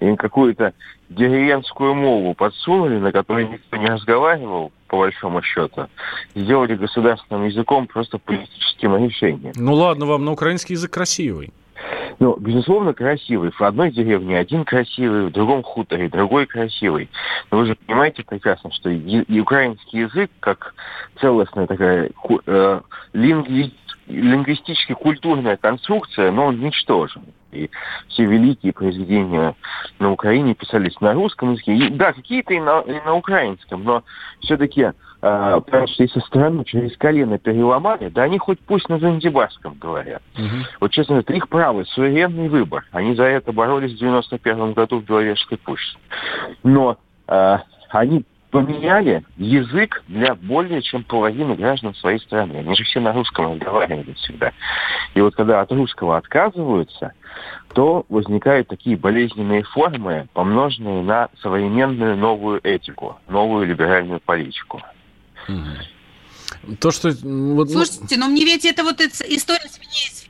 Им 0.00 0.18
какую-то 0.18 0.74
деревенскую 1.08 1.94
мову 1.94 2.34
подсунули, 2.34 2.98
на 2.98 3.10
которой 3.10 3.48
никто 3.48 3.78
не 3.78 3.86
разговаривал, 3.86 4.70
по 4.88 4.98
большому 4.98 5.42
счету, 5.42 5.88
сделали 6.34 6.74
государственным 6.74 7.46
языком 7.46 7.86
просто 7.86 8.18
политическим 8.18 8.96
решением. 8.96 9.52
Ну 9.56 9.74
ладно 9.74 10.06
вам, 10.06 10.24
но 10.24 10.32
украинский 10.32 10.74
язык 10.74 10.92
красивый. 10.92 11.52
Ну, 12.18 12.36
безусловно, 12.38 12.94
красивый. 12.94 13.50
В 13.50 13.60
одной 13.60 13.90
деревне 13.90 14.38
один 14.38 14.64
красивый, 14.64 15.26
в 15.26 15.32
другом 15.32 15.62
хуторе 15.62 16.08
другой 16.08 16.46
красивый. 16.46 17.10
Но 17.50 17.58
вы 17.58 17.66
же 17.66 17.74
понимаете 17.74 18.24
прекрасно, 18.24 18.72
что 18.72 18.88
и, 18.88 18.98
и 18.98 19.40
украинский 19.40 20.00
язык, 20.00 20.30
как 20.40 20.74
целостная 21.20 21.66
такая 21.66 22.10
э, 22.46 22.80
лингви, 23.12 23.74
лингвистически 24.06 24.94
культурная 24.94 25.56
конструкция, 25.56 26.30
но 26.30 26.46
он 26.46 26.60
ничтожен. 26.60 27.22
И 27.56 27.70
все 28.08 28.24
великие 28.24 28.72
произведения 28.72 29.54
на 29.98 30.12
Украине 30.12 30.54
писались 30.54 31.00
на 31.00 31.14
русском 31.14 31.52
языке. 31.52 31.74
И, 31.74 31.88
да, 31.90 32.12
какие-то 32.12 32.54
и 32.54 32.60
на, 32.60 32.80
и 32.80 33.00
на 33.04 33.14
украинском, 33.14 33.84
но 33.84 34.02
все-таки 34.40 34.82
э, 34.82 34.92
потому 35.64 35.86
что 35.86 36.02
если 36.02 36.20
страну 36.20 36.64
через 36.64 36.96
колено 36.96 37.38
переломали, 37.38 38.08
да 38.08 38.22
они 38.22 38.38
хоть 38.38 38.60
пусть 38.60 38.88
на 38.88 38.98
занзибарском 38.98 39.74
говорят. 39.78 40.22
Угу. 40.36 40.66
Вот 40.80 40.90
честно 40.92 41.14
говоря, 41.14 41.24
это 41.24 41.34
их 41.34 41.48
право, 41.48 41.84
суверенный 41.84 42.48
выбор. 42.48 42.84
Они 42.92 43.14
за 43.14 43.24
это 43.24 43.52
боролись 43.52 43.92
в 43.92 43.98
91 43.98 44.72
году 44.72 45.00
в 45.00 45.04
Беловежской 45.04 45.58
пуще. 45.58 45.96
Но 46.62 46.98
э, 47.28 47.58
они 47.90 48.24
поменяли 48.60 49.22
язык 49.36 50.02
для 50.08 50.34
более 50.34 50.82
чем 50.82 51.04
половины 51.04 51.54
граждан 51.56 51.94
своей 51.94 52.18
страны. 52.20 52.56
Они 52.56 52.74
же 52.74 52.84
все 52.84 53.00
на 53.00 53.12
русском 53.12 53.52
разговаривали 53.52 54.12
всегда. 54.14 54.52
И 55.14 55.20
вот 55.20 55.34
когда 55.34 55.60
от 55.60 55.70
русского 55.72 56.16
отказываются, 56.16 57.12
то 57.74 58.06
возникают 58.08 58.68
такие 58.68 58.96
болезненные 58.96 59.62
формы, 59.62 60.28
помноженные 60.32 61.02
на 61.02 61.28
современную 61.42 62.16
новую 62.16 62.60
этику, 62.66 63.18
новую 63.28 63.66
либеральную 63.66 64.20
политику. 64.20 64.80
То, 66.80 66.90
что... 66.90 67.10
Вот, 67.22 67.70
Слушайте, 67.70 68.16
но 68.16 68.28
мне 68.28 68.44
ведь 68.44 68.64
это 68.64 68.82
вот 68.82 69.00
история 69.00 69.68
с 69.68 69.78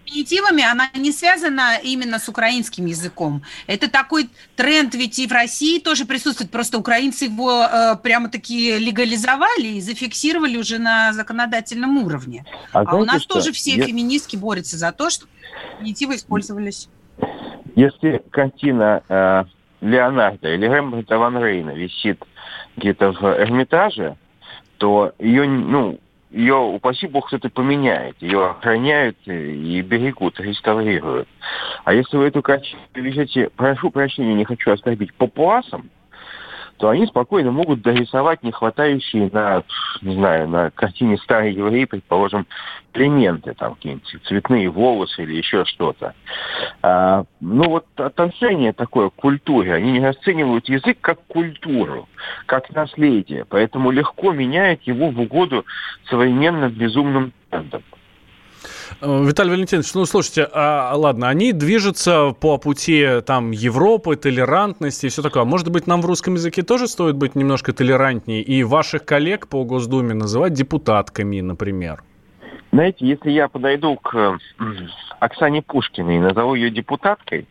феминитивами, 0.07 0.63
она 0.63 0.89
не 0.95 1.13
связана 1.13 1.79
именно 1.83 2.19
с 2.19 2.29
украинским 2.29 2.87
языком. 2.87 3.43
Это 3.67 3.91
такой 3.91 4.29
тренд 4.55 4.95
ведь 4.95 5.19
и 5.19 5.27
в 5.27 5.33
России 5.33 5.79
тоже 5.79 6.05
присутствует. 6.05 6.51
Просто 6.51 6.79
украинцы 6.79 7.25
его 7.25 7.65
э, 7.65 7.97
прямо-таки 8.03 8.79
легализовали 8.79 9.77
и 9.77 9.81
зафиксировали 9.81 10.57
уже 10.57 10.79
на 10.79 11.13
законодательном 11.13 11.99
уровне. 11.99 12.45
А, 12.73 12.83
а 12.83 12.97
у 12.97 13.05
нас 13.05 13.23
что? 13.23 13.35
тоже 13.35 13.53
все 13.53 13.75
Я... 13.75 13.87
феминистки 13.87 14.37
борются 14.37 14.77
за 14.77 14.93
то, 14.93 15.11
чтобы 15.11 15.33
феминитивы 15.79 16.17
использовались. 16.17 16.89
Если 17.75 18.23
картина 18.31 19.03
э, 19.09 19.45
Леонардо 19.81 20.55
или 20.55 20.67
Рембрандта 20.67 21.19
Ван 21.19 21.43
Рейна 21.43 21.71
висит 21.71 22.23
где-то 22.77 23.13
в 23.13 23.23
Эрмитаже, 23.23 24.17
то 24.79 25.13
ее, 25.19 25.47
ну, 25.47 25.99
ее, 26.37 26.55
упаси 26.55 27.07
бог, 27.07 27.29
кто-то 27.29 27.49
поменяет. 27.49 28.15
Ее 28.21 28.51
охраняют 28.51 29.17
и 29.25 29.81
берегут, 29.81 30.39
реставрируют. 30.39 31.27
А 31.85 31.95
если 31.95 32.19
вы 32.19 32.27
эту 32.27 32.43
картину 32.43 32.83
везете, 32.95 33.49
прошу 33.57 33.91
прощения, 33.91 34.35
не 34.35 34.45
хочу 34.45 34.71
оскорбить, 34.71 35.15
папуасом, 35.15 35.89
то 36.79 36.89
они 36.89 37.07
спокойно 37.07 37.51
могут 37.51 37.83
дорисовать 37.83 38.43
не 38.43 38.53
хватающие 38.53 39.31
на, 39.33 39.63
не 40.03 40.15
знаю, 40.15 40.49
на 40.49 40.71
картине 40.71 41.17
старой 41.19 41.53
евреи, 41.53 41.85
предположим, 41.85 42.47
элементы, 42.93 43.55
там 43.55 43.75
какие-нибудь 43.75 44.23
цветные 44.27 44.69
волосы 44.71 45.23
или 45.23 45.37
еще 45.37 45.65
что-то. 45.65 46.15
А, 46.83 47.25
ну 47.41 47.69
вот 47.69 47.87
отношение 47.97 48.73
такое 48.73 49.11
к 49.11 49.15
культуре, 49.15 49.75
они 49.75 49.93
не 49.93 50.01
расценивают 50.01 50.69
язык 50.69 50.99
как 51.01 51.21
культуру, 51.27 52.09
как 52.47 52.71
наследие, 52.71 53.45
поэтому 53.45 53.91
легко 53.91 54.33
меняют 54.33 54.83
его 54.83 55.11
в 55.11 55.21
угоду 55.21 55.65
современным 56.09 56.71
безумным 56.71 57.33
трендам. 57.51 57.83
Э, 59.01 59.25
Виталий 59.25 59.51
Валентинович, 59.51 59.95
ну 59.95 60.05
слушайте, 60.05 60.49
а, 60.53 60.93
ладно, 60.95 61.29
они 61.29 61.53
движутся 61.53 62.33
по 62.41 62.59
пути 62.59 63.21
там 63.27 63.51
Европы, 63.51 64.17
толерантности 64.17 65.07
и 65.07 65.09
все 65.09 65.23
такое. 65.23 65.43
А 65.43 65.47
может 65.47 65.71
быть, 65.71 65.87
нам 65.87 66.03
в 66.03 66.07
русском 66.07 66.35
языке 66.35 66.63
тоже 66.63 66.89
стоит 66.89 67.17
быть 67.17 67.35
немножко 67.35 67.73
толерантнее 67.73 68.43
и 68.43 68.63
ваших 68.65 69.05
коллег 69.05 69.49
по 69.49 69.65
Госдуме 69.65 70.15
называть 70.15 70.53
депутатками, 70.53 71.41
например? 71.41 72.03
Знаете, 72.73 73.07
если 73.07 73.31
я 73.31 73.49
подойду 73.49 73.97
к 73.97 74.39
Оксане 75.21 75.63
Пушкиной 75.63 76.17
и 76.17 76.19
назову 76.19 76.55
ее 76.55 76.71
депутаткой, 76.71 77.47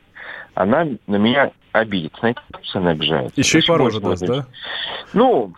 она 0.53 0.85
на 1.07 1.15
меня 1.15 1.51
обидится. 1.71 2.19
Знаете, 2.19 2.41
она 2.73 2.91
обижается? 2.91 3.39
Еще 3.39 3.59
и 3.59 3.65
по 3.65 3.77
роже 3.77 3.99
даст, 3.99 4.25
да? 4.25 4.45
Ну, 5.13 5.53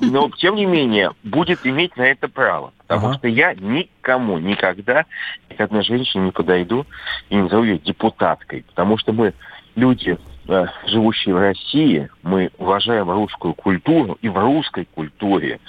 но 0.00 0.30
тем 0.38 0.54
не 0.54 0.66
менее 0.66 1.12
будет 1.22 1.66
иметь 1.66 1.96
на 1.96 2.02
это 2.02 2.28
право. 2.28 2.72
Потому 2.86 3.08
ага. 3.08 3.18
что 3.18 3.28
я 3.28 3.54
никому 3.54 4.38
никогда 4.38 5.04
ни 5.48 5.54
к 5.54 5.60
одной 5.60 5.82
женщине 5.82 6.26
не 6.26 6.30
подойду 6.30 6.86
и 7.28 7.34
не 7.34 7.42
назову 7.42 7.64
ее 7.64 7.78
депутаткой. 7.78 8.64
Потому 8.68 8.98
что 8.98 9.12
мы 9.12 9.34
люди, 9.74 10.18
э, 10.48 10.66
живущие 10.86 11.34
в 11.34 11.38
России, 11.38 12.08
мы 12.22 12.50
уважаем 12.58 13.10
русскую 13.10 13.54
культуру, 13.54 14.18
и 14.22 14.28
в 14.28 14.38
русской 14.38 14.86
культуре 14.94 15.60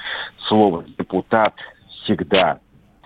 слово 0.48 0.86
депутат 0.98 1.56
всегда 2.04 2.60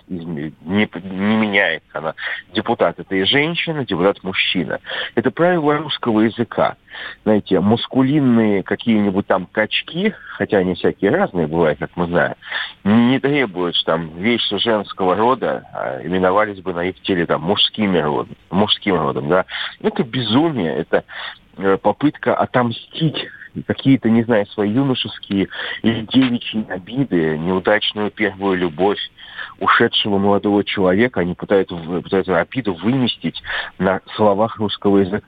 не, 0.08 0.52
не 0.64 1.36
меняется 1.36 1.88
она. 1.92 2.14
Депутат 2.52 2.98
это 2.98 3.14
и 3.14 3.24
женщина, 3.24 3.84
депутат 3.84 4.22
мужчина. 4.22 4.80
Это 5.14 5.30
правило 5.30 5.78
русского 5.78 6.20
языка. 6.20 6.76
Знаете, 7.24 7.60
мускулинные 7.60 8.62
какие-нибудь 8.62 9.26
там 9.26 9.46
качки, 9.46 10.14
хотя 10.36 10.58
они 10.58 10.74
всякие 10.74 11.10
разные 11.10 11.46
бывают, 11.46 11.78
как 11.78 11.90
мы 11.96 12.06
знаем, 12.06 12.34
не 12.84 13.18
требуют, 13.18 13.76
что 13.76 13.92
там 13.92 14.16
вещи 14.18 14.56
женского 14.58 15.14
рода 15.14 15.64
а 15.72 16.00
именовались 16.02 16.60
бы 16.60 16.72
на 16.72 16.84
их 16.84 17.00
теле 17.02 17.26
там 17.26 17.42
мужскими 17.42 17.98
родом, 17.98 18.36
мужским 18.50 18.96
родом, 18.96 19.28
да. 19.28 19.44
Это 19.80 20.04
безумие, 20.04 20.74
это 20.74 21.04
э, 21.58 21.76
попытка 21.76 22.34
отомстить 22.34 23.26
какие-то, 23.66 24.10
не 24.10 24.22
знаю, 24.24 24.46
свои 24.46 24.70
юношеские 24.70 25.48
или 25.82 26.06
девичьи 26.12 26.66
обиды, 26.68 27.38
неудачную 27.38 28.10
первую 28.10 28.58
любовь 28.58 28.98
ушедшего 29.60 30.18
молодого 30.18 30.64
человека, 30.64 31.20
они 31.20 31.34
пытаются, 31.34 31.76
пытаются 31.76 32.38
обиду 32.38 32.74
выместить 32.74 33.42
на 33.78 34.00
словах 34.14 34.56
русского 34.58 34.98
языка. 34.98 35.26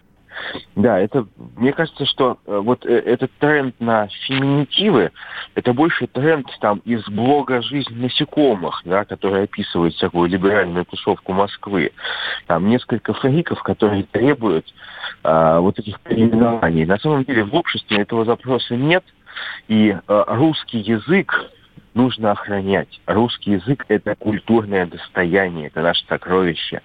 Да, 0.76 0.98
это, 0.98 1.26
мне 1.56 1.72
кажется, 1.72 2.06
что 2.06 2.38
э, 2.46 2.58
вот 2.58 2.86
э, 2.86 2.90
этот 2.90 3.30
тренд 3.38 3.74
на 3.80 4.08
феминитивы, 4.26 5.10
это 5.54 5.72
больше 5.72 6.06
тренд 6.06 6.46
там 6.60 6.78
из 6.84 7.04
блога 7.08 7.62
«Жизнь 7.62 7.94
насекомых», 8.00 8.82
да, 8.84 9.04
который 9.04 9.44
описывает 9.44 9.94
всякую 9.94 10.28
либеральную 10.28 10.84
тусовку 10.84 11.32
Москвы. 11.32 11.92
Там 12.46 12.68
несколько 12.68 13.14
фриков, 13.14 13.62
которые 13.62 14.04
требуют 14.04 14.72
а, 15.24 15.60
вот 15.60 15.78
этих 15.78 16.00
переименований. 16.00 16.86
На 16.86 16.98
самом 16.98 17.24
деле 17.24 17.44
в 17.44 17.54
обществе 17.54 17.98
этого 17.98 18.24
запроса 18.24 18.76
нет, 18.76 19.04
и 19.66 19.96
а, 20.06 20.24
русский 20.36 20.78
язык 20.78 21.50
нужно 21.98 22.30
охранять. 22.30 23.00
Русский 23.06 23.52
язык– 23.52 23.84
это 23.88 24.14
культурное 24.14 24.86
достояние, 24.86 25.66
это 25.66 25.82
наше 25.82 26.06
сокровище. 26.06 26.80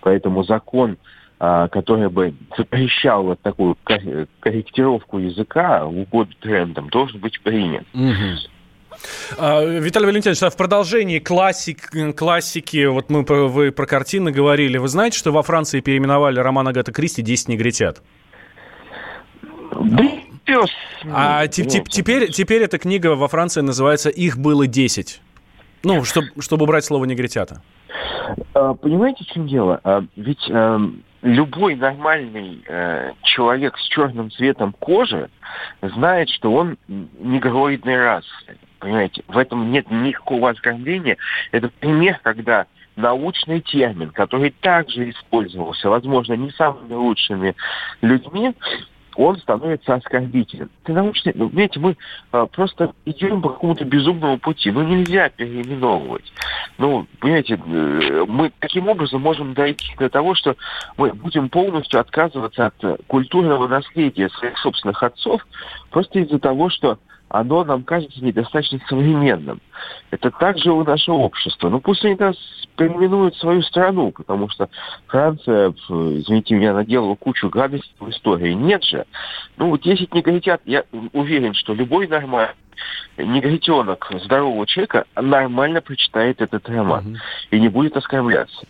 Поэтому 0.00 0.44
закон 0.44 0.96
а, 1.44 1.66
который 1.66 2.08
бы 2.08 2.34
запрещал 2.56 3.24
вот 3.24 3.40
такую 3.40 3.76
корректировку 3.82 5.18
языка 5.18 5.84
в 5.84 5.98
угоду 5.98 6.32
трендам, 6.40 6.88
должен 6.88 7.18
быть 7.18 7.40
принят. 7.40 7.84
А, 9.36 9.64
Виталий 9.64 10.06
Валентинович, 10.06 10.40
а 10.44 10.50
в 10.50 10.56
продолжении 10.56 11.18
классик, 11.18 11.90
классики, 12.16 12.84
вот 12.84 13.10
мы, 13.10 13.24
вы 13.24 13.72
про 13.72 13.86
картины 13.86 14.30
говорили, 14.30 14.78
вы 14.78 14.86
знаете, 14.86 15.18
что 15.18 15.32
во 15.32 15.42
Франции 15.42 15.80
переименовали 15.80 16.38
роман 16.38 16.68
Агата 16.68 16.92
Кристи 16.92 17.22
«Десять 17.22 17.48
негритят»? 17.48 18.00
Да, 19.72 20.08
пес. 20.44 20.70
А 21.10 21.46
тип, 21.46 21.68
тип, 21.68 21.88
теперь, 21.88 22.30
теперь 22.30 22.62
эта 22.62 22.78
книга 22.78 23.14
во 23.14 23.28
Франции 23.28 23.60
называется 23.60 24.08
«Их 24.10 24.38
было 24.38 24.66
десять». 24.66 25.20
Ну, 25.84 26.04
чтобы, 26.04 26.28
чтобы 26.40 26.64
убрать 26.64 26.84
слово 26.84 27.04
«негритята». 27.06 27.62
Понимаете, 28.52 29.24
в 29.24 29.26
чем 29.28 29.46
дело? 29.48 29.80
Ведь 30.16 30.48
эм, 30.48 31.02
любой 31.22 31.74
нормальный 31.74 32.62
э, 32.66 33.12
человек 33.22 33.76
с 33.76 33.88
черным 33.88 34.30
цветом 34.30 34.72
кожи 34.78 35.28
знает, 35.82 36.30
что 36.30 36.52
он 36.52 36.78
негроидный 36.88 37.96
расы. 37.96 38.28
Понимаете, 38.78 39.22
в 39.28 39.36
этом 39.36 39.70
нет 39.70 39.90
никакого 39.90 40.50
оскорбления. 40.50 41.16
Это 41.50 41.68
пример, 41.80 42.18
когда 42.22 42.66
научный 42.96 43.60
термин, 43.60 44.10
который 44.10 44.50
также 44.60 45.10
использовался, 45.10 45.88
возможно, 45.88 46.34
не 46.34 46.50
самыми 46.52 46.94
лучшими 46.94 47.54
людьми, 48.00 48.54
он 49.16 49.38
становится 49.38 49.94
оскорбительным. 49.94 50.70
Это 50.82 50.92
научный, 50.92 51.32
ну, 51.34 51.48
видите, 51.48 51.80
мы 51.80 51.96
а, 52.30 52.46
просто 52.46 52.92
идем 53.04 53.42
по 53.42 53.50
какому-то 53.50 53.84
безумному 53.84 54.38
пути. 54.38 54.70
Ну, 54.70 54.82
нельзя 54.82 55.28
переименовывать. 55.30 56.32
Ну, 56.78 57.06
понимаете, 57.20 57.54
э, 57.54 58.24
мы 58.28 58.52
таким 58.58 58.88
образом 58.88 59.20
можем 59.20 59.54
дойти 59.54 59.94
до 59.98 60.08
того, 60.08 60.34
что 60.34 60.56
мы 60.96 61.12
будем 61.12 61.48
полностью 61.48 62.00
отказываться 62.00 62.66
от 62.66 63.02
культурного 63.06 63.68
наследия 63.68 64.28
своих 64.30 64.58
собственных 64.58 65.02
отцов 65.02 65.46
просто 65.90 66.20
из-за 66.20 66.38
того, 66.38 66.70
что 66.70 66.98
оно 67.32 67.64
нам 67.64 67.82
кажется 67.82 68.22
недостаточно 68.22 68.78
современным. 68.88 69.60
Это 70.10 70.30
также 70.30 70.70
у 70.70 70.84
нашего 70.84 71.16
общества. 71.16 71.70
Ну 71.70 71.80
пусть 71.80 72.04
они 72.04 72.14
нас 72.14 72.36
переименуют 72.76 73.36
свою 73.36 73.62
страну, 73.62 74.12
потому 74.12 74.50
что 74.50 74.68
Франция, 75.06 75.70
извините 75.70 76.54
меня, 76.54 76.74
наделала 76.74 77.14
кучу 77.14 77.48
гадостей 77.48 77.94
в 77.98 78.10
истории. 78.10 78.52
Нет 78.52 78.84
же. 78.84 79.06
Ну, 79.56 79.70
вот 79.70 79.80
10 79.82 80.12
негритят, 80.14 80.60
я 80.66 80.84
уверен, 81.12 81.54
что 81.54 81.72
любой 81.72 82.06
нормальный 82.06 82.54
негритенок 83.16 84.10
здорового 84.24 84.66
человека 84.66 85.04
нормально 85.16 85.80
прочитает 85.80 86.40
этот 86.42 86.68
роман 86.68 87.06
угу. 87.06 87.16
и 87.50 87.60
не 87.60 87.68
будет 87.68 87.96
оскорбляться. 87.96 88.66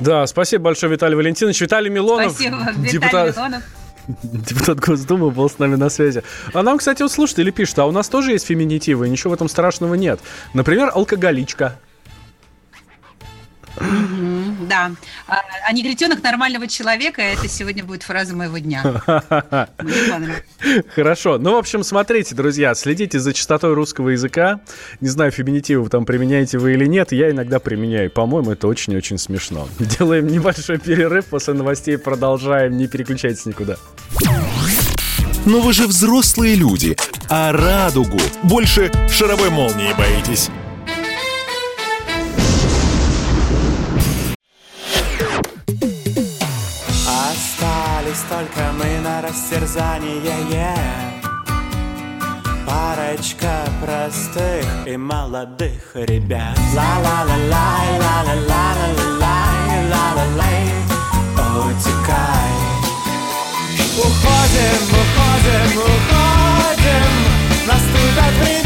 Да, 0.00 0.26
спасибо 0.26 0.64
большое, 0.64 0.92
Виталий 0.92 1.16
Валентинович. 1.16 1.60
Виталий 1.60 1.90
Милонов. 1.90 2.32
Спасибо, 2.32 2.56
Виталий 2.56 2.90
депутат... 2.90 3.36
Милонов 3.36 3.85
депутат 4.08 4.80
Госдумы 4.80 5.30
был 5.30 5.48
с 5.48 5.58
нами 5.58 5.76
на 5.76 5.88
связи. 5.88 6.22
А 6.52 6.62
нам, 6.62 6.78
кстати, 6.78 7.02
вот 7.02 7.12
слушатели 7.12 7.50
пишут, 7.50 7.78
а 7.78 7.86
у 7.86 7.92
нас 7.92 8.08
тоже 8.08 8.32
есть 8.32 8.46
феминитивы, 8.46 9.08
ничего 9.08 9.30
в 9.30 9.34
этом 9.34 9.48
страшного 9.48 9.94
нет. 9.94 10.20
Например, 10.54 10.90
алкоголичка. 10.94 11.78
Да. 13.76 14.92
А, 15.26 15.42
а 15.66 15.72
негритенок 15.72 16.22
нормального 16.22 16.66
человека, 16.66 17.22
это 17.22 17.48
сегодня 17.48 17.84
будет 17.84 18.02
фраза 18.02 18.34
моего 18.34 18.58
дня. 18.58 18.82
Хорошо. 20.94 21.38
Ну, 21.38 21.54
в 21.54 21.56
общем, 21.56 21.82
смотрите, 21.82 22.34
друзья, 22.34 22.74
следите 22.74 23.18
за 23.18 23.32
частотой 23.32 23.74
русского 23.74 24.10
языка. 24.10 24.60
Не 25.00 25.08
знаю, 25.08 25.30
феминитивы 25.30 25.88
там 25.88 26.04
применяете 26.04 26.58
вы 26.58 26.74
или 26.74 26.86
нет. 26.86 27.12
Я 27.12 27.30
иногда 27.30 27.58
применяю. 27.58 28.10
По-моему, 28.10 28.52
это 28.52 28.68
очень-очень 28.68 29.18
смешно. 29.18 29.68
Делаем 29.78 30.26
небольшой 30.26 30.78
перерыв. 30.78 31.26
После 31.26 31.54
новостей 31.54 31.98
продолжаем. 31.98 32.76
Не 32.76 32.86
переключайтесь 32.86 33.46
никуда. 33.46 33.76
Но 35.44 35.60
вы 35.60 35.72
же 35.72 35.86
взрослые 35.86 36.56
люди, 36.56 36.96
а 37.28 37.52
радугу 37.52 38.18
больше 38.42 38.90
шаровой 39.08 39.50
молнии 39.50 39.92
боитесь. 39.96 40.50
Только 48.28 48.72
мы 48.72 49.00
на 49.00 49.22
растерзание. 49.22 50.74
Парочка 52.66 53.64
простых 53.84 54.66
и 54.86 54.96
молодых 54.96 55.94
ребят. 55.94 56.58
Ла-ла-ла-лай, 56.74 57.98
ла-ла-ла-ла-ла-лай, 57.98 59.88
ла-ла-лай. 59.90 60.64
Утекай. 61.34 62.52
Уходим, 63.98 64.82
уходим, 65.00 65.78
уходим. 65.78 67.10
Наступят 67.66 68.34
времена 68.40 68.65